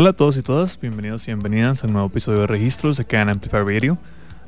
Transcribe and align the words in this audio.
Hola 0.00 0.10
a 0.10 0.12
todos 0.12 0.36
y 0.36 0.42
todas, 0.42 0.78
bienvenidos 0.78 1.24
y 1.24 1.32
bienvenidas 1.32 1.82
a 1.82 1.88
un 1.88 1.94
nuevo 1.94 2.06
episodio 2.06 2.42
de 2.42 2.46
Registros 2.46 2.96
de 2.96 3.04
Can 3.04 3.28
Amplify 3.28 3.64
Radio. 3.64 3.98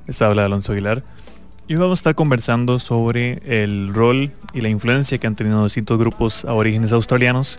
Les 0.06 0.23
habla 0.23 0.45
Alonso 0.45 0.70
Aguilar 0.70 1.02
y 1.66 1.74
hoy 1.74 1.80
vamos 1.80 1.98
a 1.98 2.02
estar 2.02 2.14
conversando 2.14 2.78
sobre 2.78 3.42
el 3.45 3.92
rol 3.92 4.30
y 4.54 4.60
la 4.60 4.68
influencia 4.68 5.18
que 5.18 5.26
han 5.26 5.34
tenido 5.34 5.64
distintos 5.64 5.98
grupos 5.98 6.45
aborígenes 6.45 6.93
australianos 6.93 7.59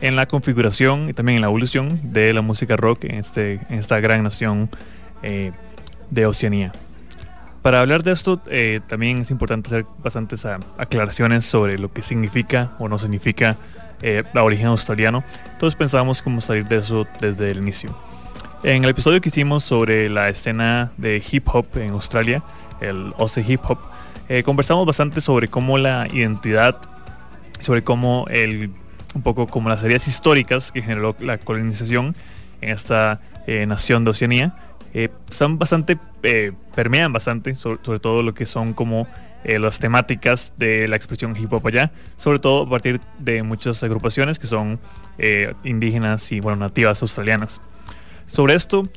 en 0.00 0.14
la 0.14 0.26
configuración 0.26 1.08
y 1.08 1.14
también 1.14 1.34
en 1.34 1.40
la 1.40 1.48
evolución 1.48 1.98
de 2.12 2.32
la 2.32 2.42
música 2.42 2.76
rock 2.76 3.06
en, 3.06 3.16
este, 3.16 3.54
en 3.68 3.80
esta 3.80 3.98
gran 3.98 4.22
nación 4.22 4.70
eh, 5.24 5.50
de 6.10 6.26
Oceanía. 6.26 6.70
Para 7.60 7.80
hablar 7.80 8.04
de 8.04 8.12
esto, 8.12 8.40
eh, 8.46 8.78
también 8.86 9.22
es 9.22 9.32
importante 9.32 9.66
hacer 9.66 9.84
bastantes 9.98 10.46
aclaraciones 10.78 11.44
sobre 11.44 11.76
lo 11.76 11.92
que 11.92 12.02
significa 12.02 12.70
o 12.78 12.88
no 12.88 13.00
significa 13.00 13.56
eh, 14.02 14.24
la 14.32 14.42
origen 14.42 14.66
australiano. 14.66 15.24
Entonces 15.52 15.76
pensábamos 15.76 16.22
cómo 16.22 16.40
salir 16.40 16.66
de 16.66 16.78
eso 16.78 17.06
desde 17.20 17.50
el 17.50 17.58
inicio. 17.58 17.94
En 18.64 18.84
el 18.84 18.90
episodio 18.90 19.20
que 19.20 19.28
hicimos 19.28 19.64
sobre 19.64 20.08
la 20.08 20.28
escena 20.28 20.92
de 20.96 21.22
hip 21.30 21.48
hop 21.48 21.66
en 21.76 21.90
Australia, 21.90 22.42
el 22.80 23.12
Aussie 23.18 23.44
Hip 23.46 23.60
Hop, 23.68 23.78
eh, 24.28 24.42
conversamos 24.42 24.86
bastante 24.86 25.20
sobre 25.20 25.48
cómo 25.48 25.78
la 25.78 26.08
identidad, 26.12 26.76
sobre 27.60 27.82
cómo 27.82 28.26
el, 28.30 28.70
un 29.14 29.22
poco 29.22 29.46
como 29.46 29.68
las 29.68 29.82
áreas 29.82 30.06
históricas 30.06 30.70
que 30.72 30.82
generó 30.82 31.16
la 31.20 31.38
colonización 31.38 32.14
en 32.60 32.70
esta 32.70 33.20
eh, 33.46 33.66
nación 33.66 34.04
de 34.04 34.10
Oceanía, 34.10 34.54
son 35.30 35.58
bastante, 35.58 35.98
permean 36.74 37.12
bastante, 37.12 37.54
sobre, 37.54 37.98
todo 37.98 38.22
lo 38.22 38.34
que 38.34 38.46
son 38.46 38.74
como 38.74 39.06
eh, 39.44 39.58
las 39.58 39.80
temáticas 39.80 40.54
de 40.56 40.86
la 40.86 40.94
expresión 40.94 41.36
hip 41.36 41.52
hop 41.52 41.66
allá, 41.66 41.90
sobre 42.16 42.38
todo 42.38 42.62
a 42.62 42.70
partir 42.70 43.00
de 43.18 43.42
muchas 43.42 43.82
agrupaciones 43.82 44.38
que 44.38 44.46
son 44.46 44.78
eh, 45.18 45.52
indígenas 45.64 46.30
y 46.30 46.38
bueno, 46.38 46.58
nativas 46.58 47.02
australianas. 47.02 47.60
Sobre 48.26 48.54
esto, 48.54 48.88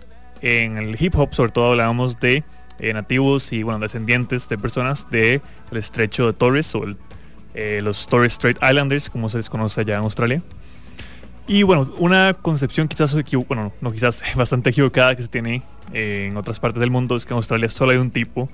en 0.42 0.78
el 0.78 1.02
hip 1.02 1.16
hop 1.16 1.34
sobre 1.34 1.52
todo 1.52 1.72
hablábamos 1.72 2.20
de 2.20 2.44
eh, 2.78 2.94
nativos 2.94 3.52
y 3.54 3.64
bueno, 3.64 3.80
descendientes 3.80 4.48
de 4.48 4.58
personas 4.60 5.10
del 5.10 5.42
estrecho 5.72 6.28
de 6.28 6.34
Torres 6.34 6.76
o 6.76 6.86
los 7.56 8.08
Torres 8.08 8.34
Strait 8.34 8.58
Islanders, 8.62 9.10
como 9.10 9.30
se 9.30 9.38
les 9.38 9.50
conoce 9.50 9.82
allá 9.82 9.96
en 9.96 10.04
Australia. 10.04 10.44
Y 11.48 11.64
bueno, 11.64 11.92
una 11.98 12.36
concepción 12.40 12.88
quizás, 12.88 13.16
bueno, 13.48 13.74
no 13.82 13.92
quizás 13.92 14.22
bastante 14.36 14.70
equivocada 14.70 15.16
que 15.16 15.24
se 15.24 15.28
tiene 15.28 15.64
en 15.94 16.38
otras 16.38 16.60
partes 16.60 16.80
del 16.80 16.92
mundo 16.92 17.16
es 17.16 17.26
que 17.26 17.34
en 17.34 17.38
Australia 17.38 17.70
solo 17.70 17.92
hay 17.92 17.98
un 17.98 18.12
tipo 18.12 18.50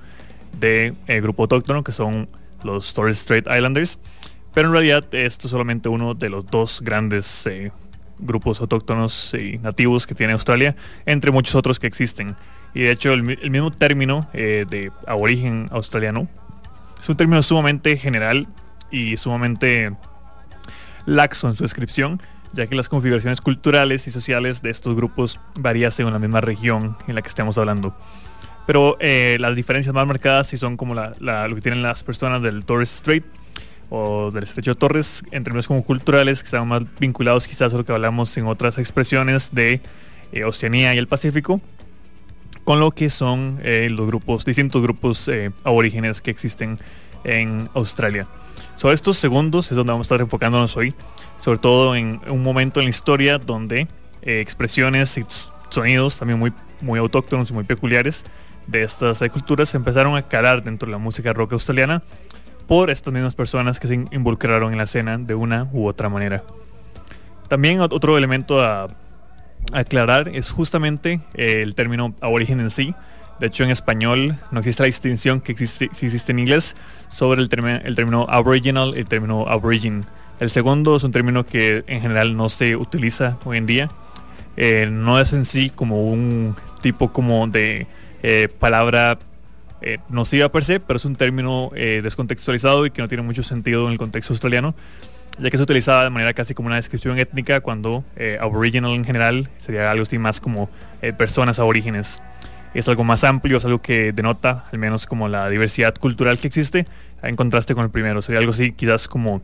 de 0.60 0.94
eh, 1.08 1.22
grupo 1.22 1.44
autóctono 1.44 1.84
que 1.84 1.92
son 1.92 2.28
los 2.64 2.94
Torres 2.94 3.20
Strait 3.20 3.48
Islanders. 3.48 4.00
Pero 4.54 4.68
en 4.68 4.74
realidad 4.74 5.06
esto 5.14 5.48
es 5.48 5.52
solamente 5.52 5.90
uno 5.90 6.14
de 6.14 6.30
los 6.30 6.46
dos 6.46 6.82
grandes 6.82 7.46
eh, 7.48 7.72
grupos 8.20 8.62
autóctonos 8.62 9.34
y 9.34 9.58
nativos 9.58 10.06
que 10.06 10.16
tiene 10.16 10.34
Australia, 10.34 10.76
entre 11.06 11.32
muchos 11.32 11.56
otros 11.56 11.80
que 11.80 11.88
existen. 11.88 12.36
Y 12.74 12.82
de 12.82 12.92
hecho 12.92 13.14
el, 13.14 13.24
mismo 13.24 13.72
término 13.72 14.30
eh, 14.34 14.66
de 14.70 14.92
aborigen 15.08 15.68
australiano 15.72 16.28
es 17.00 17.10
un 17.10 17.18
término 17.18 17.42
sumamente 17.42 17.98
general 17.98 18.48
y 18.92 19.18
sumamente 19.18 19.96
laxo 21.06 21.48
en 21.48 21.56
su 21.56 21.64
descripción, 21.64 22.22
ya 22.54 22.68
que 22.68 22.76
las 22.76 22.90
configuraciones 22.90 23.42
culturales 23.42 24.08
y 24.08 24.12
sociales 24.12 24.62
de 24.62 24.70
estos 24.70 24.96
grupos 24.96 25.40
varían 25.60 25.92
según 25.92 26.14
la 26.14 26.20
misma 26.20 26.42
región 26.42 26.96
en 27.08 27.16
la 27.16 27.22
que 27.22 27.30
estemos 27.30 27.58
hablando. 27.58 27.96
Pero 28.66 28.98
eh, 29.00 29.38
las 29.40 29.56
diferencias 29.56 29.94
más 29.94 30.06
marcadas 30.06 30.48
sí 30.48 30.58
son 30.58 30.78
como 30.78 30.94
la, 30.94 31.16
lo 31.20 31.56
que 31.56 31.62
tienen 31.62 31.82
las 31.82 32.04
personas 32.04 32.42
del 32.42 32.64
Torres 32.66 32.90
Strait 32.90 33.26
o 33.90 34.32
del 34.32 34.44
Estrecho 34.44 34.76
Torres 34.76 35.24
en 35.32 35.44
términos 35.44 35.68
como 35.68 35.84
culturales 35.84 36.42
que 36.42 36.46
están 36.46 36.68
más 36.68 36.84
vinculados 37.00 37.48
quizás 37.48 37.74
a 37.74 37.78
lo 37.78 37.84
que 37.84 37.92
hablamos 37.92 38.36
en 38.38 38.48
otras 38.48 38.78
expresiones 38.78 39.54
de 39.54 39.82
eh, 40.32 40.44
Oceanía 40.44 40.94
y 40.96 40.98
el 40.98 41.08
Pacífico 41.08 41.60
con 42.64 42.80
lo 42.80 42.92
que 42.92 43.10
son 43.10 43.60
eh, 43.64 43.90
los 43.92 44.06
grupos, 44.08 44.46
distintos 44.46 44.82
grupos 44.82 45.30
aborígenes 45.64 46.22
que 46.22 46.30
existen 46.30 46.78
en 47.24 47.68
Australia. 47.74 48.28
Sobre 48.76 48.94
estos 48.94 49.18
segundos 49.18 49.72
es 49.72 49.76
donde 49.76 49.92
vamos 49.92 50.06
a 50.06 50.14
estar 50.14 50.22
enfocándonos 50.22 50.78
hoy, 50.78 50.94
sobre 51.38 51.58
todo 51.58 51.96
en 51.96 52.22
un 52.28 52.44
momento 52.44 52.80
en 52.80 52.86
la 52.86 52.92
historia 52.92 53.40
donde 53.40 53.88
expresiones 54.22 55.18
y 55.18 55.26
sonidos 55.70 56.20
también 56.20 56.38
muy, 56.38 56.54
muy 56.82 57.00
autóctonos 57.00 57.50
y 57.50 57.54
muy 57.54 57.64
peculiares 57.64 58.24
de 58.72 58.84
estas 58.84 59.20
culturas 59.32 59.70
se 59.70 59.78
empezaron 59.78 60.16
a 60.16 60.22
calar 60.22 60.64
dentro 60.64 60.88
de 60.88 60.94
la 60.94 60.98
música 60.98 61.34
rock 61.34 61.54
australiana 61.54 62.02
por 62.68 62.90
estas 62.90 63.14
mismas 63.14 63.36
personas 63.36 63.80
que 63.80 63.88
se 63.88 63.96
involucraron 64.12 64.72
en 64.72 64.78
la 64.78 64.86
escena 64.86 65.18
de 65.18 65.36
una 65.36 65.68
u 65.74 65.88
otra 65.88 66.08
manera. 66.08 66.44
También 67.50 67.82
otro 67.82 68.18
elemento 68.18 68.64
a, 68.64 68.88
aclarar 69.74 70.30
es 70.30 70.52
justamente 70.52 71.20
eh, 71.34 71.62
el 71.62 71.76
término 71.76 72.16
aborigen 72.22 72.60
en 72.62 72.70
sí. 72.70 72.96
De 73.40 73.48
hecho, 73.48 73.64
en 73.64 73.70
español 73.70 74.36
no 74.52 74.60
existe 74.60 74.84
la 74.84 74.88
distinción 74.88 75.42
que 75.42 75.52
existe, 75.52 75.90
si 75.92 76.06
existe 76.06 76.32
en 76.32 76.40
inglés 76.40 76.76
sobre 77.10 77.42
el, 77.42 77.50
el 77.84 77.96
término 77.96 78.26
aboriginal 78.30 78.94
y 78.96 79.00
el 79.00 79.08
término 79.08 79.48
aborigin. 79.48 80.06
El 80.40 80.50
segundo 80.50 80.96
es 80.96 81.04
un 81.04 81.12
término 81.12 81.44
que 81.44 81.84
en 81.88 82.02
general 82.02 82.36
no 82.36 82.50
se 82.50 82.76
utiliza 82.76 83.38
hoy 83.44 83.58
en 83.58 83.66
día. 83.66 83.92
Eh, 84.58 84.88
no 84.90 85.20
es 85.20 85.34
en 85.34 85.46
sí 85.46 85.70
como 85.70 86.10
un 86.10 86.56
tipo 86.82 87.12
como 87.12 87.48
de 87.48 87.88
eh, 88.22 88.50
palabra 88.60 89.20
eh, 89.82 89.98
nociva 90.10 90.52
per 90.52 90.64
se, 90.64 90.80
pero 90.80 90.98
es 90.98 91.06
un 91.06 91.16
término 91.16 91.72
eh, 91.76 92.02
descontextualizado 92.04 92.86
y 92.86 92.92
que 92.92 93.02
no 93.02 93.08
tiene 93.08 93.24
mucho 93.24 93.44
sentido 93.44 93.86
en 93.88 93.94
el 93.94 93.98
contexto 93.98 94.34
australiano, 94.34 94.76
ya 95.40 95.50
que 95.50 95.58
se 95.58 95.64
utilizaba 95.64 96.04
de 96.04 96.10
manera 96.10 96.34
casi 96.34 96.54
como 96.54 96.68
una 96.68 96.76
descripción 96.76 97.18
étnica 97.18 97.62
cuando 97.62 98.04
aboriginal 98.40 98.92
en 98.92 99.06
general 99.06 99.50
sería 99.58 99.90
algo 99.90 100.04
así 100.04 100.20
más 100.20 100.40
como 100.40 100.70
personas 101.18 101.58
aborígenes. 101.58 102.22
Es 102.74 102.88
algo 102.88 103.04
más 103.04 103.24
amplio, 103.24 103.58
es 103.58 103.66
algo 103.66 103.82
que 103.82 104.12
denota 104.14 104.66
al 104.72 104.78
menos 104.78 105.06
como 105.06 105.28
la 105.28 105.50
diversidad 105.50 105.96
cultural 105.96 106.38
que 106.38 106.48
existe 106.48 106.86
en 107.24 107.36
contraste 107.36 107.74
con 107.74 107.86
el 107.86 107.90
primero. 107.90 108.22
Sería 108.22 108.40
algo 108.40 108.52
así 108.52 108.74
quizás 108.74 109.08
como 109.08 109.42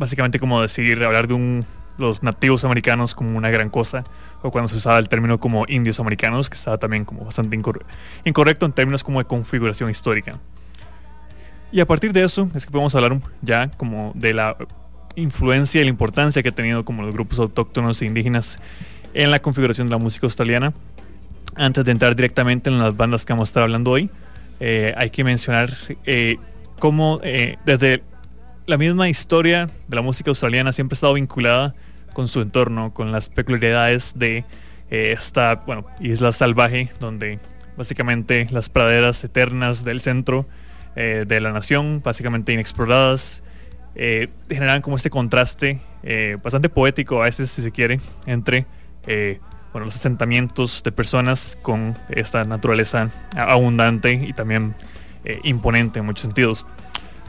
básicamente 0.00 0.38
como 0.38 0.62
decir, 0.62 1.02
hablar 1.04 1.26
de 1.26 1.34
un 1.34 1.66
los 2.00 2.22
nativos 2.22 2.64
americanos 2.64 3.14
como 3.14 3.36
una 3.36 3.50
gran 3.50 3.70
cosa, 3.70 4.04
o 4.42 4.50
cuando 4.50 4.68
se 4.68 4.76
usaba 4.76 4.98
el 4.98 5.08
término 5.08 5.38
como 5.38 5.64
indios 5.68 6.00
americanos, 6.00 6.50
que 6.50 6.56
estaba 6.56 6.78
también 6.78 7.04
como 7.04 7.24
bastante 7.24 7.60
incorrecto 8.24 8.66
en 8.66 8.72
términos 8.72 9.04
como 9.04 9.20
de 9.20 9.26
configuración 9.26 9.90
histórica. 9.90 10.38
Y 11.72 11.80
a 11.80 11.86
partir 11.86 12.12
de 12.12 12.24
eso 12.24 12.50
es 12.54 12.66
que 12.66 12.72
podemos 12.72 12.94
hablar 12.94 13.18
ya 13.42 13.68
como 13.76 14.12
de 14.14 14.34
la 14.34 14.56
influencia 15.14 15.80
y 15.80 15.84
la 15.84 15.90
importancia 15.90 16.42
que 16.42 16.48
ha 16.48 16.52
tenido 16.52 16.84
como 16.84 17.02
los 17.02 17.14
grupos 17.14 17.38
autóctonos 17.38 18.02
e 18.02 18.06
indígenas 18.06 18.58
en 19.14 19.30
la 19.30 19.40
configuración 19.40 19.86
de 19.86 19.92
la 19.92 19.98
música 19.98 20.26
australiana. 20.26 20.72
Antes 21.54 21.84
de 21.84 21.92
entrar 21.92 22.16
directamente 22.16 22.70
en 22.70 22.78
las 22.78 22.96
bandas 22.96 23.24
que 23.24 23.32
vamos 23.32 23.48
a 23.48 23.50
estar 23.50 23.62
hablando 23.62 23.90
hoy, 23.90 24.10
eh, 24.60 24.94
hay 24.96 25.10
que 25.10 25.24
mencionar 25.24 25.72
eh, 26.06 26.36
cómo 26.78 27.20
eh, 27.22 27.56
desde 27.64 28.02
la 28.66 28.76
misma 28.76 29.08
historia 29.08 29.68
de 29.88 29.96
la 29.96 30.02
música 30.02 30.30
australiana 30.30 30.72
siempre 30.72 30.94
ha 30.94 30.96
estado 30.96 31.14
vinculada 31.14 31.74
con 32.12 32.28
su 32.28 32.40
entorno, 32.40 32.92
con 32.92 33.12
las 33.12 33.28
peculiaridades 33.28 34.18
de 34.18 34.44
eh, 34.90 35.12
esta 35.16 35.56
bueno, 35.66 35.86
isla 36.00 36.32
salvaje, 36.32 36.90
donde 37.00 37.38
básicamente 37.76 38.46
las 38.50 38.68
praderas 38.68 39.22
eternas 39.24 39.84
del 39.84 40.00
centro 40.00 40.46
eh, 40.96 41.24
de 41.26 41.40
la 41.40 41.52
nación, 41.52 42.02
básicamente 42.04 42.52
inexploradas, 42.52 43.42
eh, 43.94 44.28
generan 44.48 44.82
como 44.82 44.96
este 44.96 45.10
contraste 45.10 45.80
bastante 46.42 46.68
poético 46.68 47.20
a 47.20 47.26
veces, 47.26 47.50
si 47.50 47.62
se 47.62 47.72
quiere, 47.72 48.00
entre 48.24 48.66
bueno, 49.72 49.84
los 49.84 49.96
asentamientos 49.96 50.82
de 50.82 50.92
personas 50.92 51.58
con 51.60 51.94
esta 52.08 52.44
naturaleza 52.44 53.10
abundante 53.36 54.12
y 54.12 54.32
también 54.32 54.74
eh, 55.24 55.38
imponente 55.44 55.98
en 55.98 56.06
muchos 56.06 56.22
sentidos. 56.22 56.66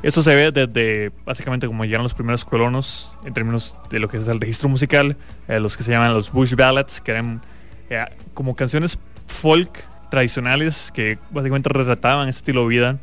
Esto 0.04 0.24
se 0.24 0.34
ve 0.34 0.52
desde 0.52 1.12
básicamente 1.26 1.68
como 1.68 1.86
llegaron 1.86 2.04
los 2.04 2.16
primeros 2.16 2.44
colonos 2.44 3.16
en 3.24 3.34
términos 3.34 3.76
de 3.92 4.00
lo 4.00 4.08
que 4.08 4.18
es 4.18 4.28
el 4.28 4.40
registro 4.40 4.68
musical, 4.68 5.16
eh, 5.48 5.60
los 5.60 5.78
que 5.78 5.84
se 5.84 5.92
llaman 5.92 6.14
los 6.14 6.32
Bush 6.32 6.56
Ballads, 6.56 7.02
que 7.02 7.12
eran 7.12 7.42
eh, 7.90 8.04
como 8.34 8.56
canciones 8.56 8.98
folk 9.28 9.84
tradicionales 10.10 10.92
que 10.92 11.20
básicamente 11.30 11.70
retrataban 11.70 12.28
ese 12.30 12.40
estilo 12.40 12.64
de 12.64 12.68
vida 12.68 13.00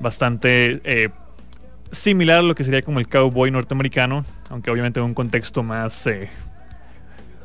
bastante 0.00 0.80
eh, 0.82 1.10
similar 1.92 2.38
a 2.38 2.42
lo 2.42 2.56
que 2.56 2.64
sería 2.64 2.82
como 2.82 2.98
el 2.98 3.08
cowboy 3.08 3.52
norteamericano, 3.52 4.24
aunque 4.50 4.70
obviamente 4.72 4.98
en 4.98 5.06
un 5.06 5.14
contexto 5.14 5.62
más, 5.62 6.08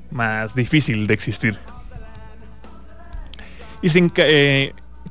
más 0.09 0.55
difícil 0.55 1.05
de 1.05 1.13
existir. 1.13 1.59
Y 3.83 3.89
sin, 3.89 4.11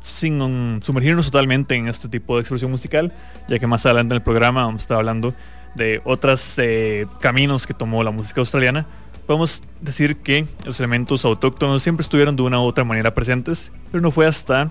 sin 0.01 0.81
sumergirnos 0.83 1.27
totalmente 1.27 1.75
en 1.75 1.89
este 1.89 2.09
tipo 2.09 2.37
de 2.37 2.41
expresión 2.41 2.71
musical, 2.71 3.13
ya 3.49 3.59
que 3.59 3.67
más 3.67 3.85
adelante 3.87 4.15
en 4.15 4.17
el 4.17 4.23
programa 4.23 4.65
vamos 4.65 4.81
a 4.81 4.83
estar 4.83 4.99
hablando 4.99 5.35
de 5.75 6.01
otros 6.05 6.59
eh, 6.59 7.07
caminos 7.21 7.67
que 7.67 7.75
tomó 7.75 8.03
la 8.03 8.11
música 8.11 8.41
australiana, 8.41 8.87
podemos 9.27 9.63
decir 9.81 10.17
que 10.17 10.47
los 10.65 10.79
elementos 10.81 11.25
autóctonos 11.25 11.83
siempre 11.83 12.03
estuvieron 12.03 12.37
de 12.37 12.43
una 12.43 12.61
u 12.61 12.65
otra 12.65 12.85
manera 12.85 13.15
presentes, 13.15 13.73
pero 13.91 14.01
no 14.01 14.11
fue 14.11 14.27
hasta 14.27 14.71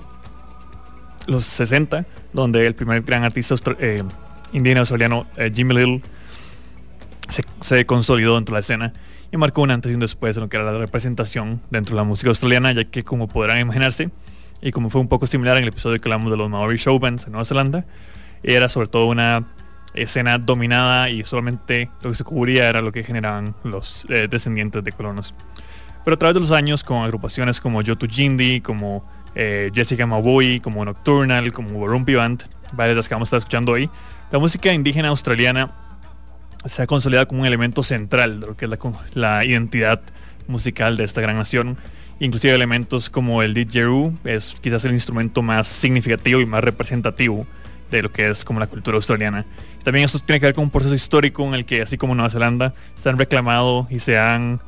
los 1.27 1.45
60 1.45 2.05
donde 2.33 2.65
el 2.65 2.75
primer 2.75 3.01
gran 3.01 3.23
artista 3.23 3.55
eh, 3.79 4.03
indígena 4.51 4.81
australiano, 4.81 5.27
eh, 5.37 5.51
Jimmy 5.53 5.75
Little, 5.75 6.01
se, 7.29 7.43
se, 7.61 7.85
consolidó 7.85 8.35
dentro 8.35 8.53
de 8.53 8.57
la 8.57 8.59
escena 8.59 8.93
y 9.31 9.37
marcó 9.37 9.61
un 9.61 9.71
antes 9.71 9.91
y 9.91 9.95
un 9.95 9.99
después 9.99 10.37
en 10.37 10.43
lo 10.43 10.49
que 10.49 10.57
era 10.57 10.71
la 10.71 10.77
representación 10.77 11.59
dentro 11.71 11.95
de 11.95 12.01
la 12.01 12.03
música 12.03 12.29
australiana, 12.29 12.71
ya 12.71 12.83
que 12.83 13.03
como 13.03 13.27
podrán 13.27 13.59
imaginarse, 13.59 14.09
y 14.65 14.71
como 14.71 14.89
fue 14.89 14.99
un 14.99 15.07
poco 15.07 15.27
similar 15.27 15.57
en 15.57 15.63
el 15.63 15.69
episodio 15.69 16.01
que 16.01 16.09
hablamos 16.09 16.31
de 16.31 16.37
los 16.37 16.49
Maori 16.49 16.77
Showbands 16.77 17.27
en 17.27 17.33
Nueva 17.33 17.45
Zelanda, 17.45 17.85
era 18.41 18.67
sobre 18.67 18.87
todo 18.87 19.05
una 19.05 19.43
escena 19.93 20.39
dominada 20.39 21.07
y 21.11 21.23
solamente 21.23 21.91
lo 22.01 22.09
que 22.09 22.15
se 22.15 22.23
cubría 22.23 22.67
era 22.67 22.81
lo 22.81 22.91
que 22.91 23.03
generaban 23.03 23.53
los 23.63 24.07
eh, 24.09 24.27
descendientes 24.27 24.83
de 24.83 24.91
colonos. 24.91 25.35
Pero 26.03 26.15
a 26.15 26.17
través 26.17 26.33
de 26.33 26.39
los 26.39 26.51
años, 26.51 26.83
con 26.83 27.03
agrupaciones 27.03 27.61
como 27.61 27.83
Yotu 27.83 28.07
Jindi, 28.09 28.59
como 28.59 29.07
eh, 29.35 29.69
Jessica 29.71 30.07
Mabui, 30.07 30.59
como 30.61 30.83
Nocturnal, 30.83 31.53
como 31.53 31.69
Warumpi 31.69 32.15
Band, 32.15 32.45
varias 32.73 32.93
de 32.93 32.95
las 32.95 33.07
que 33.07 33.13
vamos 33.13 33.27
a 33.27 33.29
estar 33.29 33.37
escuchando 33.37 33.73
hoy, 33.73 33.87
la 34.31 34.39
música 34.39 34.73
indígena 34.73 35.09
australiana 35.09 35.75
se 36.65 36.81
ha 36.81 36.87
consolidado 36.87 37.27
como 37.27 37.41
un 37.41 37.45
elemento 37.45 37.83
central 37.83 38.39
de 38.39 38.47
lo 38.47 38.57
que 38.57 38.65
es 38.65 38.71
la, 38.71 38.79
la 39.13 39.45
identidad 39.45 40.01
musical 40.47 40.97
de 40.97 41.03
esta 41.03 41.21
gran 41.21 41.37
nación 41.37 41.77
inclusive 42.19 42.53
elementos 42.53 43.09
como 43.09 43.41
el 43.41 43.53
didgeridoo 43.53 44.13
es 44.23 44.55
quizás 44.61 44.85
el 44.85 44.93
instrumento 44.93 45.41
más 45.41 45.67
significativo 45.67 46.39
y 46.39 46.45
más 46.45 46.63
representativo 46.63 47.45
de 47.91 48.03
lo 48.03 48.11
que 48.11 48.29
es 48.29 48.43
como 48.45 48.59
la 48.59 48.67
cultura 48.67 48.95
australiana. 48.95 49.45
También 49.83 50.05
esto 50.05 50.19
tiene 50.19 50.39
que 50.39 50.47
ver 50.47 50.55
con 50.55 50.63
un 50.63 50.71
proceso 50.71 50.95
histórico 50.95 51.43
en 51.43 51.53
el 51.53 51.65
que, 51.65 51.81
así 51.81 51.97
como 51.97 52.15
Nueva 52.15 52.29
Zelanda, 52.29 52.73
se 52.95 53.09
han 53.09 53.17
reclamado 53.17 53.87
y 53.89 53.99
se 53.99 54.17
han 54.17 54.59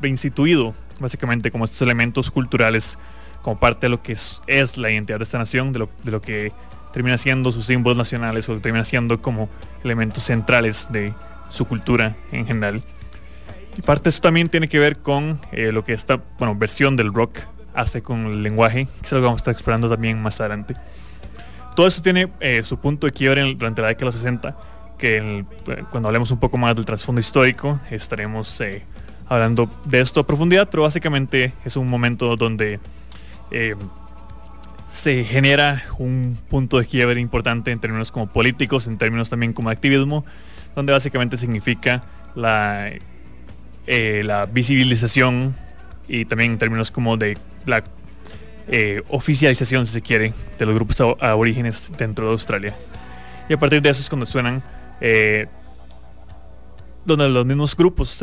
reinstituido 0.00 0.74
básicamente 0.98 1.50
como 1.50 1.64
estos 1.64 1.82
elementos 1.82 2.30
culturales 2.30 2.98
como 3.42 3.58
parte 3.58 3.86
de 3.86 3.90
lo 3.90 4.02
que 4.02 4.12
es, 4.12 4.76
la 4.76 4.90
identidad 4.90 5.18
de 5.18 5.24
esta 5.24 5.38
nación, 5.38 5.72
de 5.72 5.80
lo, 5.80 5.90
de 6.04 6.10
lo 6.10 6.22
que 6.22 6.52
termina 6.92 7.16
siendo 7.18 7.52
sus 7.52 7.66
símbolos 7.66 7.96
nacionales 7.96 8.48
o 8.48 8.58
termina 8.60 8.84
siendo 8.84 9.20
como 9.22 9.48
elementos 9.84 10.24
centrales 10.24 10.88
de 10.90 11.14
su 11.48 11.66
cultura 11.66 12.16
en 12.32 12.46
general. 12.46 12.82
Y 13.76 13.82
parte 13.82 14.04
de 14.04 14.08
eso 14.10 14.20
también 14.20 14.48
tiene 14.48 14.68
que 14.68 14.78
ver 14.78 14.98
con 14.98 15.40
eh, 15.52 15.72
lo 15.72 15.84
que 15.84 15.92
esta 15.92 16.20
bueno, 16.38 16.54
versión 16.54 16.96
del 16.96 17.12
rock 17.12 17.40
hace 17.74 18.02
con 18.02 18.26
el 18.26 18.42
lenguaje, 18.42 18.86
que 18.86 19.06
es 19.06 19.12
algo 19.12 19.22
que 19.22 19.26
vamos 19.26 19.40
a 19.40 19.42
estar 19.42 19.52
explorando 19.52 19.88
también 19.88 20.20
más 20.20 20.40
adelante. 20.40 20.74
Todo 21.76 21.86
eso 21.86 22.02
tiene 22.02 22.28
eh, 22.40 22.62
su 22.64 22.78
punto 22.78 23.06
de 23.06 23.12
quiebre 23.12 23.42
durante 23.54 23.80
la 23.80 23.88
década 23.88 24.00
de 24.00 24.06
los 24.06 24.14
60, 24.16 24.56
que 24.98 25.16
eh, 25.18 25.84
cuando 25.90 26.08
hablemos 26.08 26.30
un 26.30 26.38
poco 26.38 26.58
más 26.58 26.74
del 26.74 26.84
trasfondo 26.84 27.20
histórico 27.20 27.80
estaremos 27.90 28.60
hablando 29.28 29.70
de 29.86 30.00
esto 30.00 30.20
a 30.20 30.26
profundidad, 30.26 30.68
pero 30.68 30.82
básicamente 30.82 31.52
es 31.64 31.76
un 31.76 31.88
momento 31.88 32.36
donde 32.36 32.80
se 34.90 35.24
genera 35.24 35.84
un 35.98 36.36
punto 36.48 36.78
de 36.78 36.86
quiebre 36.86 37.20
importante 37.20 37.70
en 37.70 37.78
términos 37.78 38.10
como 38.10 38.26
políticos, 38.26 38.88
en 38.88 38.98
términos 38.98 39.30
también 39.30 39.52
como 39.52 39.70
activismo, 39.70 40.24
donde 40.74 40.92
básicamente 40.92 41.36
significa 41.36 42.02
la 42.34 42.90
eh, 43.92 44.22
la 44.24 44.46
visibilización 44.46 45.52
y 46.06 46.24
también 46.24 46.52
en 46.52 46.58
términos 46.58 46.92
como 46.92 47.16
de 47.16 47.36
la 47.66 47.82
eh, 48.68 49.02
oficialización, 49.08 49.84
si 49.84 49.92
se 49.92 50.00
quiere, 50.00 50.32
de 50.60 50.64
los 50.64 50.76
grupos 50.76 51.00
aborígenes 51.20 51.90
dentro 51.98 52.26
de 52.26 52.30
Australia. 52.30 52.76
Y 53.48 53.52
a 53.52 53.58
partir 53.58 53.82
de 53.82 53.90
eso 53.90 54.00
es 54.00 54.08
cuando 54.08 54.26
suenan, 54.26 54.62
eh, 55.00 55.48
donde 57.04 57.28
los 57.30 57.44
mismos 57.44 57.74
grupos 57.74 58.22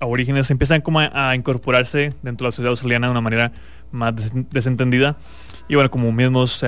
aborígenes 0.00 0.50
empiezan 0.50 0.80
como 0.80 1.00
a, 1.00 1.34
incorporarse 1.34 2.14
dentro 2.22 2.46
de 2.46 2.48
la 2.48 2.52
sociedad 2.52 2.70
australiana 2.70 3.08
de 3.08 3.10
una 3.10 3.20
manera 3.20 3.52
más 3.92 4.14
desentendida. 4.48 5.18
Y 5.68 5.74
bueno, 5.74 5.90
como 5.90 6.10
mismos 6.12 6.64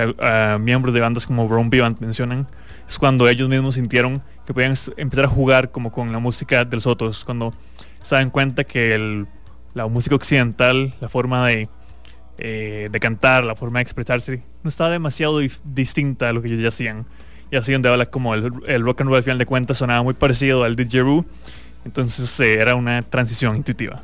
miembros 0.59 0.93
de 0.93 0.99
bandas 0.99 1.25
como 1.25 1.47
Brown 1.47 1.71
Band 1.71 1.99
mencionan, 2.01 2.45
es 2.87 2.99
cuando 2.99 3.27
ellos 3.27 3.49
mismos 3.49 3.73
sintieron 3.73 4.21
que 4.45 4.53
podían 4.53 4.75
empezar 4.97 5.25
a 5.25 5.27
jugar 5.27 5.71
como 5.71 5.91
con 5.91 6.11
la 6.11 6.19
música 6.19 6.65
de 6.65 6.75
los 6.75 6.85
otros, 6.85 7.25
cuando 7.25 7.51
se 8.01 8.15
dan 8.15 8.29
cuenta 8.29 8.63
que 8.63 9.25
la 9.73 9.87
música 9.87 10.15
occidental, 10.15 10.93
la 10.99 11.09
forma 11.09 11.47
de, 11.47 11.69
eh, 12.37 12.89
de 12.91 12.99
cantar, 12.99 13.43
la 13.43 13.55
forma 13.55 13.79
de 13.79 13.83
expresarse, 13.83 14.43
no 14.63 14.69
estaba 14.69 14.89
demasiado 14.89 15.39
distinta 15.63 16.29
a 16.29 16.33
lo 16.33 16.41
que 16.41 16.47
ellos 16.47 16.61
ya 16.61 16.69
hacían. 16.69 17.05
Y 17.51 17.57
así 17.57 17.73
donde 17.73 17.89
habla 17.89 18.05
como 18.05 18.33
el, 18.33 18.43
rock 18.81 19.01
and 19.01 19.09
roll 19.09 19.17
al 19.17 19.23
final 19.23 19.37
de 19.37 19.45
cuentas 19.45 19.77
sonaba 19.77 20.03
muy 20.03 20.13
parecido 20.13 20.63
al 20.63 20.75
didgeridoo, 20.75 21.25
entonces 21.83 22.39
eh, 22.39 22.55
era 22.55 22.75
una 22.75 23.01
transición 23.01 23.57
intuitiva. 23.57 24.01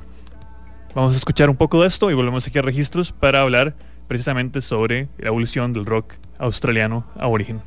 Vamos 0.94 1.14
a 1.14 1.18
escuchar 1.18 1.50
un 1.50 1.56
poco 1.56 1.82
de 1.82 1.88
esto 1.88 2.12
y 2.12 2.14
volvemos 2.14 2.48
aquí 2.48 2.58
a 2.58 2.62
registros 2.62 3.12
para 3.12 3.42
hablar 3.42 3.76
precisamente 4.08 4.62
sobre 4.62 5.08
la 5.18 5.28
evolución 5.28 5.72
del 5.72 5.86
rock 5.86 6.16
australiano 6.40 7.06
a 7.18 7.28
origen. 7.28 7.62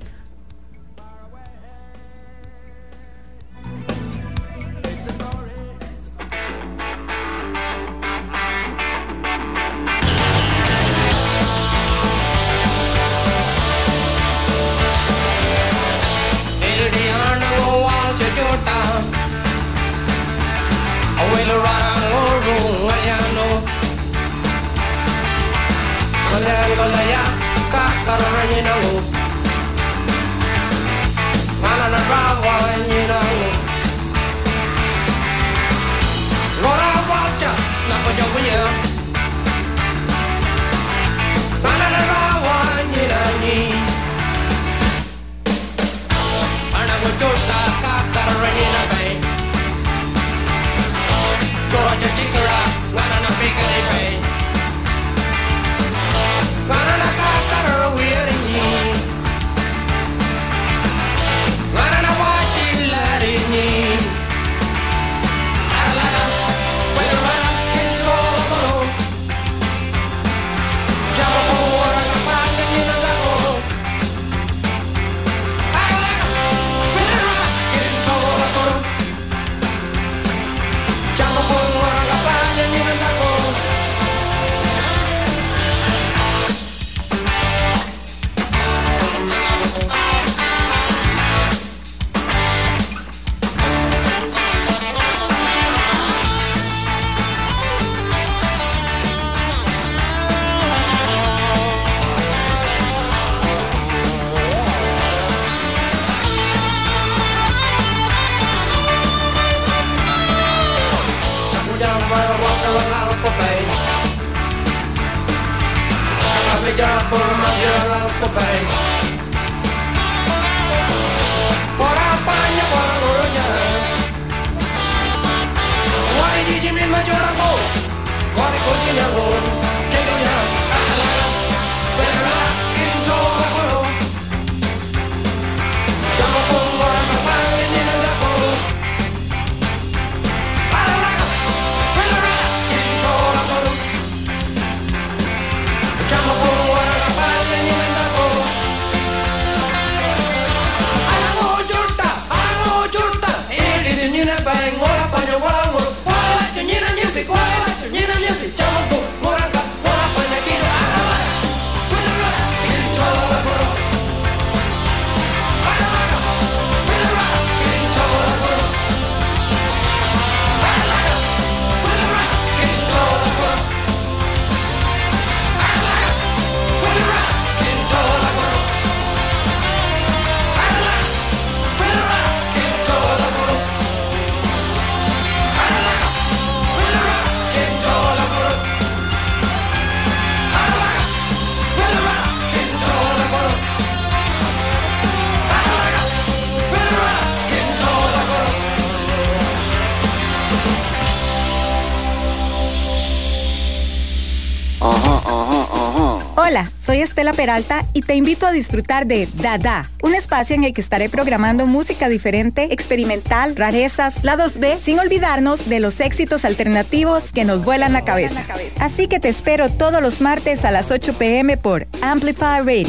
Te 208.11 208.17
invito 208.17 208.45
a 208.45 208.51
disfrutar 208.51 209.07
de 209.07 209.29
Dada, 209.35 209.89
un 210.03 210.17
espacio 210.17 210.57
en 210.57 210.65
el 210.65 210.73
que 210.73 210.81
estaré 210.81 211.09
programando 211.09 211.69
música 211.69 212.09
diferente, 212.09 212.67
experimental, 212.73 213.55
rarezas, 213.55 214.25
lados 214.25 214.59
B, 214.59 214.79
sin 214.81 214.99
olvidarnos 214.99 215.69
de 215.69 215.79
los 215.79 216.01
éxitos 216.01 216.45
alternativos 216.45 217.31
que 217.31 217.45
nos 217.45 217.65
vuelan 217.65 217.93
la 217.93 218.03
cabeza. 218.03 218.45
Así 218.81 219.07
que 219.07 219.21
te 219.21 219.29
espero 219.29 219.69
todos 219.69 220.03
los 220.03 220.21
martes 220.21 220.65
a 220.65 220.73
las 220.73 220.91
8 220.91 221.15
pm 221.21 221.57
por 221.57 221.87
Amplify 222.03 222.63
Radio. 222.63 222.89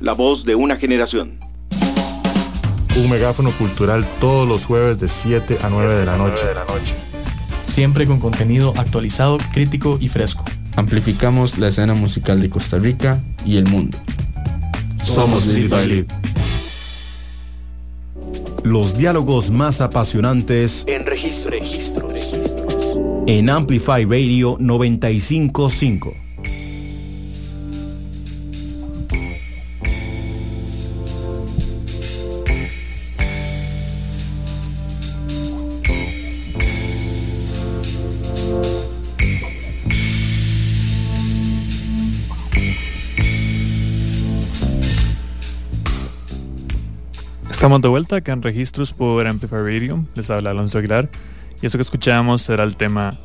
La 0.00 0.14
voz 0.14 0.46
de 0.46 0.54
una 0.54 0.76
generación. 0.76 1.38
Un 2.96 3.10
megáfono 3.10 3.50
cultural 3.52 4.06
todos 4.20 4.48
los 4.48 4.64
jueves 4.64 4.98
de 4.98 5.08
7 5.08 5.58
a 5.62 5.68
9 5.68 5.96
de 5.96 6.06
la 6.06 6.16
noche. 6.16 6.46
siempre 7.66 8.06
con 8.06 8.18
contenido 8.18 8.72
actualizado, 8.78 9.36
crítico 9.52 9.98
y 10.00 10.08
fresco. 10.08 10.46
Amplificamos 10.76 11.58
la 11.58 11.68
escena 11.68 11.92
musical 11.92 12.40
de 12.40 12.48
Costa 12.48 12.78
Rica 12.78 13.20
y 13.44 13.58
el 13.58 13.66
mundo. 13.66 13.98
Somos 15.14 15.68
by 15.68 15.86
Lead. 15.88 16.06
Los 18.62 18.96
diálogos 18.96 19.50
más 19.50 19.80
apasionantes 19.80 20.84
En 20.86 21.04
registro, 21.04 21.50
registro, 21.50 22.08
registro. 22.08 23.24
en 23.26 23.50
Amplify 23.50 24.04
Radio 24.04 24.56
955. 24.60 26.14
Estamos 47.60 47.82
de 47.82 47.88
vuelta 47.88 48.16
acá 48.16 48.32
en 48.32 48.40
Registros 48.40 48.94
por 48.94 49.26
Amplify 49.26 49.58
Radio. 49.58 50.02
Les 50.14 50.30
habla 50.30 50.48
Alonso 50.48 50.78
Aguilar. 50.78 51.10
Y 51.60 51.66
eso 51.66 51.76
que 51.76 51.82
escuchábamos 51.82 52.48
era 52.48 52.64
el 52.64 52.74
tema 52.74 53.18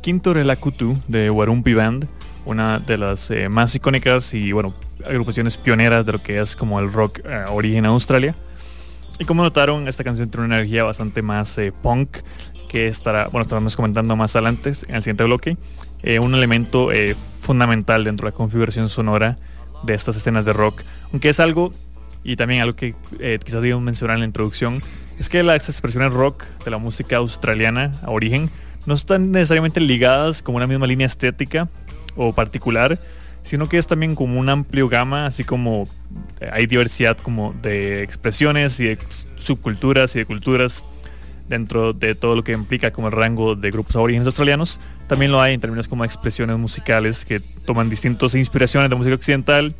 Quinto 0.00 0.32
Relacutu 0.32 0.96
de 1.08 1.28
Warumpi 1.28 1.74
Band, 1.74 2.08
una 2.46 2.78
de 2.78 2.96
las 2.96 3.30
eh, 3.30 3.50
más 3.50 3.74
icónicas 3.74 4.32
y 4.32 4.52
bueno, 4.52 4.72
agrupaciones 5.06 5.58
pioneras 5.58 6.06
de 6.06 6.12
lo 6.12 6.22
que 6.22 6.40
es 6.40 6.56
como 6.56 6.80
el 6.80 6.90
rock 6.90 7.20
eh, 7.22 7.44
origen 7.50 7.84
Australia. 7.84 8.34
Y 9.18 9.26
como 9.26 9.42
notaron, 9.42 9.88
esta 9.88 10.04
canción 10.04 10.30
tiene 10.30 10.46
una 10.46 10.56
energía 10.56 10.84
bastante 10.84 11.20
más 11.20 11.58
eh, 11.58 11.70
punk 11.70 12.16
que 12.70 12.88
estará, 12.88 13.28
bueno, 13.28 13.42
estaremos 13.42 13.76
comentando 13.76 14.16
más 14.16 14.34
adelante 14.36 14.72
en 14.88 14.94
el 14.94 15.02
siguiente 15.02 15.24
bloque. 15.24 15.58
Eh, 16.02 16.18
un 16.18 16.34
elemento 16.34 16.88
fundamental 17.40 18.04
dentro 18.04 18.24
de 18.24 18.32
la 18.32 18.36
configuración 18.38 18.88
sonora 18.88 19.36
de 19.82 19.92
estas 19.92 20.16
escenas 20.16 20.46
de 20.46 20.54
rock, 20.54 20.80
aunque 21.12 21.28
es 21.28 21.40
algo 21.40 21.74
y 22.24 22.36
también 22.36 22.62
algo 22.62 22.74
que 22.74 22.94
eh, 23.20 23.38
quizás 23.44 23.60
debíamos 23.60 23.84
mencionar 23.84 24.16
en 24.16 24.20
la 24.20 24.26
introducción, 24.26 24.82
es 25.18 25.28
que 25.28 25.42
las 25.42 25.68
expresiones 25.68 26.12
rock 26.12 26.44
de 26.64 26.70
la 26.70 26.78
música 26.78 27.16
australiana 27.18 27.92
a 28.02 28.10
origen 28.10 28.50
no 28.86 28.94
están 28.94 29.30
necesariamente 29.30 29.80
ligadas 29.80 30.42
como 30.42 30.56
una 30.56 30.66
misma 30.66 30.86
línea 30.86 31.06
estética 31.06 31.68
o 32.16 32.32
particular, 32.32 33.00
sino 33.42 33.68
que 33.68 33.78
es 33.78 33.86
también 33.86 34.14
como 34.14 34.40
un 34.40 34.48
amplio 34.48 34.88
gama, 34.88 35.26
así 35.26 35.44
como 35.44 35.86
eh, 36.40 36.48
hay 36.50 36.66
diversidad 36.66 37.16
como 37.18 37.54
de 37.62 38.02
expresiones 38.02 38.80
y 38.80 38.84
de 38.84 38.98
subculturas 39.36 40.16
y 40.16 40.20
de 40.20 40.26
culturas 40.26 40.84
dentro 41.48 41.92
de 41.92 42.14
todo 42.14 42.36
lo 42.36 42.42
que 42.42 42.52
implica 42.52 42.90
como 42.90 43.08
el 43.08 43.12
rango 43.12 43.54
de 43.54 43.70
grupos 43.70 43.96
aborígenes 43.96 44.26
australianos. 44.26 44.80
También 45.06 45.30
lo 45.30 45.42
hay 45.42 45.54
en 45.54 45.60
términos 45.60 45.88
como 45.88 46.04
expresiones 46.04 46.56
musicales 46.58 47.24
que 47.24 47.40
toman 47.40 47.90
distintas 47.90 48.34
inspiraciones 48.34 48.88
de 48.88 48.96
música 48.96 49.14
occidental, 49.14 49.74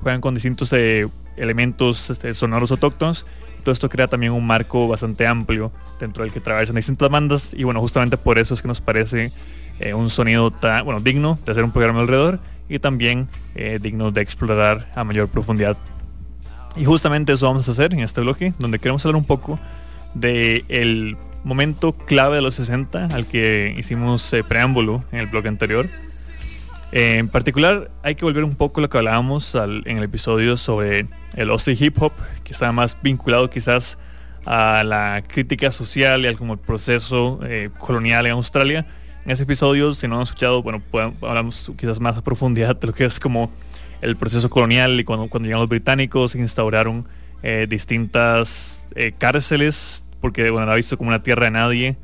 juegan 0.00 0.22
con 0.22 0.34
distintos 0.34 0.72
eh, 0.72 1.06
elementos 1.36 2.10
este, 2.10 2.34
sonoros 2.34 2.70
autóctonos. 2.70 3.26
Todo 3.62 3.72
esto 3.72 3.88
crea 3.88 4.08
también 4.08 4.32
un 4.32 4.46
marco 4.46 4.88
bastante 4.88 5.26
amplio 5.26 5.70
dentro 6.00 6.24
del 6.24 6.32
que 6.32 6.40
trabajan 6.40 6.74
distintas 6.74 7.08
bandas 7.08 7.54
y 7.54 7.64
bueno, 7.64 7.80
justamente 7.80 8.16
por 8.16 8.38
eso 8.38 8.54
es 8.54 8.62
que 8.62 8.68
nos 8.68 8.80
parece 8.80 9.32
eh, 9.78 9.94
un 9.94 10.10
sonido 10.10 10.50
tan, 10.50 10.84
bueno, 10.84 11.00
digno 11.00 11.38
de 11.44 11.52
hacer 11.52 11.62
un 11.62 11.70
programa 11.70 12.00
alrededor 12.00 12.40
y 12.68 12.78
también 12.78 13.28
eh, 13.54 13.78
digno 13.80 14.10
de 14.10 14.20
explorar 14.20 14.90
a 14.94 15.04
mayor 15.04 15.28
profundidad. 15.28 15.76
Y 16.76 16.84
justamente 16.84 17.32
eso 17.32 17.46
vamos 17.46 17.68
a 17.68 17.72
hacer 17.72 17.92
en 17.92 18.00
este 18.00 18.20
bloque, 18.20 18.52
donde 18.58 18.78
queremos 18.78 19.04
hablar 19.04 19.16
un 19.16 19.26
poco 19.26 19.58
de 20.14 20.64
el 20.68 21.16
momento 21.44 21.92
clave 21.92 22.36
de 22.36 22.42
los 22.42 22.54
60 22.54 23.06
al 23.06 23.26
que 23.26 23.74
hicimos 23.76 24.32
eh, 24.32 24.42
preámbulo 24.44 25.04
en 25.12 25.20
el 25.20 25.26
bloque 25.26 25.48
anterior. 25.48 25.88
En 26.92 27.28
particular, 27.28 27.90
hay 28.02 28.14
que 28.16 28.24
volver 28.26 28.44
un 28.44 28.54
poco 28.54 28.80
a 28.80 28.82
lo 28.82 28.90
que 28.90 28.98
hablábamos 28.98 29.54
al- 29.54 29.82
en 29.86 29.96
el 29.96 30.04
episodio 30.04 30.58
sobre 30.58 31.06
el 31.34 31.48
Aussie 31.50 31.74
Hip 31.78 32.00
Hop, 32.02 32.12
que 32.44 32.52
está 32.52 32.70
más 32.70 32.98
vinculado 33.02 33.48
quizás 33.48 33.96
a 34.44 34.82
la 34.84 35.22
crítica 35.26 35.72
social 35.72 36.20
y 36.22 36.26
al 36.26 36.36
como 36.36 36.52
el 36.52 36.58
proceso 36.58 37.40
eh, 37.44 37.70
colonial 37.78 38.26
en 38.26 38.32
Australia. 38.32 38.86
En 39.24 39.30
ese 39.30 39.44
episodio, 39.44 39.94
si 39.94 40.06
no 40.06 40.16
han 40.16 40.22
escuchado, 40.22 40.62
bueno, 40.62 40.82
hablamos 41.22 41.72
quizás 41.78 41.98
más 41.98 42.18
a 42.18 42.22
profundidad 42.22 42.76
de 42.76 42.88
lo 42.88 42.92
que 42.92 43.06
es 43.06 43.18
como 43.18 43.50
el 44.02 44.16
proceso 44.16 44.50
colonial 44.50 45.00
y 45.00 45.04
cuando, 45.04 45.28
cuando 45.28 45.46
llegaron 45.46 45.62
los 45.62 45.70
británicos 45.70 46.34
instauraron 46.34 47.06
eh, 47.42 47.66
distintas 47.70 48.86
eh, 48.96 49.12
cárceles, 49.16 50.04
porque 50.20 50.50
bueno, 50.50 50.70
ha 50.70 50.74
visto 50.74 50.98
como 50.98 51.08
una 51.08 51.22
tierra 51.22 51.44
de 51.44 51.52
nadie. 51.52 51.96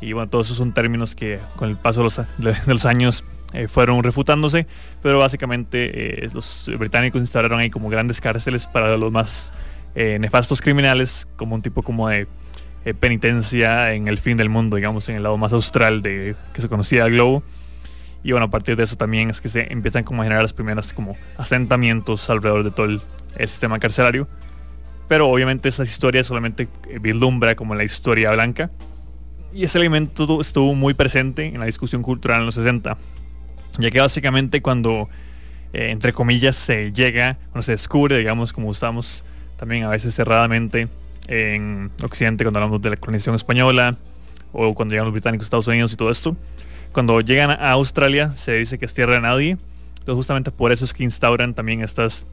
Y 0.00 0.14
bueno, 0.14 0.28
todos 0.28 0.48
esos 0.48 0.56
son 0.56 0.72
términos 0.74 1.14
que 1.14 1.38
con 1.54 1.68
el 1.68 1.76
paso 1.76 2.08
de 2.38 2.56
los 2.66 2.86
años 2.86 3.22
eh, 3.52 3.68
fueron 3.68 4.02
refutándose, 4.02 4.66
pero 5.02 5.18
básicamente 5.18 6.24
eh, 6.24 6.28
los 6.32 6.70
británicos 6.78 7.20
instalaron 7.20 7.58
ahí 7.60 7.70
como 7.70 7.88
grandes 7.88 8.20
cárceles 8.20 8.66
para 8.66 8.96
los 8.96 9.12
más 9.12 9.52
eh, 9.94 10.18
nefastos 10.20 10.60
criminales, 10.60 11.28
como 11.36 11.54
un 11.54 11.62
tipo 11.62 11.82
como 11.82 12.08
de 12.08 12.26
penitencia 12.98 13.92
en 13.94 14.08
el 14.08 14.18
fin 14.18 14.36
del 14.36 14.48
mundo, 14.48 14.76
digamos, 14.76 15.08
en 15.08 15.16
el 15.16 15.22
lado 15.22 15.36
más 15.38 15.52
austral 15.52 16.02
de 16.02 16.34
que 16.52 16.60
se 16.60 16.68
conocía 16.68 17.06
el 17.06 17.12
globo. 17.12 17.42
Y 18.24 18.32
bueno, 18.32 18.46
a 18.46 18.50
partir 18.50 18.76
de 18.76 18.84
eso 18.84 18.96
también 18.96 19.30
es 19.30 19.40
que 19.40 19.48
se 19.48 19.72
empiezan 19.72 20.04
como 20.04 20.22
a 20.22 20.24
generar 20.24 20.42
las 20.42 20.52
primeras 20.52 20.92
como 20.92 21.16
asentamientos 21.36 22.28
alrededor 22.30 22.64
de 22.64 22.70
todo 22.70 22.86
el, 22.86 23.00
el 23.36 23.48
sistema 23.48 23.78
carcelario. 23.78 24.28
Pero 25.08 25.28
obviamente 25.28 25.68
esa 25.68 25.82
historia 25.82 26.24
solamente 26.24 26.68
vislumbra 27.00 27.54
como 27.54 27.74
la 27.74 27.84
historia 27.84 28.32
blanca. 28.32 28.70
Y 29.52 29.64
ese 29.64 29.78
elemento 29.78 30.26
tu- 30.26 30.40
estuvo 30.40 30.74
muy 30.74 30.94
presente 30.94 31.46
en 31.46 31.58
la 31.60 31.66
discusión 31.66 32.02
cultural 32.02 32.40
en 32.40 32.46
los 32.46 32.54
60. 32.54 32.96
Ya 33.78 33.90
que 33.90 34.00
básicamente 34.00 34.60
cuando 34.60 35.08
eh, 35.72 35.90
entre 35.90 36.12
comillas, 36.12 36.56
se 36.56 36.92
llega, 36.92 37.38
o 37.54 37.62
se 37.62 37.72
descubre, 37.72 38.18
digamos, 38.18 38.52
como 38.52 38.70
estamos 38.70 39.24
también 39.56 39.84
a 39.84 39.88
veces 39.88 40.14
cerradamente 40.14 40.88
en 41.28 41.90
Occidente 42.02 42.44
cuando 42.44 42.58
hablamos 42.58 42.82
de 42.82 42.90
la 42.90 42.96
colonización 42.96 43.36
española 43.36 43.96
o 44.52 44.74
cuando 44.74 44.92
llegan 44.92 45.06
los 45.06 45.12
británicos 45.12 45.46
a 45.46 45.46
Estados 45.46 45.68
Unidos 45.68 45.92
y 45.92 45.96
todo 45.96 46.10
esto. 46.10 46.36
Cuando 46.92 47.20
llegan 47.22 47.50
a 47.50 47.70
Australia 47.70 48.32
se 48.36 48.52
dice 48.52 48.78
que 48.78 48.84
es 48.84 48.92
tierra 48.92 49.14
de 49.14 49.20
nadie. 49.22 49.56
Entonces 49.92 50.16
justamente 50.16 50.50
por 50.50 50.72
eso 50.72 50.84
es 50.84 50.92
que 50.92 51.04
instauran 51.04 51.54
también 51.54 51.80
estos 51.80 52.26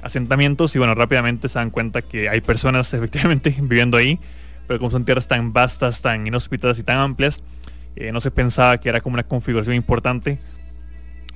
asentamientos 0.00 0.74
y 0.76 0.78
bueno, 0.78 0.94
rápidamente 0.94 1.48
se 1.48 1.58
dan 1.58 1.70
cuenta 1.70 2.00
que 2.00 2.28
hay 2.28 2.40
personas 2.40 2.94
efectivamente 2.94 3.54
viviendo 3.58 3.98
ahí, 3.98 4.18
pero 4.66 4.78
como 4.78 4.90
son 4.90 5.04
tierras 5.04 5.26
tan 5.26 5.52
vastas, 5.52 6.00
tan 6.00 6.26
inhóspitas 6.26 6.78
y 6.78 6.84
tan 6.84 6.98
amplias, 6.98 7.42
eh, 7.96 8.12
no 8.12 8.20
se 8.20 8.30
pensaba 8.30 8.78
que 8.78 8.88
era 8.88 9.00
como 9.00 9.14
una 9.14 9.24
configuración 9.24 9.74
importante. 9.74 10.38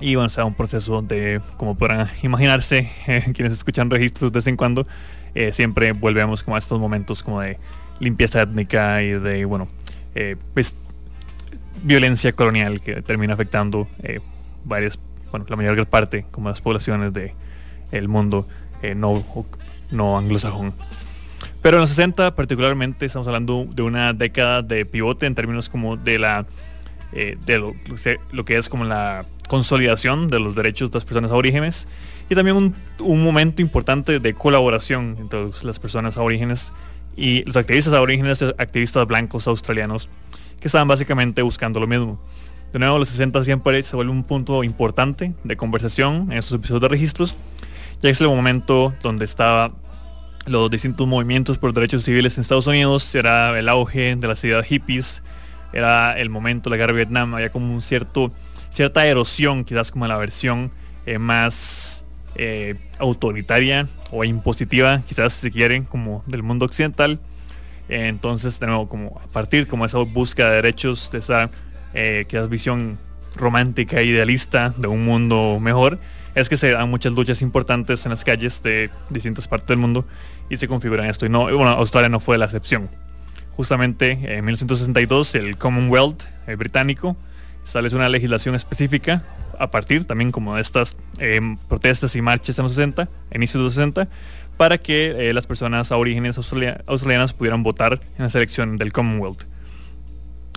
Y 0.03 0.15
bueno, 0.15 0.29
sea, 0.29 0.43
un 0.43 0.53
proceso 0.53 1.01
de, 1.01 1.39
como 1.55 1.75
podrán 1.75 2.09
imaginarse, 2.23 2.91
eh, 3.07 3.23
quienes 3.33 3.53
escuchan 3.53 3.89
registros 3.89 4.33
de 4.33 4.39
vez 4.39 4.47
en 4.47 4.57
cuando, 4.57 4.85
eh, 5.33 5.53
siempre 5.53 5.93
volvemos 5.93 6.43
como 6.43 6.57
a 6.57 6.59
estos 6.59 6.77
momentos 6.77 7.23
como 7.23 7.39
de 7.39 7.57
limpieza 8.01 8.41
étnica 8.41 9.01
y 9.01 9.11
de, 9.11 9.45
bueno, 9.45 9.69
eh, 10.13 10.35
pues 10.53 10.75
violencia 11.83 12.33
colonial 12.33 12.81
que 12.81 13.01
termina 13.01 13.33
afectando 13.33 13.87
varias, 14.65 14.99
bueno, 15.31 15.45
la 15.47 15.55
mayor 15.55 15.87
parte 15.87 16.25
como 16.31 16.49
las 16.49 16.59
poblaciones 16.59 17.13
de 17.13 17.33
el 17.91 18.09
mundo 18.09 18.45
no, 18.97 19.23
no 19.89 20.17
anglosajón. 20.17 20.73
Pero 21.61 21.77
en 21.77 21.81
los 21.81 21.89
60 21.91 22.35
particularmente 22.35 23.05
estamos 23.05 23.27
hablando 23.27 23.65
de 23.73 23.81
una 23.83 24.11
década 24.11 24.61
de 24.61 24.85
pivote 24.85 25.27
en 25.27 25.35
términos 25.35 25.69
como 25.69 25.95
de 25.95 26.19
la 26.19 26.45
de 27.11 27.59
lo, 27.59 27.73
lo, 28.31 28.43
que 28.43 28.57
es 28.57 28.69
como 28.69 28.85
la 28.85 29.25
consolidación 29.47 30.27
de 30.27 30.39
los 30.39 30.55
derechos 30.55 30.91
de 30.91 30.97
las 30.97 31.05
personas 31.05 31.31
aborígenes 31.31 31.87
y 32.29 32.35
también 32.35 32.75
un, 32.99 33.23
momento 33.23 33.61
importante 33.61 34.19
de 34.19 34.33
colaboración 34.33 35.17
entre 35.19 35.49
las 35.63 35.79
personas 35.79 36.17
aborígenes 36.17 36.73
y 37.15 37.43
los 37.43 37.57
activistas 37.57 37.93
aborígenes, 37.93 38.41
activistas 38.41 39.05
blancos 39.05 39.47
australianos 39.47 40.09
que 40.59 40.67
estaban 40.67 40.87
básicamente 40.87 41.41
buscando 41.41 41.79
lo 41.79 41.87
mismo. 41.87 42.19
De 42.71 42.79
nuevo, 42.79 42.97
los 42.97 43.09
60 43.09 43.43
siempre 43.43 43.83
se 43.83 43.95
vuelve 43.95 44.11
un 44.11 44.23
punto 44.23 44.63
importante 44.63 45.35
de 45.43 45.57
conversación 45.57 46.31
en 46.31 46.39
estos 46.39 46.57
episodios 46.57 46.81
de 46.81 46.87
registros, 46.87 47.35
ya 48.01 48.09
es 48.09 48.19
el 48.19 48.27
momento 48.27 48.93
donde 49.03 49.25
estaba 49.25 49.71
los 50.45 50.69
distintos 50.69 51.07
movimientos 51.07 51.57
por 51.57 51.73
derechos 51.73 52.03
civiles 52.03 52.37
en 52.37 52.41
Estados 52.41 52.67
Unidos, 52.67 53.13
era 53.15 53.57
el 53.57 53.69
auge 53.69 54.15
de 54.15 54.27
las 54.27 54.43
ideas 54.43 54.65
hippies, 54.65 55.23
era 55.71 56.17
el 56.19 56.29
momento 56.29 56.69
de 56.69 56.75
la 56.75 56.77
guerra 56.77 56.93
de 56.93 56.97
Vietnam, 56.97 57.33
había 57.33 57.51
como 57.51 57.73
un 57.73 57.81
cierto, 57.81 58.31
cierta 58.73 59.05
erosión, 59.05 59.63
quizás 59.63 59.91
como 59.91 60.07
la 60.07 60.17
versión 60.17 60.71
eh, 61.05 61.19
más 61.19 62.03
eh, 62.35 62.75
autoritaria 62.97 63.87
o 64.11 64.23
impositiva, 64.23 65.01
quizás 65.07 65.33
si 65.33 65.51
quieren, 65.51 65.85
como 65.85 66.23
del 66.25 66.43
mundo 66.43 66.65
occidental. 66.65 67.19
Entonces, 67.89 68.59
de 68.59 68.67
nuevo, 68.67 68.89
como 68.89 69.21
a 69.23 69.27
partir 69.27 69.67
como 69.67 69.85
esa 69.85 69.99
búsqueda 69.99 70.49
de 70.49 70.55
derechos, 70.55 71.11
de 71.11 71.19
esa 71.19 71.51
eh, 71.93 72.25
quizás 72.27 72.49
visión 72.49 72.97
romántica 73.35 73.99
e 73.99 74.05
idealista 74.05 74.73
de 74.77 74.87
un 74.87 75.05
mundo 75.05 75.59
mejor, 75.61 75.99
es 76.33 76.49
que 76.49 76.57
se 76.57 76.71
dan 76.71 76.89
muchas 76.89 77.13
luchas 77.13 77.41
importantes 77.43 78.05
en 78.05 78.09
las 78.09 78.23
calles 78.23 78.63
de 78.63 78.89
distintas 79.09 79.47
partes 79.47 79.67
del 79.67 79.77
mundo 79.77 80.05
y 80.49 80.57
se 80.57 80.67
configuran 80.67 81.05
esto. 81.07 81.27
Y 81.27 81.29
no, 81.29 81.43
bueno, 81.43 81.69
Australia 81.69 82.09
no 82.09 82.19
fue 82.19 82.39
la 82.39 82.45
excepción. 82.45 82.89
Justamente 83.51 84.11
en 84.11 84.45
1962 84.45 85.35
el 85.35 85.57
Commonwealth 85.57 86.23
británico 86.57 87.15
establece 87.63 87.95
una 87.95 88.09
legislación 88.09 88.55
específica 88.55 89.23
a 89.59 89.71
partir 89.71 90.05
también 90.05 90.31
como 90.31 90.55
de 90.55 90.61
estas 90.61 90.97
eh, 91.19 91.39
protestas 91.67 92.15
y 92.15 92.21
marchas 92.21 92.57
en 92.57 92.63
los 92.63 92.73
60, 92.73 93.09
inicios 93.33 93.59
de 93.59 93.63
los 93.63 93.73
60, 93.73 94.07
para 94.57 94.77
que 94.77 95.29
eh, 95.29 95.33
las 95.33 95.47
personas 95.47 95.91
aborígenes 95.91 96.37
australia 96.37 96.83
australianas 96.85 97.33
pudieran 97.33 97.63
votar 97.63 98.01
en 98.17 98.23
la 98.23 98.29
selección 98.29 98.77
del 98.77 98.91
Commonwealth. 98.91 99.43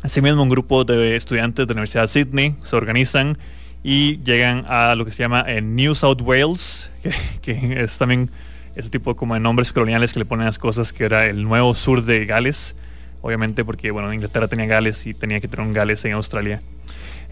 Asimismo, 0.03 0.43
un 0.43 0.51
grupo 0.51 0.85
de 0.85 1.17
estudiantes 1.17 1.67
de 1.67 1.75
la 1.75 1.79
Universidad 1.79 2.03
de 2.03 2.09
Sydney 2.09 2.55
se 2.63 2.77
organizan 2.77 3.39
y 3.83 4.19
llegan 4.23 4.65
a 4.69 4.95
lo 4.95 5.05
que 5.05 5.11
se 5.11 5.23
llama 5.23 5.45
eh, 5.47 5.63
New 5.63 5.95
South 5.95 6.21
Wales, 6.21 6.91
que, 7.03 7.13
que, 7.43 7.83
es 7.83 7.99
también 7.99 8.31
ese 8.75 8.91
tipo 8.91 9.17
como 9.17 9.35
de 9.35 9.41
nombres 9.41 9.73
coloniales 9.73 10.13
que 10.13 10.19
le 10.19 10.27
ponen 10.27 10.47
las 10.47 10.59
cosas, 10.59 10.93
que 10.93 11.05
era 11.05 11.27
el 11.27 11.45
nuevo 11.45 11.75
sur 11.75 12.05
de 12.05 12.27
Gales, 12.27 12.77
obviamente 13.27 13.65
porque 13.65 13.91
bueno, 13.91 14.13
Inglaterra 14.15 14.47
tenía 14.47 14.67
Gales 14.67 15.05
y 15.07 15.13
tenía 15.13 15.41
que 15.41 15.49
tener 15.49 15.67
un 15.67 15.73
Gales 15.73 16.05
en 16.05 16.13
Australia. 16.13 16.63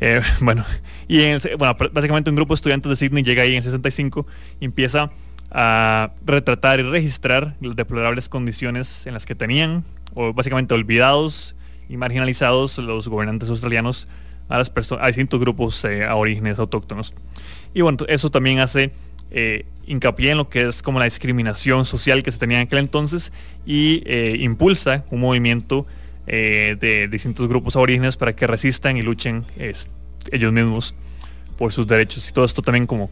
Eh, 0.01 0.21
bueno, 0.41 0.65
y 1.07 1.21
en, 1.21 1.41
bueno, 1.57 1.77
básicamente 1.93 2.31
un 2.31 2.37
grupo 2.37 2.55
de 2.55 2.57
estudiantes 2.57 2.91
de 2.91 2.97
Sydney 2.97 3.23
llega 3.23 3.45
ahí 3.45 3.55
en 3.55 3.63
65 3.63 4.27
y 4.59 4.65
empieza 4.65 5.13
a 5.53 6.11
retratar 6.27 6.81
y 6.81 6.83
registrar 6.83 7.55
las 7.61 7.77
deplorables 7.77 8.29
condiciones 8.29 9.07
en 9.07 9.15
las 9.15 9.25
que 9.25 9.37
tenían, 9.37 9.85
o 10.15 10.33
básicamente 10.33 10.75
olvidados 10.75 11.55
y 11.89 11.97
marginalizados 11.97 12.79
los 12.79 13.07
gobernantes 13.07 13.49
australianos 13.49 14.09
a, 14.49 14.59
las 14.59 14.73
a 14.99 15.07
distintos 15.07 15.39
grupos 15.39 15.85
eh, 15.85 16.05
aborígenes 16.05 16.59
autóctonos. 16.59 17.15
Y 17.73 17.83
bueno, 17.83 17.99
eso 18.09 18.31
también 18.33 18.59
hace 18.59 18.91
eh, 19.31 19.65
hincapié 19.87 20.33
en 20.33 20.39
lo 20.39 20.49
que 20.49 20.69
es 20.69 20.83
como 20.83 20.99
la 20.99 21.05
discriminación 21.05 21.85
social 21.85 22.23
que 22.23 22.33
se 22.33 22.39
tenía 22.39 22.61
en 22.61 22.67
aquel 22.67 22.81
entonces 22.81 23.33
y 23.67 24.03
eh, 24.07 24.37
impulsa 24.41 25.05
un 25.11 25.21
movimiento 25.21 25.87
eh, 26.27 26.77
de 26.81 27.09
distintos 27.09 27.49
grupos 27.49 27.77
aborígenes 27.77 28.17
para 28.17 28.35
que 28.35 28.47
resistan 28.47 28.97
y 28.97 29.03
luchen 29.03 29.45
ellos 30.31 30.53
mismos 30.53 30.95
por 31.59 31.73
sus 31.73 31.87
derechos. 31.87 32.29
Y 32.29 32.33
todo 32.33 32.45
esto 32.45 32.63
también 32.63 32.87
como 32.87 33.11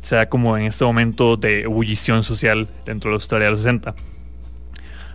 se 0.00 0.16
da 0.16 0.28
como 0.28 0.56
en 0.56 0.64
este 0.64 0.84
momento 0.84 1.36
de 1.36 1.62
ebullición 1.62 2.22
social 2.22 2.68
dentro 2.84 3.10
de 3.10 3.14
Australia 3.14 3.46
de 3.46 3.52
los 3.52 3.60
60. 3.60 3.94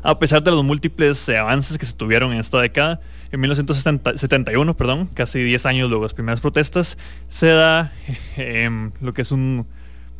A 0.02 0.17
pesar 0.17 0.41
de 0.41 0.52
los 0.52 0.63
múltiples 0.63 1.30
avances 1.30 1.78
que 1.78 1.86
se 1.86 1.93
tuvieron 1.93 2.34
en 2.34 2.39
esta 2.39 2.60
década, 2.60 2.99
en 3.32 3.39
1971, 3.41 4.78
perdón, 4.78 5.08
casi 5.13 5.43
10 5.43 5.65
años 5.67 5.89
luego 5.89 6.04
de 6.04 6.08
las 6.08 6.13
primeras 6.13 6.41
protestas, 6.41 6.97
se 7.28 7.47
da 7.47 7.91
eh, 8.38 8.89
lo 9.02 9.13
que 9.13 9.21
es 9.21 9.32
un 9.32 9.67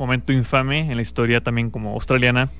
momento 0.00 0.32
infame 0.32 0.80
en 0.80 0.96
la 0.96 1.02
historia 1.02 1.42
también 1.42 1.70
como 1.70 1.92
australiana, 1.92 2.50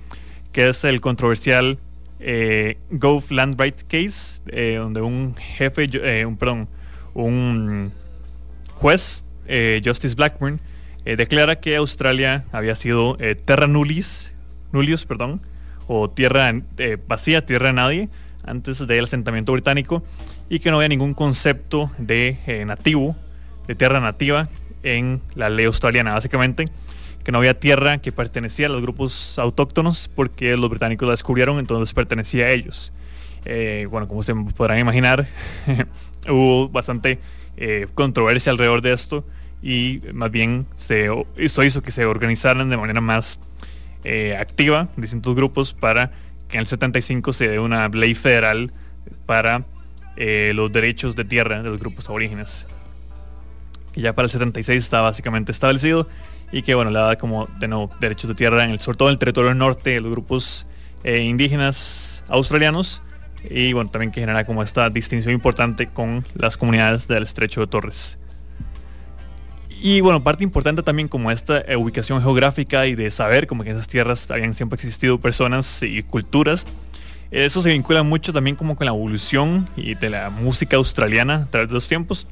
que 0.53 0.69
es 0.69 0.85
el 0.85 1.01
controversial 1.01 1.79
eh, 2.21 2.77
Gove 2.91 3.31
Land 3.31 3.59
Right 3.59 3.83
Case, 3.89 4.43
eh, 4.49 4.77
donde 4.79 5.01
un 5.01 5.35
jefe, 5.35 5.89
eh, 5.93 6.27
un, 6.27 6.37
perdón, 6.37 6.69
un 7.15 7.93
juez, 8.75 9.25
eh, 9.47 9.81
Justice 9.85 10.15
Blackburn, 10.15 10.61
declara 11.05 11.59
que 11.59 11.77
Australia 11.77 12.45
había 12.53 12.77
sido 12.77 13.17
terra 13.47 13.67
nullis, 13.67 14.33
nullius, 14.71 15.07
perdón, 15.07 15.41
o 15.89 16.11
tierra 16.11 16.53
vacía, 17.09 17.45
tierra 17.45 17.69
de 17.69 17.73
nadie, 17.73 18.09
antes 18.45 18.87
del 18.87 19.05
asentamiento 19.05 19.51
británico, 19.53 20.05
y 20.51 20.61
que 20.61 20.71
no 20.71 20.77
había 20.77 20.89
ningún 20.89 21.15
concepto 21.15 21.91
de 21.99 22.37
nativo, 22.67 23.17
de 23.67 23.75
tierra 23.75 23.99
nativa 23.99 24.49
en 24.85 25.21
la 25.35 25.49
ley 25.49 25.65
australiana. 25.65 26.13
Básicamente, 26.13 26.67
que 27.31 27.33
no 27.33 27.39
había 27.39 27.55
tierra 27.55 27.99
que 27.99 28.11
pertenecía 28.11 28.67
a 28.67 28.71
los 28.71 28.83
grupos 28.83 29.39
autóctonos 29.39 30.11
porque 30.13 30.57
los 30.57 30.69
británicos 30.69 31.07
la 31.07 31.13
descubrieron, 31.13 31.61
entonces 31.61 31.95
pertenecía 31.95 32.47
a 32.47 32.51
ellos. 32.51 32.93
Eh, 33.45 33.87
bueno, 33.89 34.09
como 34.09 34.25
se 34.25 34.35
podrán 34.35 34.81
imaginar, 34.81 35.29
hubo 36.29 36.69
bastante 36.69 37.21
eh, 37.57 37.87
controversia 37.95 38.51
alrededor 38.51 38.83
de 38.83 38.93
esto 38.93 39.25
y 39.63 40.01
más 40.13 40.33
bien 40.33 40.67
se, 40.75 41.09
esto 41.37 41.63
hizo 41.63 41.83
que 41.83 41.93
se 41.93 42.05
organizaran 42.05 42.69
de 42.69 42.77
manera 42.77 43.01
más 43.01 43.39
eh, 44.03 44.37
activa 44.37 44.89
distintos 44.97 45.37
grupos 45.37 45.73
para 45.73 46.11
que 46.49 46.57
en 46.57 46.63
el 46.63 46.67
75 46.67 47.33
se 47.33 47.47
dé 47.47 47.61
una 47.61 47.87
ley 47.91 48.17
federal 48.17 48.73
para 49.27 49.67
eh, 50.17 50.51
los 50.57 50.73
derechos 50.73 51.15
de 51.15 51.25
tierra 51.25 51.63
de 51.63 51.71
los 51.71 51.79
grupos 51.79 52.09
aborígenes. 52.09 52.67
Y 53.95 54.01
ya 54.01 54.17
para 54.17 54.27
el 54.27 54.31
76 54.31 54.83
está 54.83 55.01
básicamente 55.01 55.53
establecido 55.53 56.09
y 56.53 56.63
que 56.63 56.75
bueno 56.75 56.91
le 56.91 56.99
da 56.99 57.17
como 57.17 57.47
de 57.59 57.69
nuevo 57.69 57.91
derechos 58.01 58.29
de 58.29 58.35
tierra 58.35 58.65
en 58.65 58.71
el 58.71 58.81
sobre 58.81 58.99
todo 58.99 59.09
en 59.09 59.13
el 59.13 59.19
territorio 59.19 59.55
norte 59.55 59.91
de 59.91 60.01
los 60.01 60.11
grupos 60.11 60.67
eh, 61.05 61.21
indígenas 61.21 62.25
australianos 62.29 63.03
y 63.49 63.73
bueno 63.73 63.91
también 63.91 64.11
que 64.11 64.21
genera 64.21 64.45
como 64.45 64.63
esta 64.63 64.91
distinción 64.91 65.33
importante 65.33 65.87
con 65.87 66.25
las 66.35 66.57
comunidades 66.57 67.09
del 67.09 67.23
estrecho 67.23 67.61
de 67.61 67.67
Torres. 67.67 68.19
Y 69.83 70.01
bueno 70.03 70.23
parte 70.23 70.45
importante 70.45 70.83
también 70.83 71.09
como 71.09 71.31
esta 71.31 71.61
eh, 71.61 71.77
ubicación 71.77 72.21
geográfica 72.23 72.87
y 72.87 72.95
de 72.95 73.11
saber 73.11 73.47
como 73.47 73.65
que 73.65 73.71
en 73.71 73.77
esas 73.77 73.89
tierras 73.89 74.31
habían 74.31 74.53
siempre 74.53 74.75
existido 74.75 75.19
personas 75.19 75.83
y 75.83 76.03
culturas 76.03 76.67
eso 77.31 77.63
se 77.63 77.71
vincula 77.71 78.03
mucho 78.03 78.33
también 78.33 78.57
como 78.57 78.75
con 78.75 78.87
la 78.87 78.91
evolución 78.91 79.69
y 79.77 79.95
de 79.95 80.11
la 80.11 80.31
música 80.31 80.77
australiana 80.77 81.37
a 81.37 81.47
través 81.47 81.69
de 81.69 81.75
los 81.75 81.87
tiempos 81.87 82.27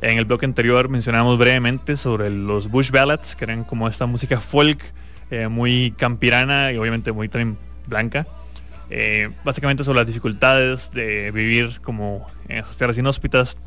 en 0.00 0.18
el 0.18 0.24
bloque 0.24 0.46
anterior 0.46 0.88
mencionamos 0.88 1.38
brevemente 1.38 1.96
sobre 1.96 2.30
los 2.30 2.70
Bush 2.70 2.90
Ballads, 2.90 3.34
que 3.36 3.44
eran 3.44 3.64
como 3.64 3.88
esta 3.88 4.06
música 4.06 4.40
folk 4.40 4.80
eh, 5.30 5.48
muy 5.48 5.92
campirana 5.96 6.72
y 6.72 6.76
obviamente 6.76 7.12
muy 7.12 7.28
también 7.28 7.58
blanca. 7.86 8.26
Eh, 8.90 9.30
básicamente 9.44 9.84
sobre 9.84 9.98
las 9.98 10.06
dificultades 10.06 10.90
de 10.92 11.30
vivir 11.30 11.80
como 11.82 12.26
en 12.48 12.58
esas 12.58 12.76
tierras 12.76 12.96
inhóspitas. 12.96 13.58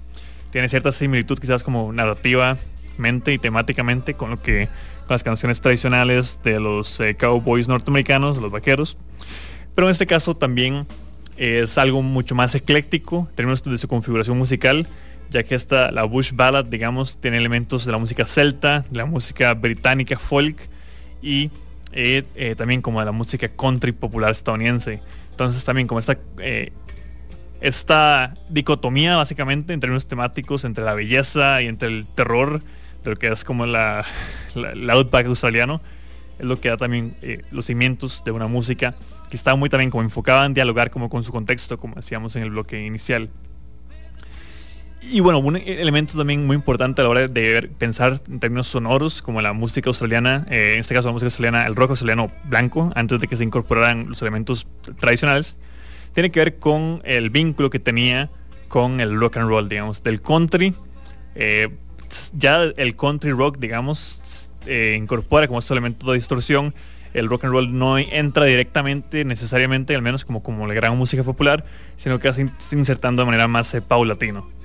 Tiene 0.52 0.68
cierta 0.70 0.92
similitud 0.92 1.38
quizás 1.38 1.64
como 1.64 1.94
narrativamente 1.94 3.34
y 3.34 3.38
temáticamente 3.38 4.16
con 4.16 4.32
lo 4.32 4.42
que 4.42 4.68
con 5.06 5.14
las 5.14 5.24
canciones 5.24 5.62
tradicionales 5.62 6.40
de 6.44 6.60
los 6.60 7.00
eh, 7.00 7.16
cowboys 7.16 7.68
norteamericanos, 7.68 8.38
los 8.38 8.52
vaqueros. 8.52 8.98
Pero 9.76 9.88
en 9.88 9.92
este 9.92 10.08
caso 10.08 10.36
también 10.36 10.88
es 11.38 11.78
algo 11.78 12.02
mucho 12.02 12.36
más 12.36 12.56
ecléctico 12.56 13.28
en 13.30 13.36
términos 13.36 13.64
de 13.64 13.78
su 13.78 13.88
configuración 13.88 14.38
musical, 14.38 14.88
ya 15.32 15.44
que 15.44 15.56
esta, 15.56 15.92
la 15.92 16.04
Bush 16.04 16.34
Ballad, 16.34 16.66
digamos, 16.66 17.18
tiene 17.20 17.38
elementos 17.38 17.86
de 17.86 17.94
la 17.94 17.98
música 17.98 18.26
celta, 18.26 18.86
de 18.90 18.98
la 18.98 19.06
música 19.06 19.54
británica 19.54 20.20
folk 20.20 20.68
y 21.22 21.50
eh, 21.94 22.24
eh, 22.36 22.56
también 22.56 22.82
como 22.82 23.00
de 23.00 23.06
la 23.06 23.14
música 23.14 23.48
country 23.48 23.94
popular 23.94 24.32
estadounidense. 24.32 25.02
Entonces 25.32 25.64
también 25.64 25.88
como 25.88 26.00
esta, 26.00 26.18
eh, 26.40 26.74
esta 27.62 28.36
dicotomía 28.50 29.16
básicamente 29.16 29.72
en 29.72 29.80
términos 29.80 30.06
temáticos 30.06 30.66
entre 30.66 30.84
la 30.84 30.94
belleza 30.94 31.62
y 31.62 31.68
entre 31.68 31.88
el 31.88 32.08
terror 32.08 32.62
de 33.06 33.12
lo 33.12 33.16
que 33.16 33.30
es 33.30 33.46
como 33.46 33.66
la, 33.66 34.06
la, 34.54 34.72
el 34.72 34.90
outback 34.90 35.28
australiano, 35.28 35.82
es 36.40 36.46
lo 36.46 36.60
que 36.60 36.70
da 36.70 36.78
también 36.78 37.16
los 37.52 37.68
cimientos 37.68 38.24
de 38.26 38.32
una 38.32 38.48
música 38.48 38.96
que 39.30 39.38
está 39.38 39.56
muy 39.56 39.70
también 39.70 39.92
como 39.92 40.04
enfocada 40.04 40.46
en 40.46 40.54
dialogar 40.54 40.92
como 40.92 41.10
con 41.10 41.24
su 41.24 41.32
contexto, 41.32 41.78
como 41.78 41.96
decíamos 41.96 42.36
en 42.36 42.44
el 42.44 42.50
bloque 42.50 42.86
inicial. 42.86 43.30
Y 45.04 45.20
bueno, 45.20 45.40
un 45.40 45.56
elemento 45.58 46.16
también 46.16 46.46
muy 46.46 46.56
importante 46.56 47.02
a 47.02 47.04
la 47.04 47.10
hora 47.10 47.28
de 47.28 47.70
pensar 47.80 48.22
en 48.30 48.40
términos 48.40 48.68
sonoros, 48.68 49.24
como 49.24 49.42
la 49.42 49.52
música 49.52 49.90
australiana, 49.90 50.46
eh, 50.50 50.74
en 50.76 50.80
este 50.80 50.94
caso 50.94 51.08
la 51.08 51.14
música 51.14 51.26
australiana, 51.26 51.66
el 51.66 51.76
rock 51.76 51.92
australiano 51.92 52.32
blanco, 52.46 52.92
antes 52.96 53.20
de 53.20 53.28
que 53.28 53.36
se 53.36 53.44
incorporaran 53.44 54.08
los 54.10 54.22
elementos 54.22 54.68
tradicionales, 55.00 55.58
tiene 56.14 56.30
que 56.30 56.40
ver 56.40 56.60
con 56.60 57.02
el 57.04 57.32
vínculo 57.32 57.72
que 57.72 57.80
tenía 57.80 58.30
con 58.68 59.02
el 59.02 59.20
rock 59.20 59.38
and 59.38 59.50
roll, 59.50 59.68
digamos, 59.68 60.04
del 60.04 60.22
country. 60.22 60.74
Eh, 61.36 61.70
ya 62.34 62.64
el 62.64 62.96
country 62.96 63.32
rock, 63.32 63.58
digamos, 63.58 64.52
eh, 64.68 64.96
incorpora 64.98 65.48
como 65.48 65.60
ese 65.60 65.74
elemento 65.74 66.10
de 66.12 66.14
distorsión. 66.14 66.76
El 67.14 67.28
rock 67.28 67.46
and 67.46 67.54
roll 67.54 67.78
no 67.78 67.98
entra 67.98 68.46
directamente, 68.46 69.26
necesariamente, 69.26 69.96
al 69.96 70.02
menos 70.04 70.24
como, 70.26 70.44
como 70.44 70.68
la 70.68 70.74
gran 70.74 70.96
música 70.98 71.24
popular, 71.24 71.66
sino 71.98 72.20
que 72.20 72.32
se 72.32 72.50
insertando 72.72 73.24
de 73.24 73.26
manera 73.26 73.48
más 73.48 73.76
paulatino. 73.88 74.61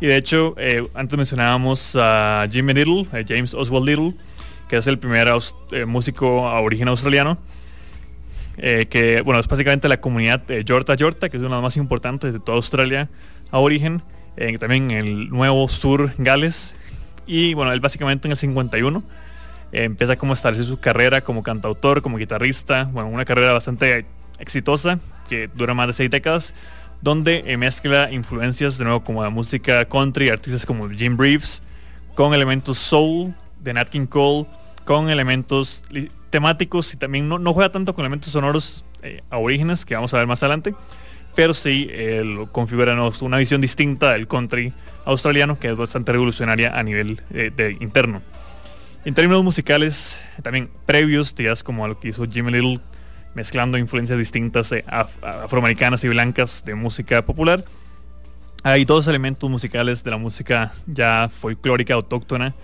Y 0.00 0.06
de 0.06 0.16
hecho, 0.16 0.54
eh, 0.58 0.86
antes 0.94 1.16
mencionábamos 1.16 1.96
a 1.98 2.46
Jimmy 2.50 2.74
Little, 2.74 3.06
a 3.12 3.24
James 3.26 3.54
Oswald 3.54 3.86
Little, 3.86 4.14
que 4.68 4.76
es 4.76 4.86
el 4.86 4.98
primer 4.98 5.28
eh, 5.72 5.86
músico 5.86 6.46
a 6.46 6.60
origen 6.60 6.88
australiano, 6.88 7.38
eh, 8.58 8.86
que 8.90 9.22
bueno, 9.22 9.40
es 9.40 9.48
básicamente 9.48 9.88
la 9.88 10.00
comunidad 10.00 10.46
Yorta 10.64 10.94
Yorta, 10.94 11.28
que 11.30 11.38
es 11.38 11.40
una 11.40 11.50
de 11.50 11.54
las 11.56 11.62
más 11.62 11.76
importantes 11.78 12.32
de 12.32 12.40
toda 12.40 12.56
Australia 12.56 13.08
a 13.50 13.58
origen, 13.58 14.02
también 14.60 14.90
en 14.90 15.06
el 15.06 15.30
nuevo 15.30 15.66
sur 15.68 16.12
Gales. 16.18 16.74
Y 17.26 17.54
bueno, 17.54 17.72
él 17.72 17.80
básicamente 17.80 18.28
en 18.28 18.32
el 18.32 18.36
51 18.36 19.02
empieza 19.72 20.16
como 20.16 20.32
a 20.32 20.34
establecer 20.34 20.66
su 20.66 20.78
carrera 20.78 21.22
como 21.22 21.42
cantautor, 21.42 22.02
como 22.02 22.18
guitarrista, 22.18 22.84
bueno, 22.92 23.08
una 23.08 23.24
carrera 23.24 23.54
bastante 23.54 24.04
exitosa, 24.38 24.98
que 25.28 25.48
dura 25.54 25.72
más 25.72 25.86
de 25.86 25.92
seis 25.94 26.10
décadas 26.10 26.54
donde 27.02 27.44
eh, 27.46 27.56
mezcla 27.56 28.08
influencias 28.12 28.78
de 28.78 28.84
nuevo 28.84 29.04
como 29.04 29.22
la 29.22 29.30
música 29.30 29.84
country, 29.84 30.28
artistas 30.28 30.66
como 30.66 30.88
Jim 30.90 31.16
Reeves, 31.18 31.62
con 32.14 32.34
elementos 32.34 32.78
soul 32.78 33.34
de 33.60 33.74
Nat 33.74 33.88
King 33.88 34.06
Cole, 34.06 34.46
con 34.84 35.10
elementos 35.10 35.82
temáticos 36.30 36.94
y 36.94 36.96
también 36.96 37.28
no, 37.28 37.38
no 37.38 37.52
juega 37.52 37.70
tanto 37.70 37.94
con 37.94 38.04
elementos 38.04 38.32
sonoros 38.32 38.84
eh, 39.02 39.22
aborígenes 39.30 39.84
que 39.84 39.94
vamos 39.94 40.12
a 40.14 40.18
ver 40.18 40.26
más 40.26 40.42
adelante, 40.42 40.74
pero 41.34 41.54
sí 41.54 41.86
eh, 41.90 42.46
configura 42.52 42.96
una 43.20 43.36
visión 43.36 43.60
distinta 43.60 44.12
del 44.12 44.26
country 44.26 44.72
australiano 45.04 45.58
que 45.58 45.68
es 45.68 45.76
bastante 45.76 46.12
revolucionaria 46.12 46.76
a 46.76 46.82
nivel 46.82 47.22
eh, 47.32 47.50
de 47.54 47.76
interno. 47.80 48.22
En 49.04 49.14
términos 49.14 49.44
musicales, 49.44 50.24
también 50.42 50.68
previos, 50.84 51.34
como 51.62 51.86
lo 51.86 52.00
que 52.00 52.08
hizo 52.08 52.24
Jimmy 52.24 52.50
Little 52.50 52.80
mezclando 53.36 53.76
influencias 53.76 54.18
distintas 54.18 54.72
af 54.86 55.22
afroamericanas 55.22 56.02
y 56.04 56.08
blancas 56.08 56.64
de 56.64 56.74
música 56.74 57.22
popular. 57.22 57.64
Hay 58.62 58.86
dos 58.86 59.06
elementos 59.06 59.48
musicales 59.50 60.02
de 60.02 60.10
la 60.10 60.16
música 60.16 60.72
ya 60.86 61.28
folclórica 61.28 61.94
autóctona 61.94 62.54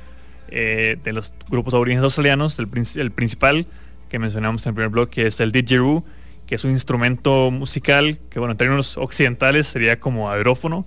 eh, 0.49 0.97
de 1.05 1.13
los 1.13 1.35
grupos 1.51 1.75
aborígenes 1.75 2.03
australianos. 2.03 2.59
El, 2.59 2.69
el, 2.97 3.11
principal 3.13 3.67
que 4.09 4.19
mencionamos 4.19 4.65
en 4.65 4.71
el 4.71 4.75
primer 4.75 4.89
bloque 4.89 5.27
es 5.27 5.41
el 5.41 5.53
didgeridoo, 5.53 6.05
que 6.47 6.55
es 6.55 6.65
un 6.65 6.71
instrumento 6.71 7.51
musical 7.51 8.19
que, 8.31 8.39
bueno, 8.39 8.53
en 8.53 8.59
términos 8.59 8.97
occidentales 8.97 9.67
sería 9.67 10.01
como 10.01 10.31
aerófono, 10.31 10.87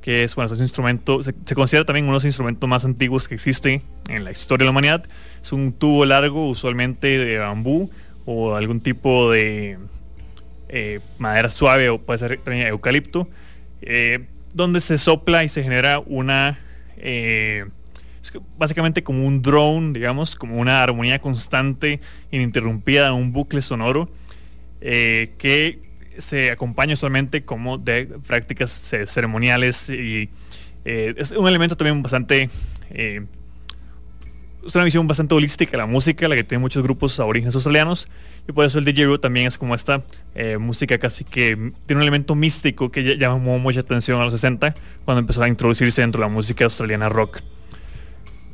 que 0.00 0.22
es, 0.22 0.36
bueno, 0.36 0.52
es 0.52 0.58
un 0.58 0.64
instrumento, 0.64 1.24
se, 1.24 1.34
se, 1.44 1.54
considera 1.56 1.84
también 1.84 2.04
uno 2.04 2.12
de 2.12 2.18
los 2.18 2.24
instrumentos 2.24 2.68
más 2.68 2.84
antiguos 2.84 3.26
que 3.26 3.34
existe 3.34 3.82
en 4.08 4.22
la 4.22 4.30
historia 4.30 4.62
de 4.62 4.66
la 4.66 4.70
humanidad. 4.70 5.04
Es 5.42 5.52
un 5.52 5.72
tubo 5.72 6.06
largo, 6.06 6.48
usualmente 6.48 7.18
de 7.18 7.38
bambú, 7.38 7.90
o 8.30 8.54
algún 8.54 8.80
tipo 8.80 9.32
de 9.32 9.78
eh, 10.68 11.00
madera 11.16 11.48
suave 11.48 11.88
o 11.88 11.96
puede 11.98 12.18
ser 12.18 12.40
eucalipto, 12.46 13.26
eh, 13.80 14.26
donde 14.52 14.82
se 14.82 14.98
sopla 14.98 15.44
y 15.44 15.48
se 15.48 15.62
genera 15.62 15.98
una, 15.98 16.58
eh, 16.98 17.64
básicamente 18.58 19.02
como 19.02 19.26
un 19.26 19.40
drone, 19.40 19.94
digamos, 19.94 20.36
como 20.36 20.58
una 20.58 20.82
armonía 20.82 21.22
constante, 21.22 22.00
ininterrumpida, 22.30 23.14
un 23.14 23.32
bucle 23.32 23.62
sonoro, 23.62 24.10
que 24.78 25.80
se 26.18 26.50
acompaña 26.50 26.92
usualmente 26.92 27.46
como 27.46 27.78
de 27.78 28.08
prácticas 28.26 28.94
ceremoniales 29.06 29.88
y 29.88 30.28
es 30.84 31.30
un 31.30 31.48
elemento 31.48 31.78
también 31.78 32.02
bastante 32.02 32.50
es 34.66 34.74
una 34.74 34.84
visión 34.84 35.06
bastante 35.06 35.34
holística 35.34 35.76
la 35.76 35.86
música, 35.86 36.28
la 36.28 36.34
que 36.34 36.44
tiene 36.44 36.60
muchos 36.60 36.82
grupos 36.82 37.18
aborígenes 37.20 37.54
australianos. 37.54 38.08
Y 38.48 38.52
por 38.52 38.64
eso 38.64 38.78
el 38.78 38.84
didgeridoo 38.84 39.20
también 39.20 39.46
es 39.46 39.58
como 39.58 39.74
esta 39.74 40.02
eh, 40.34 40.58
música 40.58 40.98
casi 40.98 41.24
que 41.24 41.72
tiene 41.86 41.98
un 41.98 42.02
elemento 42.02 42.34
místico 42.34 42.90
que 42.90 43.16
llamó 43.16 43.58
mucha 43.58 43.80
atención 43.80 44.20
a 44.20 44.24
los 44.24 44.32
60 44.32 44.74
cuando 45.04 45.20
empezó 45.20 45.42
a 45.42 45.48
introducirse 45.48 46.00
dentro 46.00 46.20
de 46.20 46.28
la 46.28 46.32
música 46.32 46.64
australiana 46.64 47.08
rock. 47.08 47.40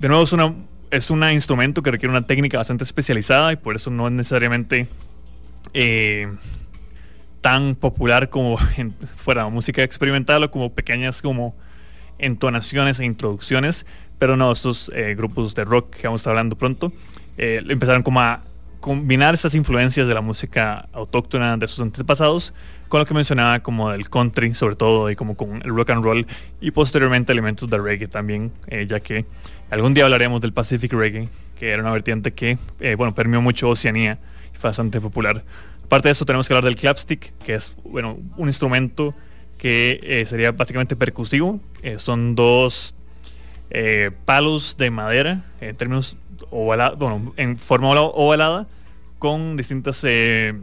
De 0.00 0.08
nuevo 0.08 0.24
es 0.24 0.32
una 0.32 0.54
es 0.90 1.10
un 1.10 1.24
instrumento 1.30 1.82
que 1.82 1.90
requiere 1.90 2.10
una 2.10 2.26
técnica 2.26 2.58
bastante 2.58 2.84
especializada 2.84 3.52
y 3.52 3.56
por 3.56 3.74
eso 3.74 3.90
no 3.90 4.06
es 4.06 4.12
necesariamente 4.12 4.86
eh, 5.72 6.32
tan 7.40 7.74
popular 7.74 8.30
como 8.30 8.56
en, 8.76 8.94
fuera 9.16 9.48
música 9.48 9.82
experimental 9.82 10.44
o 10.44 10.50
como 10.50 10.72
pequeñas 10.72 11.20
como 11.20 11.56
entonaciones 12.18 13.00
e 13.00 13.04
introducciones, 13.04 13.86
pero 14.18 14.36
no, 14.36 14.52
estos 14.52 14.90
eh, 14.94 15.14
grupos 15.14 15.54
de 15.54 15.64
rock 15.64 15.90
que 15.96 16.06
vamos 16.06 16.20
a 16.20 16.22
estar 16.22 16.30
hablando 16.32 16.56
pronto 16.56 16.92
eh, 17.36 17.62
empezaron 17.68 18.02
como 18.02 18.20
a 18.20 18.42
combinar 18.80 19.34
estas 19.34 19.54
influencias 19.54 20.06
de 20.06 20.14
la 20.14 20.20
música 20.20 20.88
autóctona 20.92 21.56
de 21.56 21.66
sus 21.68 21.80
antepasados 21.80 22.52
con 22.88 23.00
lo 23.00 23.06
que 23.06 23.14
mencionaba 23.14 23.60
como 23.60 23.90
el 23.92 24.08
country 24.10 24.54
sobre 24.54 24.76
todo 24.76 25.10
y 25.10 25.16
como 25.16 25.36
con 25.36 25.62
el 25.62 25.70
rock 25.70 25.90
and 25.90 26.04
roll 26.04 26.26
y 26.60 26.70
posteriormente 26.70 27.32
elementos 27.32 27.68
del 27.68 27.82
reggae 27.82 28.06
también, 28.06 28.52
eh, 28.68 28.86
ya 28.88 29.00
que 29.00 29.24
algún 29.70 29.94
día 29.94 30.04
hablaremos 30.04 30.40
del 30.40 30.52
Pacific 30.52 30.92
Reggae, 30.92 31.28
que 31.58 31.70
era 31.70 31.82
una 31.82 31.92
vertiente 31.92 32.34
que, 32.34 32.58
eh, 32.78 32.94
bueno, 32.94 33.14
permeó 33.14 33.40
mucho 33.40 33.68
Oceanía 33.68 34.18
y 34.54 34.58
fue 34.58 34.68
bastante 34.68 35.00
popular. 35.00 35.42
Aparte 35.84 36.08
de 36.08 36.12
eso 36.12 36.24
tenemos 36.24 36.46
que 36.46 36.54
hablar 36.54 36.64
del 36.64 36.76
clapstick, 36.76 37.32
que 37.38 37.54
es, 37.54 37.74
bueno, 37.84 38.18
un 38.36 38.48
instrumento 38.48 39.14
que 39.58 39.98
eh, 40.02 40.26
sería 40.26 40.52
básicamente 40.52 40.94
percusivo. 40.94 41.58
son 41.96 42.34
dos 42.34 42.94
eh, 43.70 44.10
palos 44.24 44.76
de 44.76 44.90
madera, 44.90 45.44
en 45.60 45.76
términos 45.76 46.16
ovalada, 46.50 46.94
bueno, 46.94 47.32
en 47.36 47.58
forma 47.58 47.90
ovalada, 47.90 48.66
con 49.18 49.56
distintas 49.56 50.02
eh, 50.04 50.54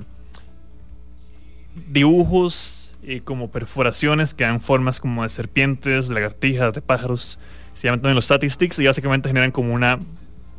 dibujos 1.90 2.94
y 3.04 3.22
como 3.22 3.50
perforaciones 3.50 4.34
que 4.34 4.44
dan 4.44 4.62
formas 4.62 5.00
como 5.00 5.24
de 5.24 5.30
serpientes, 5.30 6.08
de 6.08 6.14
lagartijas, 6.14 6.74
de 6.74 6.82
pájaros. 6.82 7.40
Se 7.74 7.88
llaman 7.88 8.02
también 8.02 8.16
los 8.16 8.26
statistics 8.26 8.78
y 8.80 8.86
básicamente 8.86 9.30
generan 9.30 9.52
como 9.52 9.74
una 9.74 10.00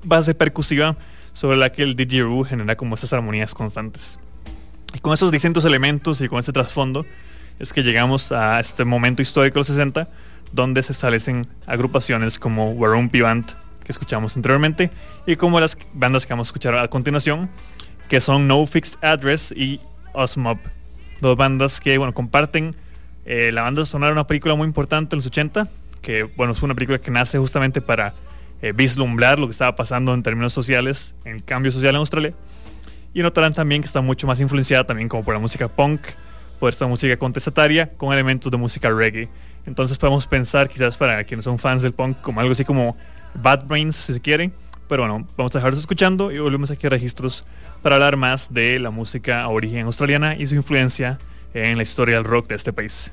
base 0.03 0.35
percusiva 0.35 0.97
sobre 1.33 1.57
la 1.57 1.71
que 1.71 1.83
el 1.83 1.97
didgeridoo 1.97 2.45
genera 2.45 2.77
como 2.77 2.95
esas 2.95 3.13
armonías 3.13 3.55
constantes. 3.55 4.19
Y 4.95 4.99
con 4.99 5.15
esos 5.15 5.31
distintos 5.31 5.65
elementos 5.65 6.21
y 6.21 6.29
con 6.29 6.39
este 6.39 6.53
trasfondo 6.53 7.07
es 7.59 7.73
que 7.73 7.83
llegamos 7.83 8.33
a 8.33 8.61
este 8.61 8.85
momento 8.85 9.23
histórico 9.23 9.55
de 9.55 9.61
los 9.61 9.67
60 9.69 10.09
donde 10.53 10.83
se 10.83 10.93
establecen 10.93 11.47
agrupaciones 11.67 12.39
como 12.39 12.71
Warumpi 12.71 13.21
Band, 13.21 13.47
que 13.85 13.93
escuchamos 13.93 14.37
anteriormente, 14.37 14.91
y 15.27 15.37
como 15.37 15.59
las 15.61 15.77
bandas 15.93 16.27
que 16.27 16.33
vamos 16.33 16.49
a 16.49 16.51
escuchar 16.51 16.77
a 16.77 16.89
continuación, 16.89 17.51
que 18.09 18.21
son 18.21 18.47
No 18.47 18.65
Fixed 18.67 18.99
Address 19.03 19.53
y 19.57 19.81
Osmob. 20.13 20.59
Dos 21.21 21.37
bandas 21.37 21.81
que 21.81 21.97
bueno, 21.99 22.13
comparten 22.13 22.75
eh, 23.25 23.51
la 23.53 23.63
banda 23.63 23.85
sonora 23.87 24.13
una 24.13 24.27
película 24.27 24.55
muy 24.55 24.67
importante 24.67 25.15
en 25.15 25.19
los 25.19 25.27
80, 25.27 25.69
que 26.01 26.25
bueno, 26.25 26.53
es 26.53 26.63
una 26.63 26.75
película 26.75 26.99
que 26.99 27.11
nace 27.11 27.39
justamente 27.39 27.81
para 27.81 28.15
eh, 28.61 28.73
vislumbrar 28.73 29.39
lo 29.39 29.47
que 29.47 29.53
estaba 29.53 29.75
pasando 29.75 30.13
en 30.15 30.23
términos 30.23 30.53
sociales, 30.53 31.15
en 31.25 31.39
cambio 31.39 31.73
social 31.73 31.95
en 31.95 31.99
Australia. 32.01 32.35
Y 33.15 33.23
notarán 33.23 33.55
también 33.55 33.83
que 33.83 33.87
está 33.87 34.01
mucho 34.01 34.27
más 34.27 34.41
influenciada 34.41 34.85
también 34.85 35.09
como 35.09 35.25
por 35.25 35.35
la 35.35 35.41
música 35.41 35.69
punk, 35.69 36.01
por 36.59 36.73
esta 36.73 36.87
música 36.87 37.17
contestataria, 37.17 37.93
con 37.97 38.13
elementos 38.13 38.51
de 38.51 38.57
música 38.57 38.91
reggae. 38.91 39.29
Entonces 39.67 39.99
podemos 39.99 40.27
pensar, 40.27 40.69
quizás 40.69 40.97
para 40.97 41.23
quienes 41.25 41.45
son 41.45 41.59
fans 41.59 41.83
del 41.83 41.93
punk, 41.93 42.21
como 42.21 42.41
algo 42.41 42.53
así 42.53 42.65
como 42.65 42.97
Bad 43.35 43.67
Brains, 43.67 43.97
si 43.97 44.15
se 44.15 44.21
quiere, 44.21 44.51
Pero 44.89 45.05
bueno, 45.05 45.27
vamos 45.37 45.55
a 45.55 45.59
dejarlos 45.59 45.81
escuchando 45.81 46.31
y 46.33 46.39
volvemos 46.39 46.71
aquí 46.71 46.87
a 46.87 46.91
registros 46.91 47.45
para 47.83 47.97
hablar 47.97 48.17
más 48.17 48.53
de 48.53 48.79
la 48.79 48.91
música 48.91 49.49
origen 49.49 49.87
australiana 49.87 50.37
y 50.37 50.47
su 50.47 50.55
influencia 50.55 51.19
en 51.55 51.77
la 51.77 51.83
historia 51.83 52.17
del 52.17 52.25
rock 52.25 52.49
de 52.49 52.57
este 52.57 52.73
país. 52.73 53.13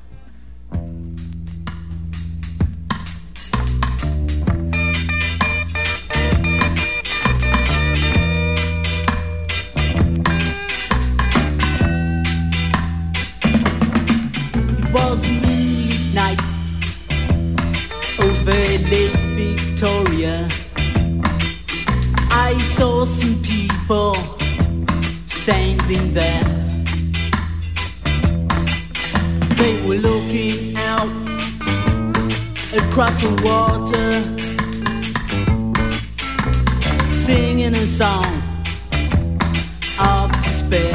Across 33.10 33.22
the 33.22 33.30
water, 33.44 34.22
singing 37.12 37.74
a 37.74 37.86
song 37.86 38.42
of 39.98 40.30
despair. 40.42 40.94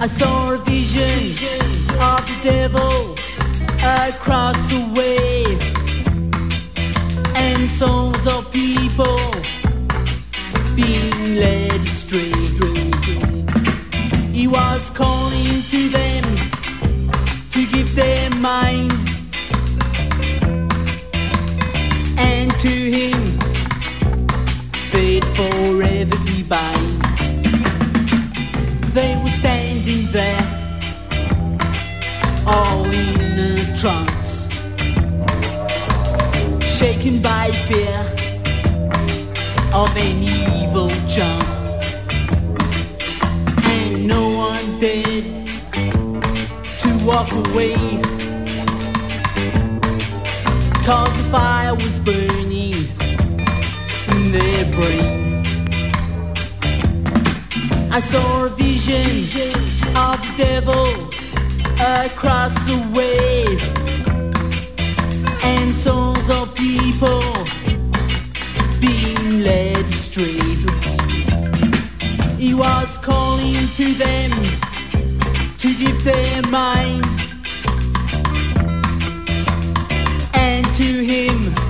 I 0.00 0.06
saw 0.06 0.52
a 0.52 0.58
vision 0.58 1.32
of 2.00 2.22
the 2.28 2.38
devil 2.42 3.16
across 3.82 4.58
the 4.68 4.80
way 4.94 5.58
and 7.34 7.70
souls 7.70 8.26
of 8.26 8.52
people 8.52 9.18
being 10.76 11.36
led 11.36 11.80
astray. 11.80 12.32
He 14.32 14.46
was 14.46 14.90
calling 14.90 15.62
to 15.62 15.88
them 15.88 16.24
to 17.50 17.66
give 17.72 17.94
their 17.96 18.30
mind 18.30 18.95
to 22.66 22.90
him 22.98 23.38
they'd 24.90 25.24
forever 25.36 26.18
be 26.24 26.42
bind. 26.42 27.00
They 28.96 29.12
were 29.22 29.34
standing 29.42 30.10
there, 30.10 30.46
all 32.44 32.84
in 32.86 33.38
a 33.50 33.76
trance, 33.80 34.48
shaken 36.78 37.22
by 37.22 37.52
fear 37.68 37.98
of 39.72 39.90
an 40.06 40.18
evil 40.24 40.90
charm. 41.14 41.46
And 43.74 44.08
no 44.08 44.22
one 44.48 44.66
dared 44.80 45.26
to 46.80 46.88
walk 47.06 47.30
away, 47.44 47.76
cause 50.84 51.14
the 51.22 51.28
fire 51.30 51.74
was 51.74 52.00
burning 52.00 52.45
in 54.26 54.32
their 54.32 54.64
brain. 54.76 55.44
I 57.92 58.00
saw 58.00 58.44
a 58.44 58.48
vision 58.50 59.54
of 59.96 60.16
the 60.24 60.32
devil 60.36 60.86
across 62.04 62.54
the 62.66 62.78
way 62.96 63.58
and 65.42 65.72
souls 65.72 66.28
of 66.30 66.54
people 66.54 67.22
being 68.80 69.42
led 69.42 69.84
astray. 69.86 70.40
He 72.36 72.54
was 72.54 72.98
calling 72.98 73.68
to 73.80 73.94
them 73.94 74.30
to 75.58 75.68
give 75.82 76.04
their 76.04 76.42
mind 76.42 77.04
and 80.34 80.64
to 80.74 80.90
him 81.12 81.65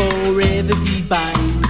forever 0.00 0.74
be 0.84 1.02
bind. 1.02 1.69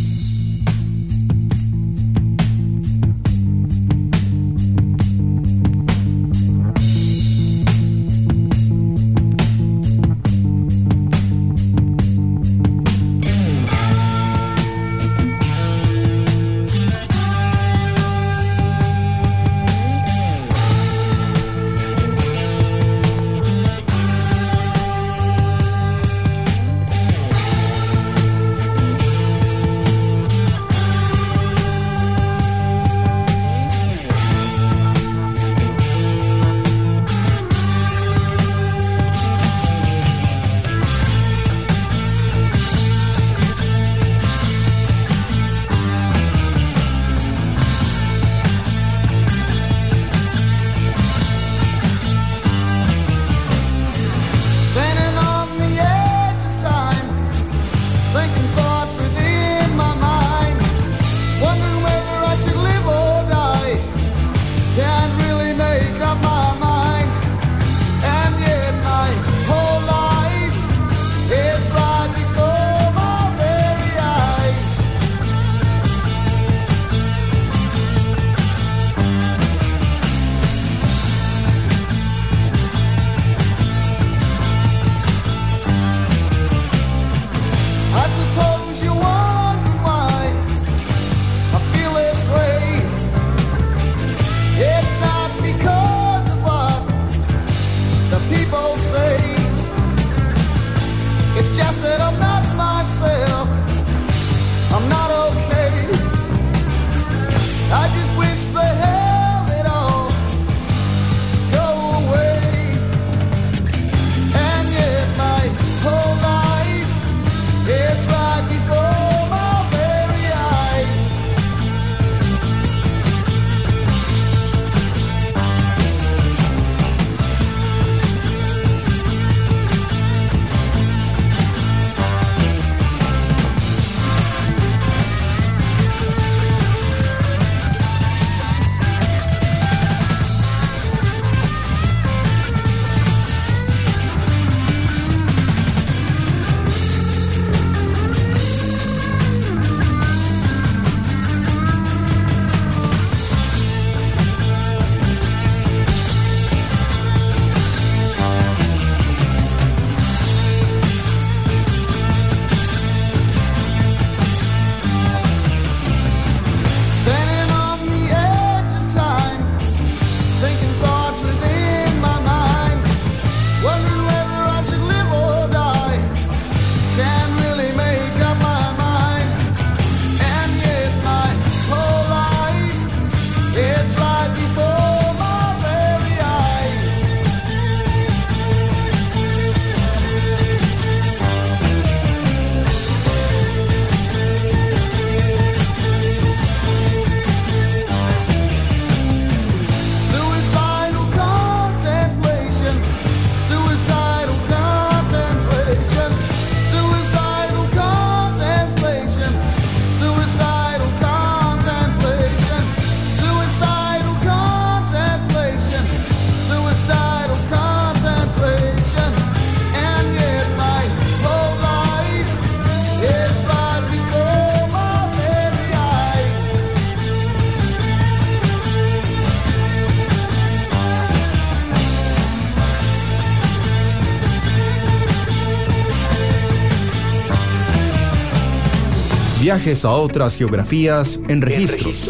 Viajes 239.51 239.83
a 239.83 239.91
otras 239.91 240.37
geografías 240.37 241.19
en 241.27 241.41
registros. 241.41 242.09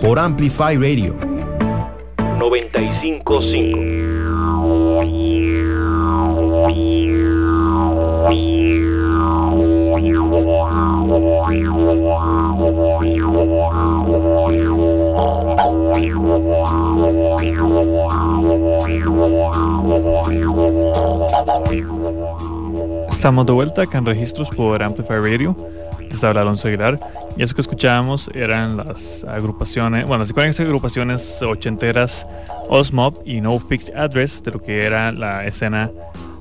Por 0.00 0.20
Amplify 0.20 0.76
Radio. 0.76 1.12
955. 2.38 3.40
Estamos 23.10 23.46
de 23.46 23.52
vuelta 23.52 23.82
acá 23.82 23.98
en 23.98 24.06
registros 24.06 24.48
por 24.50 24.80
Amplify 24.80 25.18
Radio. 25.18 25.56
Les 26.18 26.24
habla 26.24 26.40
Alonso 26.40 26.66
Aguilar. 26.66 26.98
Y 27.36 27.44
eso 27.44 27.54
que 27.54 27.60
escuchábamos 27.60 28.28
eran 28.34 28.76
las 28.76 29.22
agrupaciones, 29.22 30.04
bueno, 30.04 30.24
las 30.24 30.30
icónicas 30.30 30.58
agrupaciones 30.58 31.40
ochenteras 31.42 32.26
Osmob 32.68 33.22
y 33.24 33.40
No 33.40 33.56
Fixed 33.60 33.94
Address 33.96 34.42
de 34.42 34.50
lo 34.50 34.58
que 34.58 34.84
era 34.84 35.12
la 35.12 35.46
escena 35.46 35.92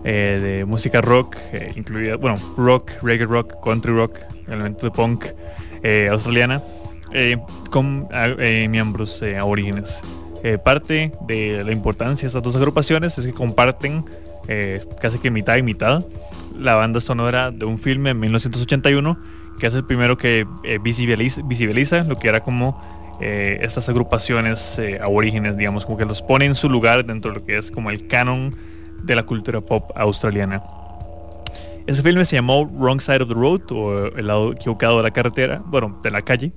eh, 0.04 0.40
de 0.42 0.66
música 0.66 1.00
rock, 1.02 1.38
eh, 1.54 1.74
incluida, 1.76 2.16
bueno, 2.18 2.40
rock, 2.58 2.90
reggae 3.04 3.28
rock, 3.28 3.64
country 3.64 3.94
rock, 3.94 4.18
elementos 4.48 4.82
de 4.82 4.90
punk 4.90 5.26
eh, 5.84 6.10
australiana, 6.12 6.60
eh, 7.14 7.38
con 7.70 8.08
ah, 8.12 8.30
miembros 8.68 9.22
aborígenes. 9.22 10.02
Parte 10.64 11.12
de 11.28 11.64
la 11.64 11.72
importancia 11.72 12.24
de 12.24 12.28
estas 12.30 12.42
dos 12.42 12.56
agrupaciones 12.56 13.16
es 13.20 13.28
que 13.28 13.34
comparten 13.34 14.06
casi 15.00 15.20
que 15.20 15.30
mitad 15.30 15.58
y 15.58 15.62
mitad 15.62 16.04
la 16.58 16.74
banda 16.74 17.00
sonora 17.00 17.52
de 17.52 17.66
un 17.66 17.78
filme 17.78 18.12
en 18.12 18.20
1981 18.20 19.37
que 19.58 19.68
es 19.68 19.74
el 19.74 19.84
primero 19.84 20.18
que 20.18 20.48
eh, 20.64 20.80
visibiliza, 20.82 21.42
visibiliza 21.44 22.04
lo 22.04 22.18
que 22.18 22.28
era 22.30 22.44
como 22.44 22.80
eh, 23.20 23.60
estas 23.62 23.90
agrupaciones 23.90 24.78
eh, 24.80 25.00
aborígenes, 25.02 25.58
digamos, 25.58 25.86
como 25.86 25.98
que 25.98 26.06
los 26.06 26.22
pone 26.22 26.46
en 26.46 26.56
su 26.56 26.70
lugar 26.70 27.06
dentro 27.06 27.32
de 27.32 27.40
lo 27.40 27.46
que 27.46 27.58
es 27.58 27.72
como 27.72 27.90
el 27.90 28.08
canon 28.08 28.56
de 29.04 29.16
la 29.16 29.24
cultura 29.24 29.62
pop 29.62 29.92
australiana. 29.96 30.64
Ese 31.88 32.04
filme 32.04 32.26
se 32.26 32.36
llamó 32.36 32.66
Wrong 32.66 33.00
Side 33.00 33.24
of 33.24 33.30
the 33.30 33.34
Road 33.34 33.62
o 33.72 34.08
El 34.08 34.28
lado 34.28 34.52
equivocado 34.52 34.98
de 34.98 35.04
la 35.04 35.12
carretera, 35.12 35.62
bueno, 35.66 36.00
de 36.04 36.12
la 36.12 36.22
calle. 36.22 36.52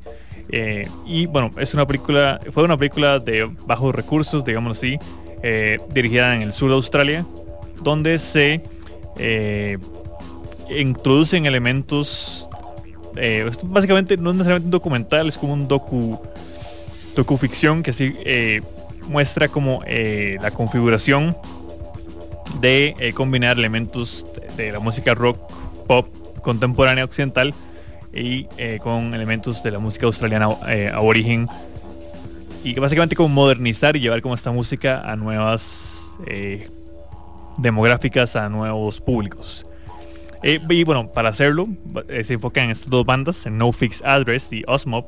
Y 1.06 1.26
bueno, 1.26 1.52
es 1.58 1.72
una 1.74 1.86
película, 1.86 2.40
fue 2.52 2.64
una 2.64 2.76
película 2.76 3.20
de 3.20 3.48
bajos 3.64 3.94
recursos, 3.94 4.44
digamos 4.44 4.76
así, 4.76 4.98
dirigida 5.94 6.34
en 6.34 6.42
el 6.42 6.52
sur 6.52 6.70
de 6.70 6.74
Australia, 6.74 7.24
donde 7.80 8.18
se 8.18 8.60
introducen 10.68 11.46
elementos, 11.46 12.49
eh, 13.16 13.50
básicamente 13.64 14.16
no 14.16 14.30
es 14.30 14.36
necesariamente 14.36 14.66
un 14.66 14.70
documental, 14.70 15.28
es 15.28 15.38
como 15.38 15.52
un 15.52 15.68
docu, 15.68 16.20
docuficción 17.16 17.82
que 17.82 17.90
así 17.90 18.14
eh, 18.24 18.62
muestra 19.08 19.48
como 19.48 19.82
eh, 19.86 20.38
la 20.40 20.50
configuración 20.50 21.36
de 22.60 23.12
combinar 23.14 23.58
elementos 23.58 24.26
de, 24.56 24.72
la 24.72 24.80
música 24.80 25.14
rock, 25.14 25.38
pop 25.86 26.06
contemporánea 26.42 27.04
occidental 27.04 27.54
y 28.12 28.44
con 28.78 29.14
elementos 29.14 29.62
de 29.62 29.70
la 29.70 29.78
música 29.78 30.06
australiana 30.06 30.46
aborigen 30.92 31.48
y 32.64 32.74
básicamente 32.74 33.14
como 33.14 33.28
modernizar 33.28 33.96
y 33.96 34.00
llevar 34.00 34.20
como 34.20 34.34
esta 34.34 34.50
música 34.50 35.00
a 35.00 35.14
nuevas 35.14 36.10
demográficas, 37.56 38.34
a 38.34 38.48
nuevos 38.48 39.00
públicos. 39.00 39.64
Eh, 40.42 40.60
y 40.70 40.84
bueno, 40.84 41.08
para 41.12 41.28
hacerlo, 41.28 41.68
eh, 42.08 42.24
se 42.24 42.34
enfocan 42.34 42.64
en 42.64 42.70
estas 42.70 42.88
dos 42.88 43.04
bandas, 43.04 43.44
en 43.46 43.58
No 43.58 43.72
Fix 43.72 44.02
Address 44.04 44.52
y 44.52 44.62
Osmop, 44.66 45.06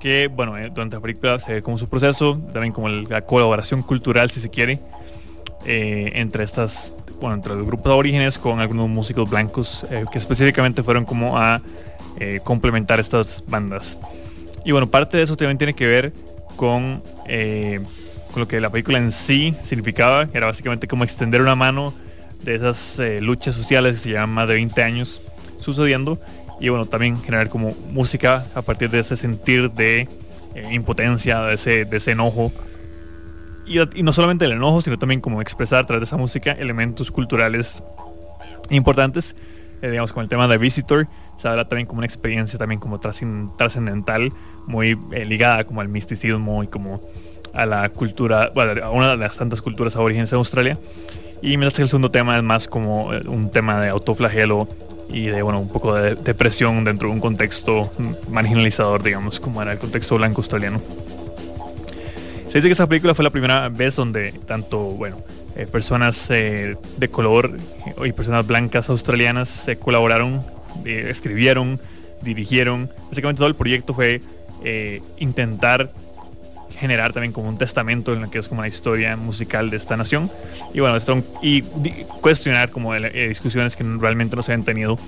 que 0.00 0.28
bueno, 0.28 0.58
eh, 0.58 0.70
durante 0.74 0.96
la 0.96 1.02
película 1.02 1.38
se 1.38 1.54
ve 1.54 1.62
como 1.62 1.78
su 1.78 1.88
proceso, 1.88 2.36
también 2.52 2.72
como 2.72 2.88
el- 2.88 3.04
la 3.04 3.22
colaboración 3.22 3.82
cultural, 3.82 4.30
si 4.30 4.40
se 4.40 4.50
quiere, 4.50 4.80
eh, 5.64 6.12
entre 6.16 6.42
estas, 6.44 6.92
bueno, 7.20 7.36
entre 7.36 7.54
los 7.54 7.64
grupos 7.66 7.92
aborígenes 7.92 8.38
con 8.38 8.58
algunos 8.60 8.88
músicos 8.88 9.28
blancos 9.30 9.86
eh, 9.90 10.04
que 10.10 10.18
específicamente 10.18 10.82
fueron 10.82 11.04
como 11.04 11.38
a 11.38 11.60
eh, 12.18 12.40
complementar 12.42 12.98
estas 12.98 13.44
bandas. 13.46 13.98
Y 14.64 14.72
bueno, 14.72 14.90
parte 14.90 15.16
de 15.18 15.22
eso 15.22 15.36
también 15.36 15.58
tiene 15.58 15.74
que 15.74 15.86
ver 15.86 16.12
con, 16.56 17.02
con 18.32 18.40
lo 18.40 18.48
que 18.48 18.58
la 18.60 18.70
película 18.70 18.98
en 18.98 19.12
sí 19.12 19.54
significaba, 19.62 20.26
que 20.26 20.38
era 20.38 20.46
básicamente 20.46 20.88
como 20.88 21.04
extender 21.04 21.40
una 21.42 21.54
mano 21.54 21.92
de 22.42 22.54
esas 22.54 22.98
eh, 22.98 23.20
luchas 23.20 23.54
sociales 23.54 23.94
que 23.94 24.00
se 24.00 24.08
llevan 24.10 24.30
más 24.30 24.48
de 24.48 24.54
20 24.54 24.82
años 24.82 25.22
sucediendo 25.58 26.18
y 26.60 26.68
bueno, 26.68 26.86
también 26.86 27.20
generar 27.22 27.48
como 27.48 27.74
música 27.92 28.46
a 28.54 28.62
partir 28.62 28.90
de 28.90 29.00
ese 29.00 29.16
sentir 29.16 29.70
de 29.72 30.08
eh, 30.54 30.68
impotencia, 30.72 31.40
de 31.42 31.54
ese, 31.54 31.84
de 31.84 31.96
ese 31.96 32.12
enojo. 32.12 32.52
Y, 33.66 34.02
no 34.02 34.12
solamente 34.12 34.44
el 34.44 34.52
enojo, 34.52 34.80
sino 34.80 34.98
también 34.98 35.20
como 35.20 35.42
expresar 35.42 35.80
a 35.80 35.86
través 35.86 36.00
de 36.00 36.04
esa 36.04 36.16
música 36.16 36.52
elementos 36.52 37.10
culturales 37.10 37.82
importantes, 38.70 39.34
eh, 39.82 39.90
digamos 39.90 40.12
como 40.12 40.22
el 40.22 40.28
tema 40.28 40.48
de 40.48 40.56
Visitor, 40.56 41.08
se 41.36 41.48
habla 41.48 41.68
también 41.68 41.86
como 41.86 41.98
una 41.98 42.06
experiencia 42.06 42.58
también 42.58 42.80
como 42.80 42.98
trascen- 43.00 43.54
trascendental, 43.56 44.32
muy 44.66 44.98
eh, 45.12 45.24
ligada 45.26 45.64
como 45.64 45.80
al 45.80 45.88
misticismo 45.88 46.62
y 46.62 46.68
como 46.68 47.02
a 47.52 47.66
la 47.66 47.88
cultura, 47.90 48.50
bueno, 48.54 48.82
a 48.84 48.90
una 48.90 49.10
de 49.10 49.16
las 49.16 49.36
tantas 49.36 49.60
culturas 49.60 49.96
aborígenes 49.96 50.30
de 50.30 50.36
Australia. 50.36 50.78
Y 51.42 51.56
mientras 51.58 51.74
que 51.74 51.82
el 51.82 51.88
segundo 51.88 52.10
tema 52.10 52.36
es 52.36 52.42
más 52.42 52.66
como 52.66 53.12
eh, 53.12 53.22
un 53.26 53.50
tema 53.50 53.80
de 53.80 53.88
autoflagelo 53.88 54.68
y 55.08 55.26
de 55.26 55.42
bueno 55.42 55.60
un 55.60 55.68
poco 55.68 55.94
de 55.94 56.16
depresión 56.16 56.84
dentro 56.84 57.08
de 57.08 57.14
un 57.14 57.20
contexto 57.20 57.90
marginalizador, 58.28 59.02
digamos, 59.02 59.38
como 59.38 59.62
era 59.62 59.72
el 59.72 59.78
contexto 59.78 60.16
blanco 60.16 60.40
australiano. 60.40 60.80
Se 62.48 62.58
dice 62.58 62.68
que 62.68 62.72
esta 62.72 62.86
película 62.86 63.14
fue 63.14 63.24
la 63.24 63.30
primera 63.30 63.68
vez 63.68 63.96
donde 63.96 64.32
tanto, 64.46 64.78
bueno, 64.78 65.18
eh, 65.56 65.66
personas 65.66 66.30
eh, 66.30 66.76
de 66.96 67.08
color 67.08 67.56
y 68.04 68.12
personas 68.12 68.46
blancas 68.46 68.88
australianas 68.88 69.48
se 69.48 69.76
colaboraron, 69.76 70.42
escribieron, 70.84 71.80
dirigieron. 72.22 72.90
Básicamente 73.08 73.38
todo 73.38 73.48
el 73.48 73.54
proyecto 73.54 73.94
fue 73.94 74.22
intentar 75.18 75.90
generar 76.76 77.12
también 77.12 77.32
como 77.32 77.48
un 77.48 77.58
testamento 77.58 78.12
en 78.12 78.22
lo 78.22 78.30
que 78.30 78.38
es 78.38 78.48
como 78.48 78.62
la 78.62 78.68
historia 78.68 79.16
musical 79.16 79.70
de 79.70 79.76
esta 79.76 79.96
nación. 79.96 80.30
Y 80.74 80.80
bueno 80.80 80.96
esto 80.96 81.22
y 81.42 81.62
cuestionar 82.20 82.70
como 82.70 82.94
eh, 82.94 83.28
discusiones 83.28 83.76
que 83.76 83.84
realmente 83.84 84.36
no 84.36 84.42
se 84.42 84.52
habían 84.52 84.64
tenido 84.64 84.98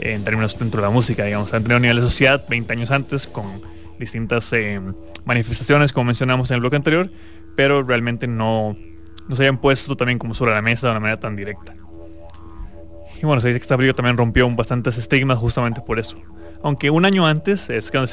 en 0.00 0.24
términos 0.24 0.58
dentro 0.58 0.80
de 0.80 0.86
la 0.86 0.92
música 0.92 1.24
digamos. 1.24 1.52
Han 1.54 1.64
nivel 1.64 1.96
de 1.96 2.02
sociedad 2.02 2.44
20 2.48 2.72
años 2.72 2.90
antes 2.90 3.26
con 3.26 3.46
distintas 3.98 4.52
eh, 4.52 4.80
manifestaciones 5.24 5.92
como 5.92 6.06
mencionamos 6.06 6.50
en 6.50 6.56
el 6.56 6.60
bloque 6.60 6.76
anterior 6.76 7.10
pero 7.56 7.82
realmente 7.82 8.28
no 8.28 8.76
no 9.28 9.36
se 9.36 9.42
habían 9.42 9.58
puesto 9.58 9.96
también 9.96 10.18
como 10.18 10.34
sobre 10.34 10.52
la 10.52 10.62
mesa 10.62 10.86
de 10.86 10.92
una 10.92 11.00
manera 11.00 11.20
tan 11.20 11.36
directa. 11.36 11.74
Y 13.20 13.26
bueno, 13.26 13.40
se 13.40 13.48
dice 13.48 13.58
que 13.58 13.64
esta 13.64 13.76
película 13.76 13.96
también 13.96 14.16
rompió 14.16 14.48
bastantes 14.50 14.96
estigmas 14.96 15.38
justamente 15.38 15.80
por 15.80 15.98
eso. 15.98 16.16
Aunque 16.62 16.90
un 16.90 17.04
año 17.04 17.26
antes 17.26 17.68
es 17.68 17.90
cuando 17.90 18.10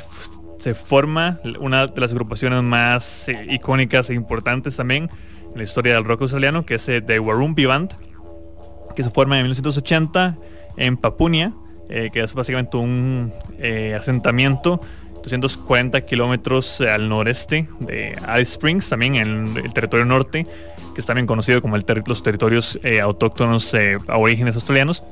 se, 0.66 0.74
forma 0.74 1.40
una 1.60 1.86
de 1.86 2.02
las 2.02 2.12
agrupaciones 2.12 2.64
más 2.64 3.30
eh, 3.30 3.46
icónicas 3.52 4.10
e 4.10 4.16
importantes 4.16 4.76
también 4.76 5.12
en 5.52 5.58
la 5.58 5.64
historia 5.64 5.94
del 5.94 6.04
rock 6.04 6.24
australiano, 6.24 6.66
que 6.66 6.76
es 6.76 6.90
eh, 6.90 7.02
The 7.02 7.20
Warumpi 7.20 7.66
Band, 7.66 7.94
que 8.96 9.04
se 9.04 9.12
forma 9.12 9.38
en 9.38 9.44
1980 9.44 10.38
en 10.78 10.98
Papunia, 10.98 11.54
eh, 11.88 12.10
que 12.12 12.22
es 12.22 12.34
básicamente 12.34 12.78
un 12.78 13.32
eh, 13.60 13.94
asentamiento 13.96 14.82
240 15.22 16.02
kilómetros 16.02 16.82
al 16.82 17.10
noreste 17.10 17.68
de 17.82 18.18
Alice 18.26 18.54
Springs, 18.54 18.90
también 18.90 19.16
en 19.16 19.58
el 19.58 19.72
territorio 19.72 20.06
norte, 20.06 20.48
que 20.96 21.02
es 21.02 21.06
también 21.06 21.28
conocido 21.28 21.62
como 21.62 21.76
el 21.76 21.86
los 22.08 22.24
territorios 22.24 22.80
autóctonos 23.04 23.76
aborígenes 24.08 24.56
australianos. 24.56 25.04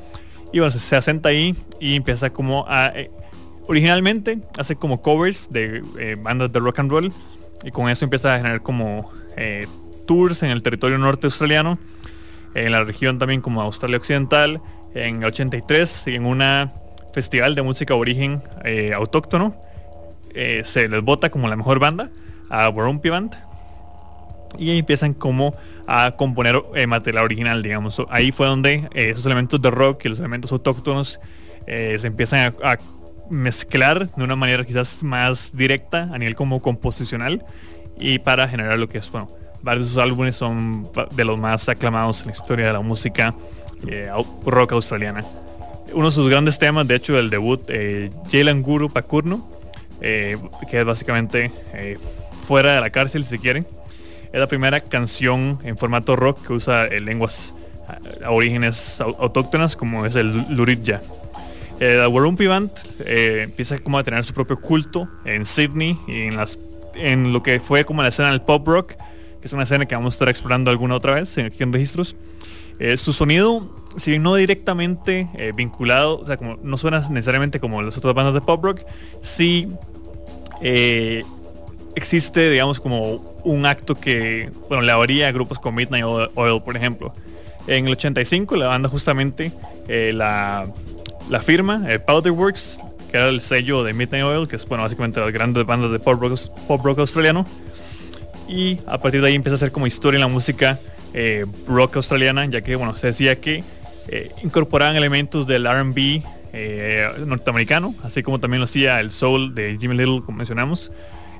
Y 0.52 0.60
bueno, 0.60 0.72
se, 0.72 0.80
se 0.80 0.96
asenta 0.96 1.30
ahí 1.30 1.56
y 1.80 1.96
empieza 1.96 2.32
como 2.32 2.66
a... 2.68 2.92
originalmente 3.68 4.40
hace 4.58 4.76
como 4.76 5.02
covers 5.02 5.50
de 5.50 5.84
eh, 6.00 6.16
bandas 6.20 6.52
de 6.52 6.60
rock 6.60 6.80
and 6.80 6.92
roll 6.92 7.14
y 7.64 7.72
con 7.72 7.90
eso 7.90 8.06
empieza 8.06 8.34
a 8.34 8.38
generar 8.38 8.62
como 8.62 9.12
eh, 9.38 9.68
tours 10.06 10.44
en 10.44 10.50
el 10.50 10.62
territorio 10.62 10.98
norte 10.98 11.28
australiano, 11.28 11.80
en 12.56 12.72
la 12.72 12.84
región 12.84 13.20
también 13.20 13.42
como 13.42 13.62
Australia 13.62 13.98
Occidental, 13.98 14.62
en 14.94 15.18
el 15.18 15.26
83 15.26 16.08
en 16.08 16.26
una 16.26 16.74
festival 17.14 17.56
de 17.56 17.62
música 17.62 17.94
aborigen 17.94 18.42
eh, 18.64 18.92
autóctono 18.94 19.56
se 20.64 20.90
les 20.90 21.04
vota 21.04 21.30
como 21.30 21.48
la 21.48 21.56
mejor 21.56 21.78
banda 21.78 22.10
a 22.50 22.68
Warumpi 22.70 23.10
Band 23.10 23.36
y 24.58 24.80
empiezan 24.80 25.14
como 25.14 25.54
a 25.86 26.16
componer 26.18 26.60
material 26.88 27.24
original, 27.24 27.62
digamos. 27.62 28.02
Ahí 28.10 28.32
fue 28.32 28.48
donde 28.48 28.90
esos 28.96 29.28
elementos 29.28 29.62
de 29.62 29.70
rock 29.70 30.06
y 30.06 30.10
los 30.10 30.18
elementos 30.18 30.52
autóctonos 30.52 31.20
se 31.68 32.08
empiezan 32.08 32.56
a 32.64 32.80
mezclar 33.34 34.10
de 34.16 34.24
una 34.24 34.36
manera 34.36 34.64
quizás 34.64 35.04
más 35.04 35.52
directa 35.54 36.10
a 36.14 36.18
nivel 36.18 36.36
como 36.36 36.62
composicional 36.62 37.44
y 38.00 38.20
para 38.20 38.48
generar 38.48 38.80
lo 38.80 38.88
que 38.88 39.00
es, 39.00 39.12
bueno, 39.12 39.28
varios 39.62 39.88
de 39.88 39.94
sus 39.94 40.02
álbumes 40.02 40.36
son 40.36 40.88
de 41.12 41.26
los 41.26 41.40
más 41.40 41.68
aclamados 41.70 42.22
en 42.22 42.28
la 42.28 42.32
historia 42.34 42.68
de 42.68 42.74
la 42.74 42.82
música 42.82 43.34
eh, 43.88 44.10
rock 44.46 44.74
australiana. 44.74 45.26
Uno 45.94 46.08
de 46.08 46.12
sus 46.12 46.30
grandes 46.30 46.58
temas, 46.58 46.88
de 46.88 46.96
hecho, 46.96 47.20
el 47.20 47.30
debut, 47.30 47.62
eh, 47.70 48.10
Jailan 48.32 48.62
Guru 48.64 48.92
Pakurno, 48.92 49.48
eh, 50.02 50.38
que 50.70 50.80
es 50.80 50.86
básicamente 50.86 51.52
eh, 51.74 51.98
fuera 52.48 52.74
de 52.76 52.82
la 52.82 52.90
cárcel, 52.90 53.24
si 53.24 53.32
se 53.32 53.40
quiere. 53.40 53.64
Es 54.32 54.40
la 54.40 54.48
primera 54.48 54.80
canción 54.80 55.60
en 55.64 55.78
formato 55.78 56.16
rock 56.16 56.48
que 56.48 56.54
usa 56.54 56.88
lenguas 56.88 57.54
a 58.26 58.32
orígenes 58.32 59.00
au- 59.02 59.16
autóctonas 59.20 59.76
como 59.76 60.06
es 60.06 60.16
el 60.16 60.46
Luritja. 60.50 61.02
Eh, 61.84 61.98
la 61.98 62.08
Warumpi 62.08 62.48
Band 62.48 62.72
eh, 63.04 63.42
empieza 63.44 63.78
como 63.78 63.98
a 63.98 64.06
tener 64.06 64.24
su 64.24 64.34
propio 64.34 64.58
culto 64.62 65.10
en 65.26 65.46
Sydney 65.46 65.98
y 66.08 66.30
en, 66.96 67.34
lo 67.34 67.44
que 67.44 67.60
fue 67.60 67.84
como 67.84 68.02
la 68.02 68.08
escena 68.08 68.32
del 68.32 68.42
pop 68.42 68.66
rock, 68.66 68.94
que 69.42 69.48
es 69.48 69.52
una 69.52 69.64
escena 69.64 69.86
que 69.86 69.94
vamos 69.94 70.14
a 70.14 70.16
estar 70.16 70.30
explorando 70.30 70.72
alguna 70.72 70.96
otra 70.96 71.16
vez 71.16 71.38
aquí 71.38 71.62
en 71.62 71.74
registros. 71.74 72.16
Eh, 72.80 72.96
su 72.96 73.12
sonido, 73.12 73.76
si 73.98 74.18
no 74.18 74.36
directamente 74.36 75.28
eh, 75.34 75.52
vinculado, 75.54 76.22
o 76.22 76.26
sea, 76.26 76.38
como 76.38 76.58
no 76.64 76.78
suena 76.78 77.06
necesariamente 77.10 77.60
como 77.60 77.82
las 77.82 77.98
otras 77.98 78.14
bandas 78.14 78.34
de 78.34 78.40
pop 78.40 78.64
rock, 78.64 78.80
sí 79.22 79.68
eh, 80.62 81.26
existe, 81.98 82.50
digamos, 82.50 82.80
como 82.80 83.16
un 83.44 83.66
acto 83.66 83.96
que, 83.96 84.50
bueno, 84.70 84.84
le 84.84 84.92
habría 84.94 85.28
a 85.28 85.34
grupos 85.34 85.60
como 85.60 85.76
Midnight 85.76 86.06
Oil, 86.36 86.62
por 86.62 86.78
ejemplo. 86.78 87.12
En 87.68 87.88
el 87.88 87.94
85 87.94 88.56
la 88.56 88.68
banda 88.68 88.90
justamente 88.90 89.52
eh, 89.90 90.12
la, 90.14 90.68
la 91.30 91.42
firma, 91.42 91.86
eh, 91.88 92.00
Powderworks, 92.00 92.80
que 93.12 93.18
era 93.18 93.30
el 93.30 93.42
sello 93.42 93.84
de 93.84 93.94
Midnight 93.94 94.24
Oil, 94.24 94.48
que 94.48 94.56
es, 94.56 94.68
bueno, 94.68 94.84
básicamente 94.84 95.20
las 95.20 95.32
grandes 95.32 95.66
bandas 95.66 95.92
de 95.92 96.00
pop 96.00 96.22
rock, 96.84 97.00
australiano. 97.00 97.46
Y 98.48 98.80
a 98.88 98.98
partir 98.98 99.22
de 99.22 99.28
ahí 99.28 99.36
empieza 99.36 99.54
a 99.54 99.58
hacer 99.58 99.72
como 99.72 99.88
historia 99.88 100.18
en 100.18 100.22
la 100.22 100.28
música 100.28 100.80
eh, 101.14 101.46
rock 101.68 101.98
australiana, 101.98 102.46
ya 102.46 102.62
que, 102.62 102.76
bueno, 102.76 102.96
se 102.96 103.08
decía 103.08 103.40
que 103.40 103.64
eh, 104.08 104.32
incorporaban 104.44 104.96
elementos 104.96 105.48
del 105.48 105.66
R&B 105.66 106.24
eh, 106.52 107.08
norteamericano, 107.26 107.96
así 108.04 108.22
como 108.22 108.40
también 108.40 108.60
lo 108.60 108.66
hacía 108.66 109.00
el 109.00 109.12
soul 109.12 109.56
de 109.56 109.78
Jimmy 109.80 109.96
Little, 109.96 110.22
como 110.26 110.40
mencionamos. 110.40 110.92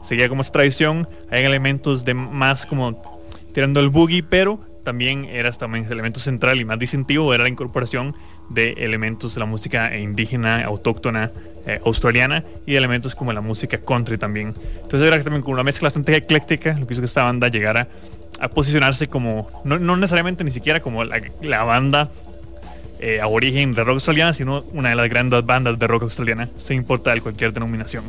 Seguía 0.02 0.30
como 0.30 0.42
esta 0.42 0.54
tradición, 0.54 1.08
hay 1.30 1.44
elementos 1.44 2.04
de 2.06 2.14
más 2.14 2.66
como 2.66 3.02
tirando 3.54 3.80
el 3.80 3.90
boogie, 3.90 4.24
pero 4.24 4.60
también 4.84 5.26
era 5.26 5.52
también 5.52 5.86
el 5.86 5.94
elemento 5.94 6.20
central 6.20 6.60
y 6.60 6.66
más 6.66 6.80
distintivo 6.80 7.34
era 7.34 7.44
la 7.44 7.50
incorporación 7.50 8.16
de 8.50 8.72
elementos 8.74 9.34
de 9.34 9.40
la 9.40 9.46
música 9.46 9.96
indígena, 9.98 10.64
autóctona, 10.66 11.32
eh, 11.66 11.80
australiana 11.86 12.44
y 12.66 12.76
elementos 12.76 13.16
como 13.16 13.32
la 13.32 13.42
música 13.42 13.78
country 13.78 14.18
también. 14.18 14.54
Entonces 14.82 15.08
era 15.08 15.22
también 15.24 15.42
como 15.42 15.54
una 15.54 15.64
mezcla 15.64 15.88
bastante 15.88 16.16
ecléctica, 16.16 16.78
lo 16.78 16.86
que 16.86 16.94
hizo 16.94 17.02
que 17.02 17.08
esta 17.08 17.24
banda 17.24 17.48
llegara 17.48 17.88
a 18.40 18.50
posicionarse 18.50 19.08
como, 19.08 19.48
no, 19.64 19.80
no 19.80 19.96
necesariamente 19.96 20.44
ni 20.44 20.52
siquiera 20.52 20.82
como 20.82 21.04
la, 21.04 21.22
la 21.42 21.64
banda 21.64 22.10
eh, 23.00 23.20
aborigen 23.22 23.74
de 23.74 23.84
rock 23.84 23.96
australiana, 23.96 24.34
sino 24.34 24.64
una 24.74 24.90
de 24.90 24.96
las 24.96 25.10
grandes 25.10 25.46
bandas 25.46 25.78
de 25.78 25.88
rock 25.88 26.04
australiana, 26.04 26.50
sin 26.58 26.78
importar 26.78 27.22
cualquier 27.22 27.52
denominación. 27.52 28.06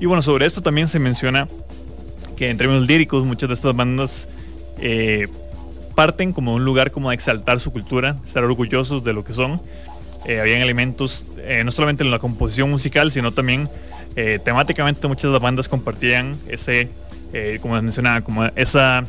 Y 0.00 0.06
bueno, 0.06 0.22
sobre 0.22 0.46
esto 0.46 0.60
también 0.60 0.86
se 0.86 0.98
menciona 0.98 1.48
que 2.36 2.50
en 2.50 2.58
términos 2.58 2.86
líricos 2.86 3.24
muchas 3.24 3.48
de 3.48 3.54
estas 3.54 3.74
bandas 3.74 4.28
eh, 4.78 5.28
parten 5.94 6.32
como 6.32 6.54
un 6.54 6.64
lugar 6.64 6.90
como 6.90 7.10
de 7.10 7.14
exaltar 7.14 7.60
su 7.60 7.72
cultura, 7.72 8.16
estar 8.24 8.44
orgullosos 8.44 9.04
de 9.04 9.12
lo 9.12 9.24
que 9.24 9.32
son. 9.32 9.60
Eh, 10.26 10.40
habían 10.40 10.60
elementos 10.60 11.26
eh, 11.38 11.62
no 11.64 11.70
solamente 11.70 12.02
en 12.02 12.10
la 12.10 12.18
composición 12.18 12.70
musical, 12.70 13.10
sino 13.10 13.32
también 13.32 13.68
eh, 14.16 14.38
temáticamente 14.44 15.08
muchas 15.08 15.24
de 15.24 15.30
las 15.30 15.42
bandas 15.42 15.68
compartían 15.68 16.38
ese, 16.46 16.88
eh, 17.32 17.58
como 17.60 17.74
les 17.74 17.82
mencionaba, 17.82 18.20
como 18.20 18.44
esa 18.44 19.04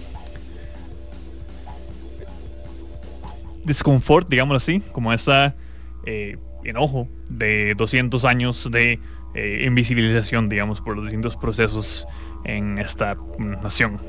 disconfort, 3.64 4.28
digámoslo 4.28 4.58
así, 4.58 4.82
como 4.92 5.14
esa 5.14 5.56
eh, 6.06 6.38
enojo 6.64 7.08
de 7.30 7.76
200 7.76 8.26
años 8.26 8.70
de 8.72 9.00
invisibilización, 9.66 10.48
digamos, 10.48 10.80
por 10.80 10.96
los 10.96 11.06
distintos 11.06 11.36
procesos 11.36 12.08
en 12.46 12.80
esta 12.80 13.18
nación. 13.38 14.00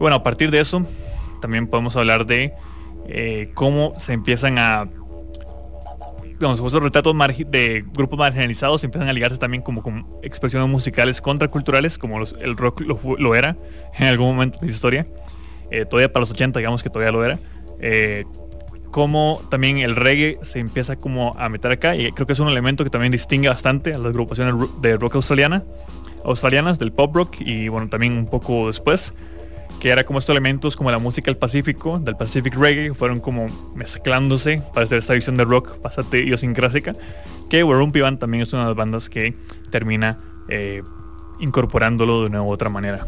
Bueno, 0.00 0.16
a 0.16 0.22
partir 0.24 0.50
de 0.50 0.58
eso, 0.58 0.84
también 1.40 1.66
podemos 1.66 1.96
hablar 1.96 2.26
de 2.26 2.54
eh, 3.08 3.50
cómo 3.54 3.94
se 3.98 4.12
empiezan 4.12 4.58
a 4.58 4.88
retratos 6.82 7.14
de 7.46 7.84
grupos 7.94 8.18
marginalizados 8.18 8.84
empiezan 8.84 9.08
a 9.08 9.12
ligarse 9.12 9.38
también 9.38 9.62
como 9.62 9.82
con 9.82 10.06
expresiones 10.22 10.68
musicales 10.68 11.20
contraculturales, 11.20 11.98
como 11.98 12.18
el 12.20 12.56
rock 12.56 12.82
lo, 12.82 13.34
era 13.34 13.56
en 13.98 14.06
algún 14.06 14.34
momento 14.34 14.58
de 14.60 14.66
la 14.66 14.72
historia. 14.72 15.06
Eh, 15.70 15.84
todavía 15.86 16.12
para 16.12 16.20
los 16.20 16.30
80, 16.30 16.58
digamos 16.58 16.82
que 16.82 16.90
todavía 16.90 17.12
lo 17.12 17.24
era. 17.24 17.38
Eh, 17.80 18.24
como 18.90 19.42
también 19.50 19.78
el 19.78 19.96
reggae 19.96 20.38
se 20.42 20.60
empieza 20.60 20.96
como 20.96 21.34
a 21.36 21.48
meter 21.48 21.72
acá 21.72 21.96
y 21.96 22.12
creo 22.12 22.26
que 22.26 22.32
es 22.32 22.38
un 22.38 22.48
elemento 22.48 22.84
que 22.84 22.90
también 22.90 23.10
distingue 23.10 23.48
bastante 23.48 23.92
a 23.92 23.98
las 23.98 24.10
agrupaciones 24.10 24.54
de 24.80 24.96
rock 24.96 25.16
australiana, 25.16 25.64
australianas, 26.24 26.78
del 26.78 26.92
pop 26.92 27.14
rock 27.14 27.36
y 27.40 27.68
bueno, 27.68 27.88
también 27.88 28.16
un 28.16 28.26
poco 28.26 28.68
después 28.68 29.14
que 29.80 29.90
era 29.90 30.04
como 30.04 30.18
estos 30.18 30.32
elementos 30.32 30.76
como 30.76 30.90
la 30.90 30.98
música 30.98 31.30
del 31.30 31.36
Pacífico, 31.36 31.98
del 31.98 32.16
Pacific 32.16 32.54
Reggae, 32.54 32.94
fueron 32.94 33.20
como 33.20 33.46
mezclándose 33.74 34.62
para 34.72 34.84
hacer 34.84 34.98
esta 34.98 35.14
visión 35.14 35.36
de 35.36 35.44
rock 35.44 35.80
bastante 35.82 36.20
idiosincrásica, 36.20 36.92
que 37.48 37.62
Warumpi 37.62 38.00
Band 38.00 38.18
también 38.18 38.42
es 38.42 38.52
una 38.52 38.62
de 38.62 38.68
las 38.68 38.76
bandas 38.76 39.08
que 39.10 39.34
termina 39.70 40.18
eh, 40.48 40.82
incorporándolo 41.40 42.22
de 42.22 42.28
una 42.28 42.42
u 42.42 42.50
otra 42.50 42.70
manera. 42.70 43.04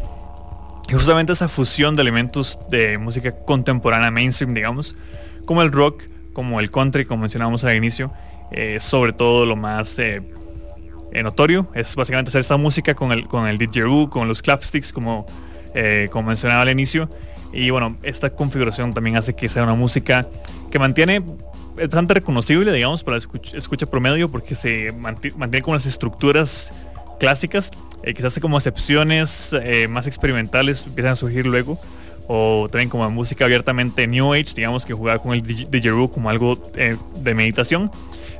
Y 0.89 0.93
justamente 0.93 1.33
esa 1.33 1.49
fusión 1.49 1.95
de 1.95 2.01
elementos 2.01 2.59
de 2.69 2.97
música 2.97 3.31
contemporánea 3.31 4.09
mainstream, 4.11 4.53
digamos, 4.53 4.95
como 5.45 5.61
el 5.61 5.71
rock, 5.71 6.03
como 6.33 6.59
el 6.59 6.71
country, 6.71 7.05
como 7.05 7.21
mencionábamos 7.21 7.63
al 7.63 7.75
inicio, 7.75 8.11
eh, 8.51 8.79
sobre 8.79 9.11
todo 9.11 9.45
lo 9.45 9.55
más 9.57 9.99
eh, 9.99 10.21
notorio 11.23 11.67
es 11.73 11.95
básicamente 11.95 12.29
hacer 12.29 12.41
esta 12.41 12.57
música 12.57 12.93
con 12.93 13.11
el, 13.11 13.27
con 13.27 13.47
el 13.47 13.57
didgeridoo, 13.57 14.09
con 14.09 14.27
los 14.27 14.41
clapsticks, 14.41 14.93
como, 14.93 15.25
eh, 15.77 16.09
como 16.11 16.29
mencionaba 16.29 16.63
al 16.63 16.69
inicio. 16.69 17.09
Y 17.53 17.69
bueno, 17.69 17.97
esta 18.03 18.29
configuración 18.31 18.93
también 18.93 19.15
hace 19.15 19.33
que 19.33 19.47
sea 19.47 19.63
una 19.63 19.75
música 19.75 20.27
que 20.71 20.79
mantiene 20.79 21.21
bastante 21.75 22.15
reconocible, 22.15 22.73
digamos, 22.73 23.03
para 23.03 23.17
escucha, 23.17 23.55
escucha 23.55 23.85
promedio, 23.85 24.29
porque 24.29 24.55
se 24.55 24.91
manti- 24.93 25.33
mantiene 25.35 25.61
como 25.61 25.75
las 25.75 25.85
estructuras 25.85 26.73
clásicas, 27.19 27.71
eh, 28.03 28.13
quizás 28.13 28.33
hace 28.33 28.41
como 28.41 28.57
excepciones 28.57 29.53
eh, 29.53 29.87
más 29.87 30.07
experimentales 30.07 30.83
empiezan 30.85 31.13
a 31.13 31.15
surgir 31.15 31.45
luego, 31.45 31.79
o 32.27 32.67
también 32.69 32.89
como 32.89 33.09
música 33.09 33.45
abiertamente 33.45 34.07
New 34.07 34.33
Age, 34.33 34.53
digamos, 34.55 34.85
que 34.85 34.93
jugaba 34.93 35.19
con 35.19 35.33
el 35.33 35.41
didge- 35.43 35.69
didgeridoo 35.69 36.09
como 36.11 36.29
algo 36.29 36.61
eh, 36.75 36.97
de 37.21 37.33
meditación. 37.33 37.89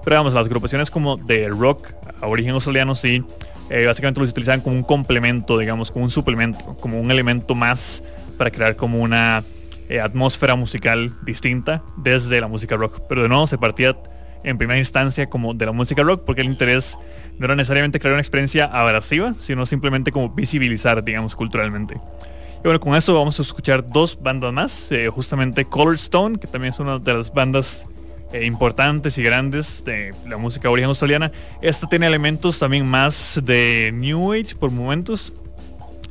Pero 0.04 0.18
vamos, 0.18 0.34
las 0.34 0.46
agrupaciones 0.46 0.90
como 0.90 1.18
de 1.18 1.48
rock 1.50 1.94
a 2.22 2.28
origen 2.28 2.52
australiano 2.52 2.96
sí, 2.96 3.24
eh, 3.70 3.86
básicamente 3.86 4.22
los 4.22 4.32
utilizaban 4.32 4.62
como 4.62 4.76
un 4.76 4.84
complemento, 4.84 5.58
digamos, 5.58 5.92
como 5.92 6.06
un 6.06 6.12
suplemento, 6.12 6.78
como 6.80 7.00
un 7.00 7.12
elemento 7.12 7.56
más 7.56 8.04
para 8.38 8.52
crear 8.52 8.76
como 8.76 9.00
una 9.00 9.44
eh, 9.90 10.00
atmósfera 10.00 10.56
musical 10.56 11.14
distinta 11.24 11.84
desde 11.98 12.40
la 12.40 12.48
música 12.48 12.76
rock. 12.78 13.02
Pero 13.10 13.24
de 13.24 13.30
nuevo 13.30 13.48
se 13.48 13.58
partía 13.58 13.98
en 14.44 14.58
primera 14.58 14.78
instancia 14.78 15.30
como 15.30 15.54
de 15.54 15.66
la 15.66 15.72
música 15.72 16.04
rock 16.04 16.24
porque 16.26 16.42
el 16.42 16.48
interés 16.48 16.98
no 17.38 17.46
era 17.46 17.56
necesariamente 17.56 18.00
crear 18.00 18.14
una 18.14 18.22
experiencia 18.22 18.66
abrasiva, 18.66 19.34
sino 19.38 19.66
simplemente 19.66 20.12
como 20.12 20.30
visibilizar, 20.30 21.04
digamos, 21.04 21.36
culturalmente. 21.36 21.96
Y 21.96 22.64
bueno, 22.64 22.80
con 22.80 22.96
eso 22.96 23.14
vamos 23.14 23.38
a 23.40 23.44
escuchar 23.44 23.88
dos 23.88 24.18
bandas 24.22 24.52
más, 24.52 24.92
eh, 24.92 25.10
justamente 25.10 25.66
Color 25.66 25.96
Stone, 25.96 26.40
que 26.40 26.48
también 26.48 26.74
es 26.74 26.80
una 26.80 27.00
de 27.00 27.14
las 27.14 27.32
bandas 27.32 27.86
eh, 28.34 28.46
importantes 28.46 29.18
y 29.18 29.24
grandes 29.24 29.84
de 29.86 30.14
la 30.28 30.38
música 30.38 30.70
origen 30.70 30.90
australiana. 30.90 31.32
Esta 31.62 31.88
tiene 31.88 32.08
elementos 32.08 32.60
también 32.60 32.86
más 32.86 33.40
de 33.44 33.92
New 33.94 34.34
Age 34.34 34.56
por 34.60 34.72
momentos. 34.72 35.34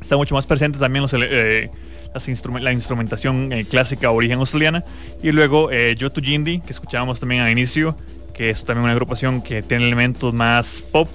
Está 0.01 0.17
mucho 0.17 0.35
más 0.35 0.45
presente 0.45 0.79
también 0.79 1.01
los, 1.01 1.13
eh, 1.13 1.69
las 2.13 2.27
instrumen- 2.27 2.61
la 2.61 2.71
instrumentación 2.71 3.51
eh, 3.51 3.65
clásica 3.65 4.11
origen 4.11 4.39
australiana. 4.39 4.83
Y 5.21 5.31
luego 5.31 5.71
eh, 5.71 5.95
Yoto 5.97 6.21
Jindi, 6.21 6.59
que 6.59 6.71
escuchábamos 6.71 7.19
también 7.19 7.41
al 7.41 7.51
inicio, 7.51 7.95
que 8.33 8.49
es 8.49 8.63
también 8.63 8.83
una 8.83 8.93
agrupación 8.93 9.41
que 9.41 9.63
tiene 9.63 9.85
elementos 9.85 10.33
más 10.33 10.81
pop, 10.81 11.09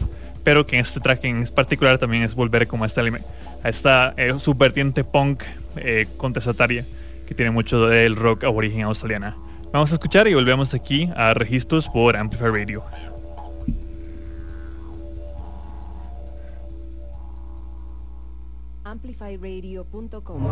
pero 0.45 0.67
que 0.67 0.77
en 0.77 0.83
este 0.83 0.99
track 0.99 1.25
en 1.25 1.45
particular 1.55 1.99
también 1.99 2.25
es 2.25 2.35
volver 2.35 2.67
como 2.67 2.83
a 2.83 2.87
esta, 2.89 3.01
a 3.63 3.69
esta 3.69 4.15
eh, 4.17 4.35
subvertiente 4.39 5.05
punk 5.05 5.45
eh, 5.77 6.07
contestataria 6.17 6.85
que 7.27 7.35
tiene 7.35 7.53
mucho 7.53 7.87
del 7.87 8.17
rock 8.17 8.43
aborigen 8.45 8.83
australiana. 8.83 9.37
Vamos 9.73 9.91
a 9.91 9.95
escuchar 9.95 10.29
y 10.29 10.35
volvemos 10.35 10.75
aquí 10.75 11.11
a 11.17 11.33
registros 11.35 11.89
por 11.89 12.17
Amplify 12.17 12.51
Radio. 12.51 12.83
amplifyradio.com. 18.85 20.43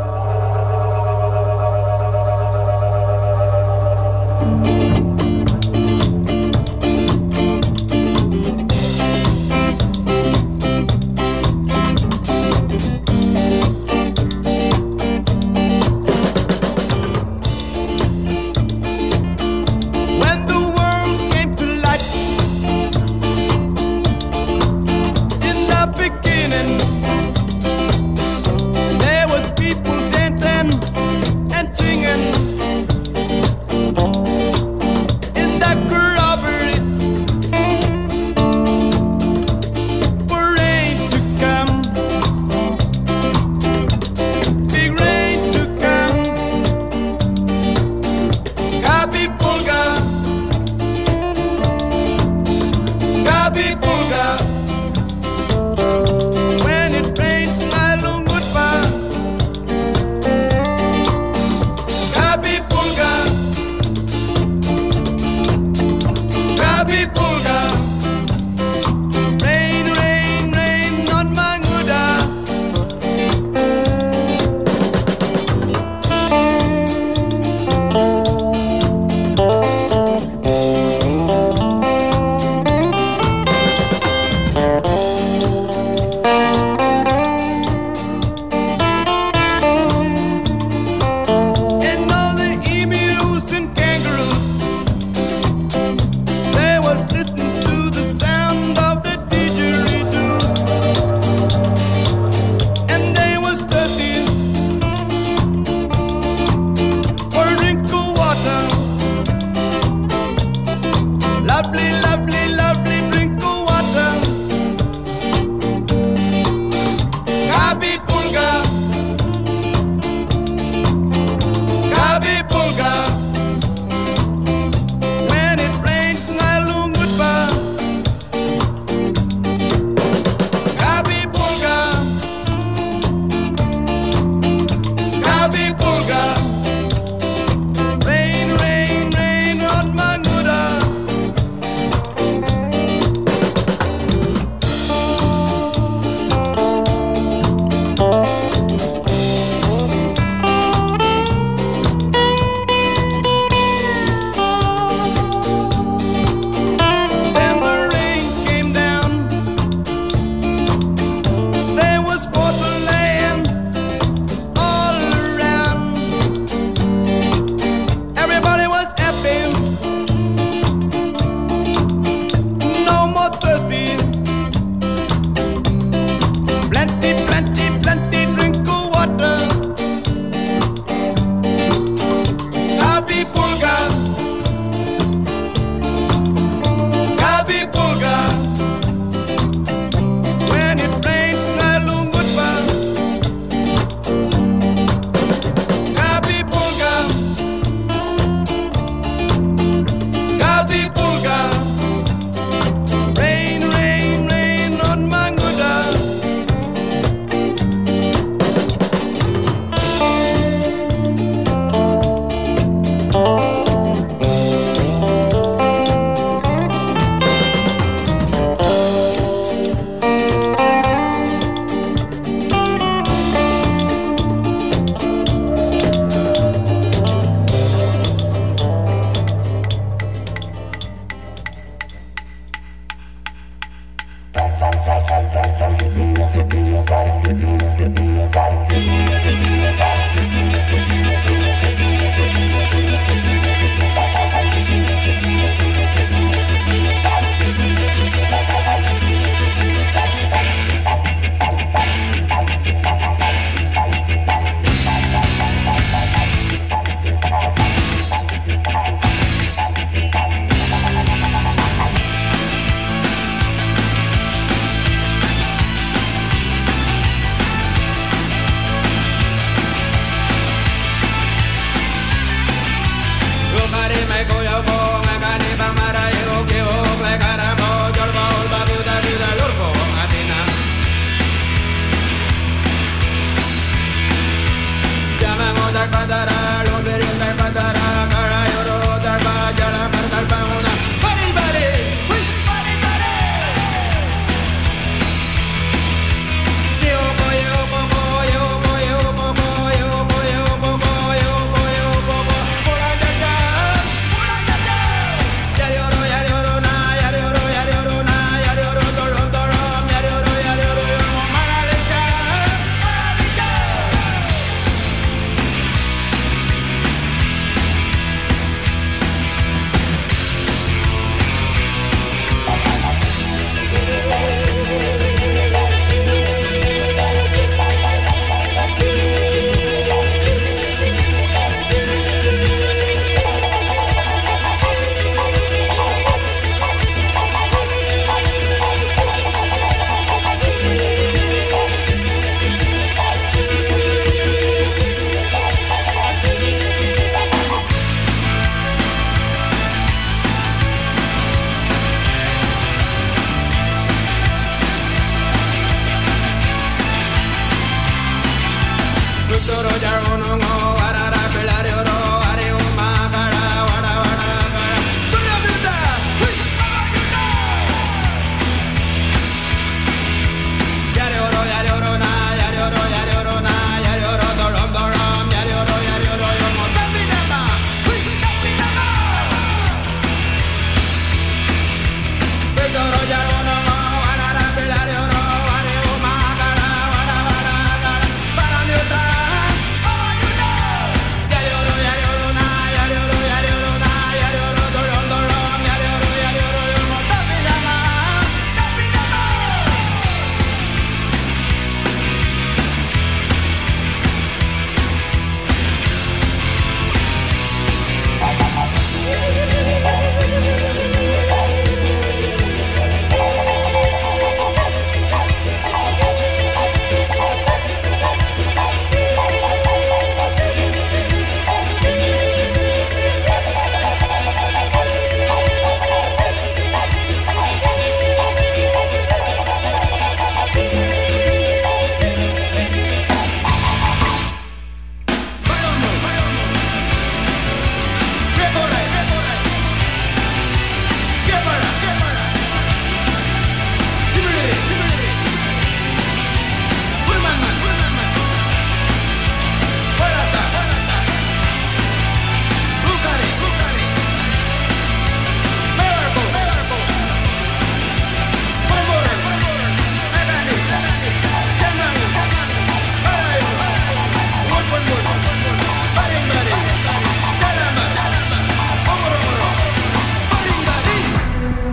I'd 111.63 111.73
be 111.73 112.10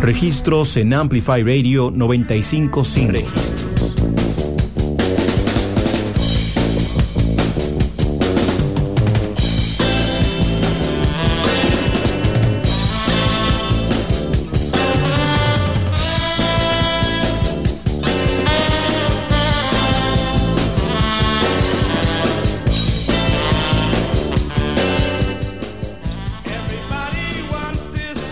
Registros 0.08 0.78
en 0.78 0.94
Amplify 0.94 1.44
Radio 1.44 1.92
955. 1.94 3.47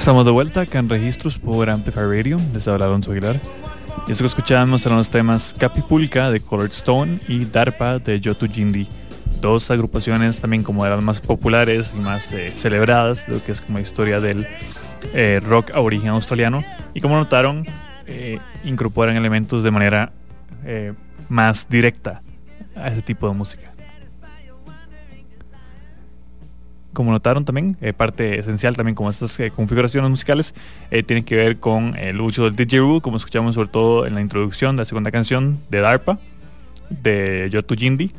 Estamos 0.06 0.24
de 0.24 0.30
vuelta 0.30 0.62
acá 0.62 0.78
en 0.78 0.88
Registros 0.88 1.40
por 1.40 1.68
Amplify 1.68 2.04
Radio. 2.04 2.38
Les 2.54 2.68
habla 2.68 2.86
Alonso 2.86 3.12
Aguilar. 3.12 3.42
Y 4.08 4.12
eso 4.12 4.22
que 4.22 4.28
escuchábamos 4.28 4.86
eran 4.86 5.00
los 5.00 5.10
temas 5.10 5.56
Capipulca 5.58 6.30
de 6.30 6.42
Colored 6.42 6.70
Stone 6.70 7.22
y 7.28 7.44
Darpa 7.46 7.98
de 7.98 8.20
Yotu 8.20 8.48
Jindi. 8.48 8.88
Dos 9.42 9.72
agrupaciones 9.72 10.40
también 10.40 10.62
como 10.62 10.86
las 10.86 11.02
más 11.02 11.22
populares 11.22 11.92
y 11.96 12.00
más 12.00 12.32
eh, 12.34 12.52
celebradas 12.52 13.28
lo 13.28 13.44
que 13.44 13.52
es 13.52 13.62
como 13.62 13.80
historia 13.80 14.20
del 14.20 14.46
eh, 15.16 15.42
rock 15.44 15.72
a 15.72 15.80
origen 15.80 16.10
australiano. 16.10 16.64
Y 16.94 17.02
como 17.02 17.16
notaron, 17.16 17.66
eh, 18.06 18.38
incorporan 18.64 19.16
elementos 19.16 19.64
de 19.64 19.72
manera 19.72 20.14
más 21.30 21.68
directa 21.68 22.22
a 22.76 22.90
ese 22.90 23.02
tipo 23.02 23.28
de 23.28 23.34
música. 23.34 23.75
Como 26.96 27.12
notaron 27.12 27.46
también, 27.46 27.78
eh, 27.82 27.94
parte 27.94 28.40
esencial 28.40 28.76
también 28.76 28.96
como 28.96 29.12
estas 29.12 29.40
eh, 29.40 29.52
configuraciones 29.52 30.10
musicales 30.10 30.56
eh, 30.90 31.04
tienen 31.04 31.24
que 31.24 31.36
ver 31.36 31.58
con 31.58 31.96
el 31.96 32.20
uso 32.20 32.46
del 32.46 32.56
didgeridoo, 32.56 33.02
como 33.02 33.18
escuchamos 33.18 33.54
sobre 33.54 33.70
todo 33.70 34.08
en 34.08 34.16
la 34.16 34.22
introducción 34.22 34.76
de 34.76 34.82
la 34.82 34.86
segunda 34.86 35.12
canción 35.12 35.60
de 35.70 35.82
DARPA, 35.82 36.18
de 36.90 37.48
Yotu 37.52 37.76
Jindi. 37.76 38.12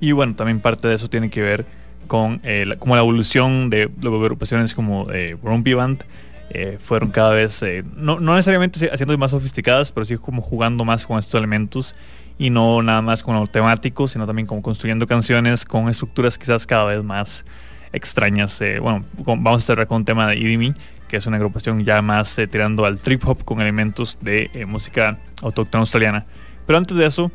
Y 0.00 0.12
bueno, 0.12 0.34
también 0.34 0.60
parte 0.60 0.88
de 0.88 0.94
eso 0.94 1.08
tiene 1.08 1.30
que 1.30 1.40
ver 1.40 1.64
con 2.06 2.40
eh, 2.42 2.64
la, 2.66 2.76
como 2.76 2.96
la 2.96 3.02
evolución 3.02 3.70
de 3.70 3.88
luego 4.02 4.20
agrupaciones 4.20 4.74
como 4.74 5.10
eh, 5.12 5.36
Rumpy 5.42 5.74
Band 5.74 6.04
eh, 6.52 6.78
fueron 6.80 7.10
cada 7.10 7.30
vez, 7.30 7.62
eh, 7.62 7.84
no, 7.94 8.18
no 8.18 8.34
necesariamente 8.34 8.90
haciendo 8.92 9.16
más 9.16 9.30
sofisticadas, 9.30 9.92
pero 9.92 10.04
sí 10.04 10.16
como 10.16 10.42
jugando 10.42 10.84
más 10.84 11.06
con 11.06 11.20
estos 11.20 11.38
elementos 11.38 11.94
y 12.40 12.48
no 12.48 12.82
nada 12.82 13.02
más 13.02 13.22
con 13.22 13.34
lo 13.34 13.46
temático, 13.46 14.08
sino 14.08 14.26
también 14.26 14.46
como 14.46 14.62
construyendo 14.62 15.06
canciones 15.06 15.66
con 15.66 15.90
estructuras 15.90 16.38
quizás 16.38 16.66
cada 16.66 16.86
vez 16.86 17.04
más 17.04 17.44
extrañas. 17.92 18.58
Eh, 18.62 18.80
bueno, 18.80 19.04
vamos 19.18 19.62
a 19.62 19.66
cerrar 19.66 19.86
con 19.86 19.98
un 19.98 20.04
tema 20.06 20.26
de 20.26 20.38
Idimi, 20.38 20.72
que 21.06 21.18
es 21.18 21.26
una 21.26 21.36
agrupación 21.36 21.84
ya 21.84 22.00
más 22.00 22.38
eh, 22.38 22.46
tirando 22.46 22.86
al 22.86 22.98
trip 22.98 23.28
hop 23.28 23.44
con 23.44 23.60
elementos 23.60 24.16
de 24.22 24.50
eh, 24.54 24.64
música 24.64 25.18
autóctona 25.42 25.80
australiana. 25.80 26.24
Pero 26.66 26.78
antes 26.78 26.96
de 26.96 27.04
eso, 27.04 27.30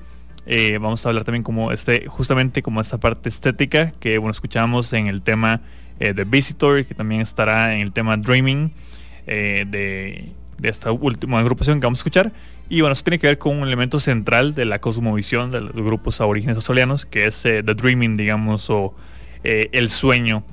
vamos 0.81 1.05
a 1.05 1.09
hablar 1.09 1.23
también 1.23 1.43
como 1.43 1.71
este, 1.71 2.07
justamente 2.07 2.63
como 2.63 2.81
esta 2.81 2.97
parte 2.97 3.29
estética 3.29 3.91
que 3.99 4.17
bueno 4.17 4.31
escuchamos 4.31 4.91
en 4.93 5.05
el 5.05 5.21
tema 5.21 5.61
de 5.99 6.23
Visitor, 6.23 6.83
que 6.83 6.95
también 6.95 7.21
estará 7.21 7.75
en 7.75 7.81
el 7.81 7.91
tema 7.91 8.17
Dreaming 8.17 8.71
de 9.27 10.33
esta 10.63 10.91
última 10.91 11.39
agrupación 11.39 11.79
que 11.79 11.85
vamos 11.85 11.99
a 11.99 12.01
escuchar. 12.01 12.31
Y 12.67 12.81
bueno, 12.81 12.93
eso 12.93 13.03
tiene 13.03 13.19
que 13.19 13.27
ver 13.27 13.37
con 13.37 13.57
un 13.57 13.63
elemento 13.67 13.99
central 13.99 14.55
de 14.55 14.65
la 14.65 14.79
cosmovisión 14.79 15.51
de 15.51 15.61
los 15.61 15.73
grupos 15.73 16.19
aborígenes 16.19 16.55
australianos, 16.55 17.05
que 17.05 17.27
es 17.27 17.45
eh, 17.45 17.61
The 17.63 17.75
Dreaming, 17.75 18.17
digamos, 18.17 18.69
o 18.69 18.95
eh, 19.47 19.69
el 19.73 19.91
sueño, 19.91 20.43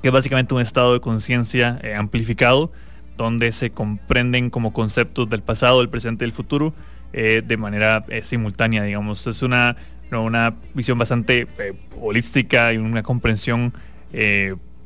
que 0.00 0.08
es 0.08 0.12
básicamente 0.12 0.54
un 0.54 0.62
estado 0.62 0.94
de 0.94 1.00
conciencia 1.00 1.78
eh, 1.82 1.94
amplificado, 1.94 2.72
donde 3.18 3.52
se 3.52 3.70
comprenden 3.70 4.48
como 4.48 4.72
conceptos 4.72 5.28
del 5.28 5.42
pasado, 5.42 5.80
del 5.80 5.90
presente 5.90 6.24
y 6.24 6.26
del 6.26 6.32
futuro 6.32 6.72
eh, 7.12 7.42
de 7.46 7.56
manera 7.58 8.06
simultánea, 8.22 8.82
digamos. 8.82 9.26
Es 9.26 9.42
una, 9.42 9.76
no, 10.10 10.24
una 10.24 10.54
visión 10.72 10.96
bastante 10.98 11.46
holística 12.00 12.72
y 12.72 12.78
una 12.78 13.02
comprensión 13.02 13.74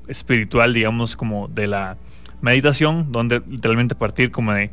espiritual, 0.08 0.74
digamos, 0.74 1.14
como 1.14 1.46
de 1.46 1.68
la 1.68 1.98
meditación, 2.40 3.12
donde 3.12 3.40
literalmente 3.48 3.94
partir 3.94 4.32
como 4.32 4.52
de 4.54 4.70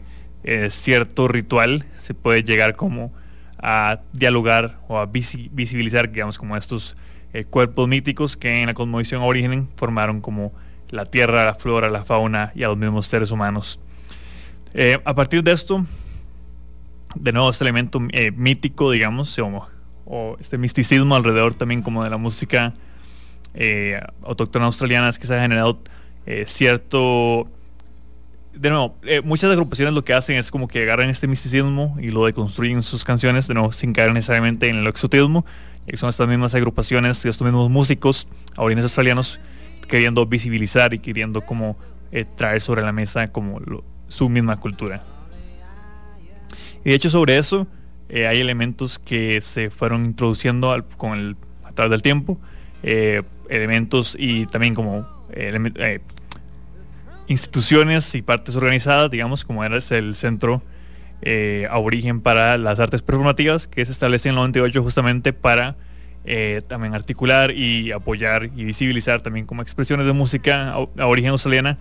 eh, 0.49 0.69
cierto 0.71 1.27
ritual 1.27 1.85
se 1.97 2.13
puede 2.13 2.41
llegar 2.41 2.77
como 2.77 3.11
a 3.59 3.99
dialogar 4.13 4.79
o 4.87 4.97
a 4.97 5.05
visi- 5.05 5.49
visibilizar, 5.51 6.09
digamos, 6.09 6.37
como 6.37 6.55
estos 6.55 6.95
eh, 7.33 7.43
cuerpos 7.43 7.89
míticos 7.89 8.37
que 8.37 8.61
en 8.61 8.67
la 8.67 8.73
cosmovisión 8.73 9.21
origen 9.23 9.67
formaron 9.75 10.21
como 10.21 10.53
la 10.89 11.05
tierra, 11.05 11.43
la 11.43 11.53
flora, 11.53 11.89
la 11.89 12.05
fauna 12.05 12.53
y 12.55 12.63
a 12.63 12.69
los 12.69 12.77
mismos 12.77 13.07
seres 13.07 13.31
humanos. 13.31 13.79
Eh, 14.73 14.99
a 15.03 15.13
partir 15.13 15.43
de 15.43 15.51
esto, 15.51 15.85
de 17.15 17.33
nuevo 17.33 17.49
este 17.49 17.65
elemento 17.65 17.99
mítico, 18.35 18.91
digamos, 18.91 19.37
o, 19.39 19.67
o 20.05 20.37
este 20.39 20.57
misticismo 20.57 21.13
alrededor 21.15 21.55
también 21.55 21.81
como 21.81 22.05
de 22.05 22.09
la 22.09 22.17
música 22.17 22.73
autóctona 24.23 24.65
australiana 24.65 25.09
es 25.09 25.19
que 25.19 25.27
se 25.27 25.35
ha 25.35 25.41
generado 25.41 25.81
cierto 26.45 27.49
de 28.59 28.69
nuevo, 28.69 28.97
eh, 29.03 29.21
muchas 29.21 29.51
agrupaciones 29.51 29.93
lo 29.93 30.03
que 30.03 30.13
hacen 30.13 30.37
es 30.37 30.51
como 30.51 30.67
que 30.67 30.83
agarran 30.83 31.09
este 31.09 31.27
misticismo 31.27 31.95
y 31.99 32.09
lo 32.09 32.25
deconstruyen 32.25 32.77
en 32.77 32.83
sus 32.83 33.03
canciones, 33.03 33.47
de 33.47 33.53
nuevo, 33.53 33.71
sin 33.71 33.93
caer 33.93 34.13
necesariamente 34.13 34.69
en 34.69 34.77
el 34.77 34.87
exotismo. 34.87 35.45
Y 35.85 35.95
son 35.97 36.09
estas 36.09 36.27
mismas 36.27 36.53
agrupaciones 36.53 37.23
estos 37.23 37.45
mismos 37.45 37.69
músicos 37.69 38.27
aborígenes 38.57 38.85
australianos 38.85 39.39
queriendo 39.87 40.25
visibilizar 40.25 40.93
y 40.93 40.99
queriendo 40.99 41.41
como 41.41 41.77
eh, 42.11 42.25
traer 42.25 42.61
sobre 42.61 42.81
la 42.81 42.91
mesa 42.91 43.31
como 43.31 43.61
su 44.07 44.27
misma 44.27 44.57
cultura. 44.57 45.03
Y 46.83 46.89
de 46.89 46.95
hecho 46.95 47.09
sobre 47.09 47.37
eso 47.37 47.67
eh, 48.09 48.27
hay 48.27 48.41
elementos 48.41 48.99
que 48.99 49.39
se 49.41 49.69
fueron 49.69 50.05
introduciendo 50.05 50.85
con 50.97 51.17
el, 51.17 51.37
a 51.63 51.71
través 51.71 51.91
del 51.91 52.01
tiempo, 52.01 52.37
elementos 53.49 54.15
y 54.19 54.45
también 54.45 54.75
como 54.75 55.07
instituciones 57.28 58.15
y 58.15 58.21
partes 58.21 58.55
organizadas, 58.55 59.11
digamos, 59.11 59.45
como 59.45 59.63
era 59.63 59.78
el 59.78 60.15
Centro 60.15 60.61
eh, 61.21 61.67
Aborigen 61.69 62.21
para 62.21 62.57
las 62.57 62.80
Artes 62.80 63.01
Performativas, 63.01 63.67
que 63.67 63.86
se 63.86 63.91
establece 63.91 64.30
en 64.30 64.34
el 64.34 64.38
98 64.38 64.84
justamente 64.84 65.34
para 65.34 65.75
eh, 66.25 66.61
también 66.67 66.93
articular 66.93 67.51
y 67.51 67.91
apoyar 67.91 68.49
y 68.55 68.65
visibilizar 68.65 69.21
también 69.21 69.45
como 69.45 69.61
expresiones 69.61 70.05
de 70.05 70.11
música 70.11 70.73
aborigen 70.73 71.32
australiana 71.32 71.78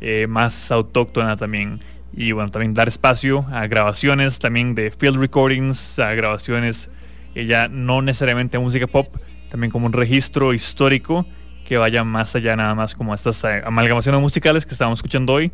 eh, 0.00 0.26
más 0.28 0.72
autóctona 0.72 1.36
también. 1.36 1.80
Y 2.12 2.32
bueno, 2.32 2.50
también 2.50 2.74
dar 2.74 2.88
espacio 2.88 3.46
a 3.50 3.66
grabaciones 3.66 4.38
también 4.38 4.74
de 4.74 4.90
field 4.90 5.18
recordings, 5.18 5.98
a 5.98 6.14
grabaciones 6.14 6.90
eh, 7.34 7.46
ya 7.46 7.68
no 7.68 8.02
necesariamente 8.02 8.58
música 8.58 8.86
pop, 8.86 9.16
también 9.50 9.70
como 9.70 9.86
un 9.86 9.92
registro 9.92 10.52
histórico 10.52 11.26
que 11.66 11.76
vaya 11.78 12.04
más 12.04 12.36
allá 12.36 12.54
nada 12.54 12.74
más 12.74 12.94
como 12.94 13.12
estas 13.12 13.42
eh, 13.44 13.62
amalgamaciones 13.66 14.20
musicales 14.20 14.64
que 14.64 14.72
estábamos 14.72 14.98
escuchando 14.98 15.32
hoy, 15.32 15.50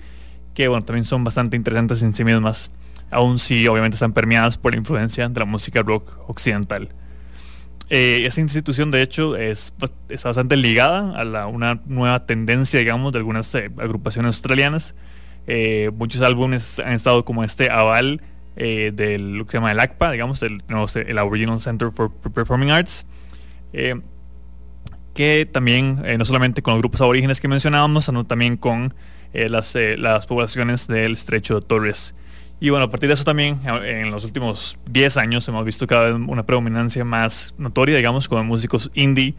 que 0.54 0.68
bueno, 0.68 0.84
también 0.84 1.04
son 1.04 1.24
bastante 1.24 1.56
interesantes 1.56 2.02
en 2.02 2.14
sí 2.14 2.22
mismas, 2.22 2.70
aun 3.10 3.38
si 3.38 3.66
obviamente 3.66 3.94
están 3.94 4.12
permeadas 4.12 4.58
por 4.58 4.72
la 4.72 4.78
influencia 4.78 5.26
de 5.28 5.40
la 5.40 5.46
música 5.46 5.82
rock 5.82 6.12
occidental. 6.28 6.90
Eh, 7.88 8.24
esta 8.26 8.40
institución 8.40 8.90
de 8.90 9.02
hecho 9.02 9.36
es, 9.36 9.72
bas- 9.78 9.92
está 10.08 10.28
bastante 10.28 10.56
ligada 10.56 11.18
a 11.18 11.24
la, 11.24 11.46
una 11.46 11.80
nueva 11.86 12.26
tendencia, 12.26 12.78
digamos, 12.78 13.12
de 13.12 13.18
algunas 13.18 13.54
eh, 13.54 13.70
agrupaciones 13.78 14.36
australianas. 14.36 14.94
Eh, 15.46 15.90
muchos 15.96 16.20
álbumes 16.22 16.78
han 16.78 16.92
estado 16.92 17.24
como 17.24 17.42
este 17.42 17.70
aval 17.70 18.20
eh, 18.56 18.92
del 18.94 19.38
lo 19.38 19.44
que 19.46 19.52
se 19.52 19.56
llama 19.56 19.72
el 19.72 19.80
ACPA, 19.80 20.10
digamos, 20.10 20.42
el, 20.42 20.58
no 20.68 20.84
el 20.94 21.18
Aboriginal 21.18 21.58
Center 21.58 21.90
for 21.90 22.12
Performing 22.12 22.70
Arts. 22.70 23.06
Eh, 23.72 24.00
que 25.14 25.48
también, 25.50 26.02
eh, 26.04 26.16
no 26.18 26.24
solamente 26.24 26.62
con 26.62 26.74
los 26.74 26.80
grupos 26.80 27.00
aborígenes 27.00 27.40
que 27.40 27.48
mencionábamos, 27.48 28.06
sino 28.06 28.24
también 28.24 28.56
con 28.56 28.94
eh, 29.32 29.48
las, 29.48 29.74
eh, 29.76 29.96
las 29.98 30.26
poblaciones 30.26 30.86
del 30.86 31.12
estrecho 31.12 31.60
de 31.60 31.66
Torres. 31.66 32.14
Y 32.60 32.70
bueno, 32.70 32.86
a 32.86 32.90
partir 32.90 33.08
de 33.08 33.14
eso 33.14 33.24
también, 33.24 33.60
en 33.84 34.12
los 34.12 34.24
últimos 34.24 34.78
10 34.88 35.16
años 35.16 35.48
hemos 35.48 35.64
visto 35.64 35.86
cada 35.88 36.12
vez 36.12 36.14
una 36.14 36.46
predominancia 36.46 37.04
más 37.04 37.54
notoria, 37.58 37.96
digamos, 37.96 38.28
con 38.28 38.46
músicos 38.46 38.88
indie, 38.94 39.34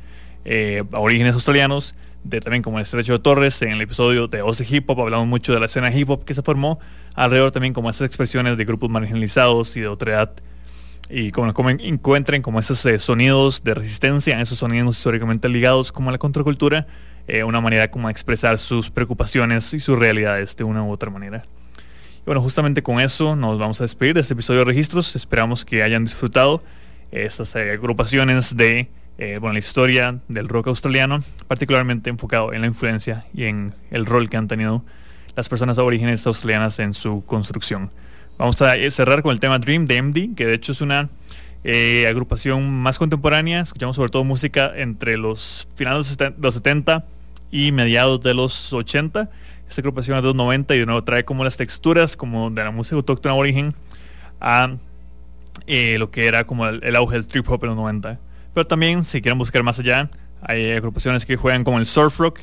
aborígenes 0.92 1.34
australianos, 1.34 1.96
de 2.26 2.42
también 2.42 2.64
como 2.64 2.80
el 2.80 2.84
estrecho 2.84 3.14
de 3.14 3.20
Torres, 3.20 3.62
en 3.62 3.72
el 3.72 3.82
episodio 3.82 4.28
de 4.28 4.42
Oz 4.42 4.60
Hip 4.70 4.90
Hop 4.90 5.00
hablamos 5.00 5.28
mucho 5.28 5.54
de 5.54 5.62
la 5.62 5.68
escena 5.68 5.90
hip 5.94 6.10
hop 6.10 6.26
que 6.26 6.34
se 6.34 6.42
formó, 6.42 6.80
alrededor 7.16 7.52
también 7.52 7.74
como 7.74 7.90
estas 7.90 8.08
expresiones 8.08 8.58
de 8.58 8.66
grupos 8.66 8.90
marginalizados 8.90 9.78
y 9.78 9.80
de 9.80 9.88
otra 9.88 10.12
edad 10.12 10.34
y 11.10 11.32
como, 11.32 11.54
como 11.54 11.70
en- 11.70 11.80
encuentren 11.82 12.42
como 12.42 12.60
esos 12.60 12.86
eh, 12.86 12.98
sonidos 13.00 13.64
de 13.64 13.74
resistencia, 13.74 14.40
esos 14.42 14.58
sonidos 14.58 14.98
históricamente 14.98 15.50
ligados 15.50 15.92
como 15.92 16.10
a 16.10 16.12
la 16.12 16.18
contracultura, 16.18 16.88
eh, 17.28 17.44
una 17.44 17.62
manera 17.62 17.90
como 17.90 18.08
de 18.08 18.12
expresar 18.12 18.58
sus 18.58 18.90
preocupaciones 18.90 19.74
y 19.74 19.80
sus 19.80 19.98
realidades 19.98 20.56
de 20.56 20.64
una 20.64 20.84
u 20.84 20.92
otra 20.92 21.10
manera. 21.10 21.44
Y 22.20 22.26
bueno, 22.26 22.42
justamente 22.42 22.84
con 22.84 23.00
eso 23.00 23.36
nos 23.36 23.58
vamos 23.58 23.82
a 23.82 23.84
despedir 23.84 24.14
de 24.16 24.22
este 24.22 24.34
episodio 24.34 24.60
de 24.60 24.66
Registros. 24.66 25.16
Esperamos 25.16 25.66
que 25.66 25.84
hayan 25.84 26.06
disfrutado 26.06 26.64
eh, 27.12 27.24
estas 27.26 27.56
eh, 27.56 27.72
agrupaciones 27.72 28.56
de 28.56 28.90
eh, 29.18 29.38
bueno, 29.40 29.54
la 29.54 29.60
historia 29.60 30.20
del 30.28 30.48
rock 30.50 30.68
australiano, 30.68 31.24
particularmente 31.48 32.10
enfocado 32.10 32.52
en 32.52 32.62
la 32.62 32.68
influencia 32.68 33.26
y 33.34 33.44
en 33.44 33.74
el 33.92 34.06
rol 34.06 34.30
que 34.30 34.38
han 34.38 34.48
tenido 34.48 34.84
las 35.36 35.50
personas 35.50 35.78
aborígenes 35.78 36.26
australianas 36.26 36.80
en 36.80 36.94
su 36.94 37.24
construcción. 37.26 37.92
Vamos 38.38 38.62
a 38.62 38.74
cerrar 38.90 39.22
con 39.22 39.32
el 39.32 39.40
tema 39.40 39.60
Dream 39.60 39.86
de 39.86 40.02
MD, 40.02 40.36
que 40.36 40.46
de 40.46 40.56
hecho 40.56 40.72
es 40.72 40.82
una 40.82 41.10
eh, 41.64 42.08
agrupación 42.08 42.70
más 42.72 42.98
contemporánea. 42.98 43.62
Escuchamos 43.62 43.96
sobre 43.96 44.10
todo 44.10 44.24
música 44.24 44.72
entre 44.76 45.18
los 45.18 45.68
finales 45.76 46.18
de 46.18 46.34
los 46.40 46.56
70 46.56 47.06
y 47.52 47.72
mediados 47.72 48.22
de 48.22 48.34
los 48.34 48.74
80. 48.74 49.30
Esta 49.70 49.82
agrupación 49.82 50.18
es 50.18 50.24
de 50.24 50.28
los 50.30 50.36
90 50.36 50.76
y 50.76 50.80
de 50.80 50.86
nuevo 50.86 51.04
trae 51.04 51.24
como 51.24 51.44
las 51.44 51.58
texturas 51.58 52.18
como 52.18 52.50
de 52.50 52.64
la 52.64 52.72
música 52.72 52.96
autóctona 52.96 53.34
aborigen 53.34 53.76
a 54.42 54.76
eh, 55.68 55.98
lo 56.00 56.10
que 56.12 56.26
era 56.26 56.44
como 56.44 56.68
el 56.68 56.96
auge 56.96 57.18
del 57.18 57.28
trip 57.28 57.48
hop 57.48 57.64
en 57.64 57.70
los 57.70 57.78
90. 57.78 58.20
Pero 58.54 58.68
también, 58.68 59.04
si 59.04 59.22
quieren 59.22 59.38
buscar 59.38 59.64
más 59.64 59.80
allá, 59.80 60.10
hay 60.42 60.72
agrupaciones 60.72 61.26
que 61.26 61.38
juegan 61.38 61.64
como 61.64 61.80
el 61.80 61.86
surf 61.86 62.20
rock, 62.20 62.42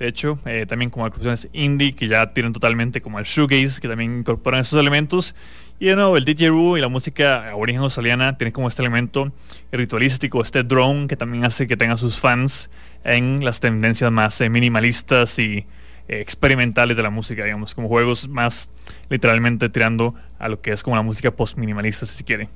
de 0.00 0.08
hecho, 0.08 0.38
eh, 0.46 0.64
también 0.66 0.90
como 0.90 1.04
agrupaciones 1.04 1.46
indie 1.52 1.94
que 1.94 2.08
ya 2.08 2.32
tienen 2.32 2.54
totalmente 2.54 3.02
como 3.02 3.18
el 3.18 3.26
shoegaze, 3.26 3.82
que 3.82 3.86
también 3.86 4.20
incorporan 4.20 4.62
esos 4.62 4.80
elementos. 4.80 5.34
Y 5.78 5.86
de 5.86 5.96
nuevo, 5.96 6.16
el 6.16 6.24
didgeridoo 6.24 6.78
y 6.78 6.80
la 6.80 6.88
música 6.88 7.50
aborigen 7.50 7.82
australiana 7.82 8.38
tiene 8.38 8.50
como 8.50 8.66
este 8.66 8.80
elemento 8.80 9.30
ritualístico, 9.70 10.40
este 10.40 10.62
drone 10.62 11.06
que 11.06 11.16
también 11.16 11.44
hace 11.44 11.66
que 11.66 11.76
tenga 11.76 11.98
sus 11.98 12.18
fans 12.18 12.70
en 13.04 13.44
las 13.44 13.60
tendencias 13.60 14.10
más 14.10 14.40
eh, 14.40 14.48
minimalistas 14.48 15.38
y 15.38 15.66
eh, 16.08 16.20
experimentales 16.20 16.96
de 16.96 17.02
la 17.02 17.10
música, 17.10 17.44
digamos, 17.44 17.74
como 17.74 17.88
juegos 17.88 18.26
más 18.26 18.70
literalmente 19.10 19.68
tirando 19.68 20.14
a 20.38 20.48
lo 20.48 20.62
que 20.62 20.72
es 20.72 20.82
como 20.82 20.96
la 20.96 21.02
música 21.02 21.30
post-minimalista, 21.30 22.06
si 22.06 22.16
se 22.16 22.24
quiere. 22.24 22.48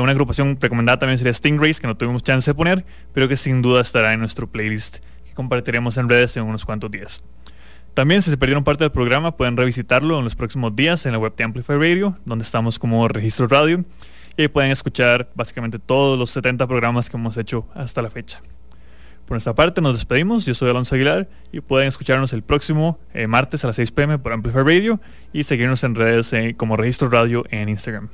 Una 0.00 0.12
agrupación 0.12 0.56
recomendada 0.60 1.00
también 1.00 1.18
sería 1.18 1.34
Stingrays, 1.34 1.80
que 1.80 1.88
no 1.88 1.96
tuvimos 1.96 2.22
chance 2.22 2.48
de 2.48 2.54
poner, 2.54 2.84
pero 3.12 3.26
que 3.26 3.36
sin 3.36 3.62
duda 3.62 3.80
estará 3.80 4.12
en 4.12 4.20
nuestro 4.20 4.46
playlist 4.46 4.98
compartiremos 5.34 5.96
en 5.98 6.08
redes 6.08 6.36
en 6.36 6.44
unos 6.44 6.64
cuantos 6.64 6.90
días. 6.90 7.22
También 7.94 8.22
si 8.22 8.30
se 8.30 8.38
perdieron 8.38 8.64
parte 8.64 8.84
del 8.84 8.90
programa 8.90 9.36
pueden 9.36 9.56
revisitarlo 9.56 10.18
en 10.18 10.24
los 10.24 10.34
próximos 10.34 10.74
días 10.74 11.04
en 11.04 11.12
la 11.12 11.18
web 11.18 11.34
de 11.36 11.44
Amplify 11.44 11.76
Radio, 11.76 12.16
donde 12.24 12.42
estamos 12.42 12.78
como 12.78 13.06
registro 13.06 13.48
radio, 13.48 13.84
y 14.36 14.42
ahí 14.42 14.48
pueden 14.48 14.70
escuchar 14.70 15.30
básicamente 15.34 15.78
todos 15.78 16.18
los 16.18 16.30
70 16.30 16.66
programas 16.66 17.10
que 17.10 17.18
hemos 17.18 17.36
hecho 17.36 17.66
hasta 17.74 18.00
la 18.00 18.08
fecha. 18.08 18.40
Por 19.26 19.32
nuestra 19.36 19.54
parte 19.54 19.80
nos 19.80 19.96
despedimos, 19.96 20.46
yo 20.46 20.54
soy 20.54 20.70
Alonso 20.70 20.94
Aguilar 20.94 21.28
y 21.52 21.60
pueden 21.60 21.88
escucharnos 21.88 22.32
el 22.32 22.42
próximo 22.42 22.98
eh, 23.12 23.26
martes 23.26 23.62
a 23.64 23.68
las 23.68 23.76
6 23.76 23.92
pm 23.92 24.18
por 24.18 24.32
Amplify 24.32 24.62
Radio 24.62 25.00
y 25.32 25.44
seguirnos 25.44 25.84
en 25.84 25.94
redes 25.94 26.32
eh, 26.32 26.54
como 26.56 26.76
registro 26.76 27.08
radio 27.08 27.44
en 27.50 27.68
Instagram. 27.68 28.08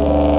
La 0.00 0.29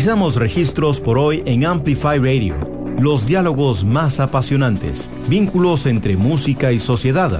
Finalizamos 0.00 0.36
registros 0.36 0.98
por 0.98 1.18
hoy 1.18 1.42
en 1.44 1.66
Amplify 1.66 2.18
Radio. 2.18 2.56
Los 2.98 3.26
diálogos 3.26 3.84
más 3.84 4.18
apasionantes, 4.18 5.10
vínculos 5.28 5.84
entre 5.84 6.16
música 6.16 6.72
y 6.72 6.78
sociedad. 6.78 7.38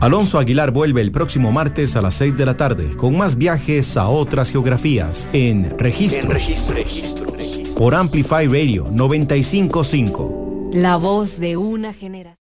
Alonso 0.00 0.38
Aguilar 0.38 0.70
vuelve 0.70 1.00
el 1.00 1.10
próximo 1.10 1.52
martes 1.52 1.96
a 1.96 2.02
las 2.02 2.12
6 2.16 2.36
de 2.36 2.44
la 2.44 2.54
tarde 2.58 2.94
con 2.98 3.16
más 3.16 3.38
viajes 3.38 3.96
a 3.96 4.08
otras 4.08 4.50
geografías 4.50 5.26
en 5.32 5.70
Registros. 5.78 6.50
Por 7.74 7.94
Amplify 7.94 8.46
Radio 8.46 8.88
955. 8.92 10.70
La 10.74 10.96
voz 10.96 11.40
de 11.40 11.56
una 11.56 11.94
generación. 11.94 12.22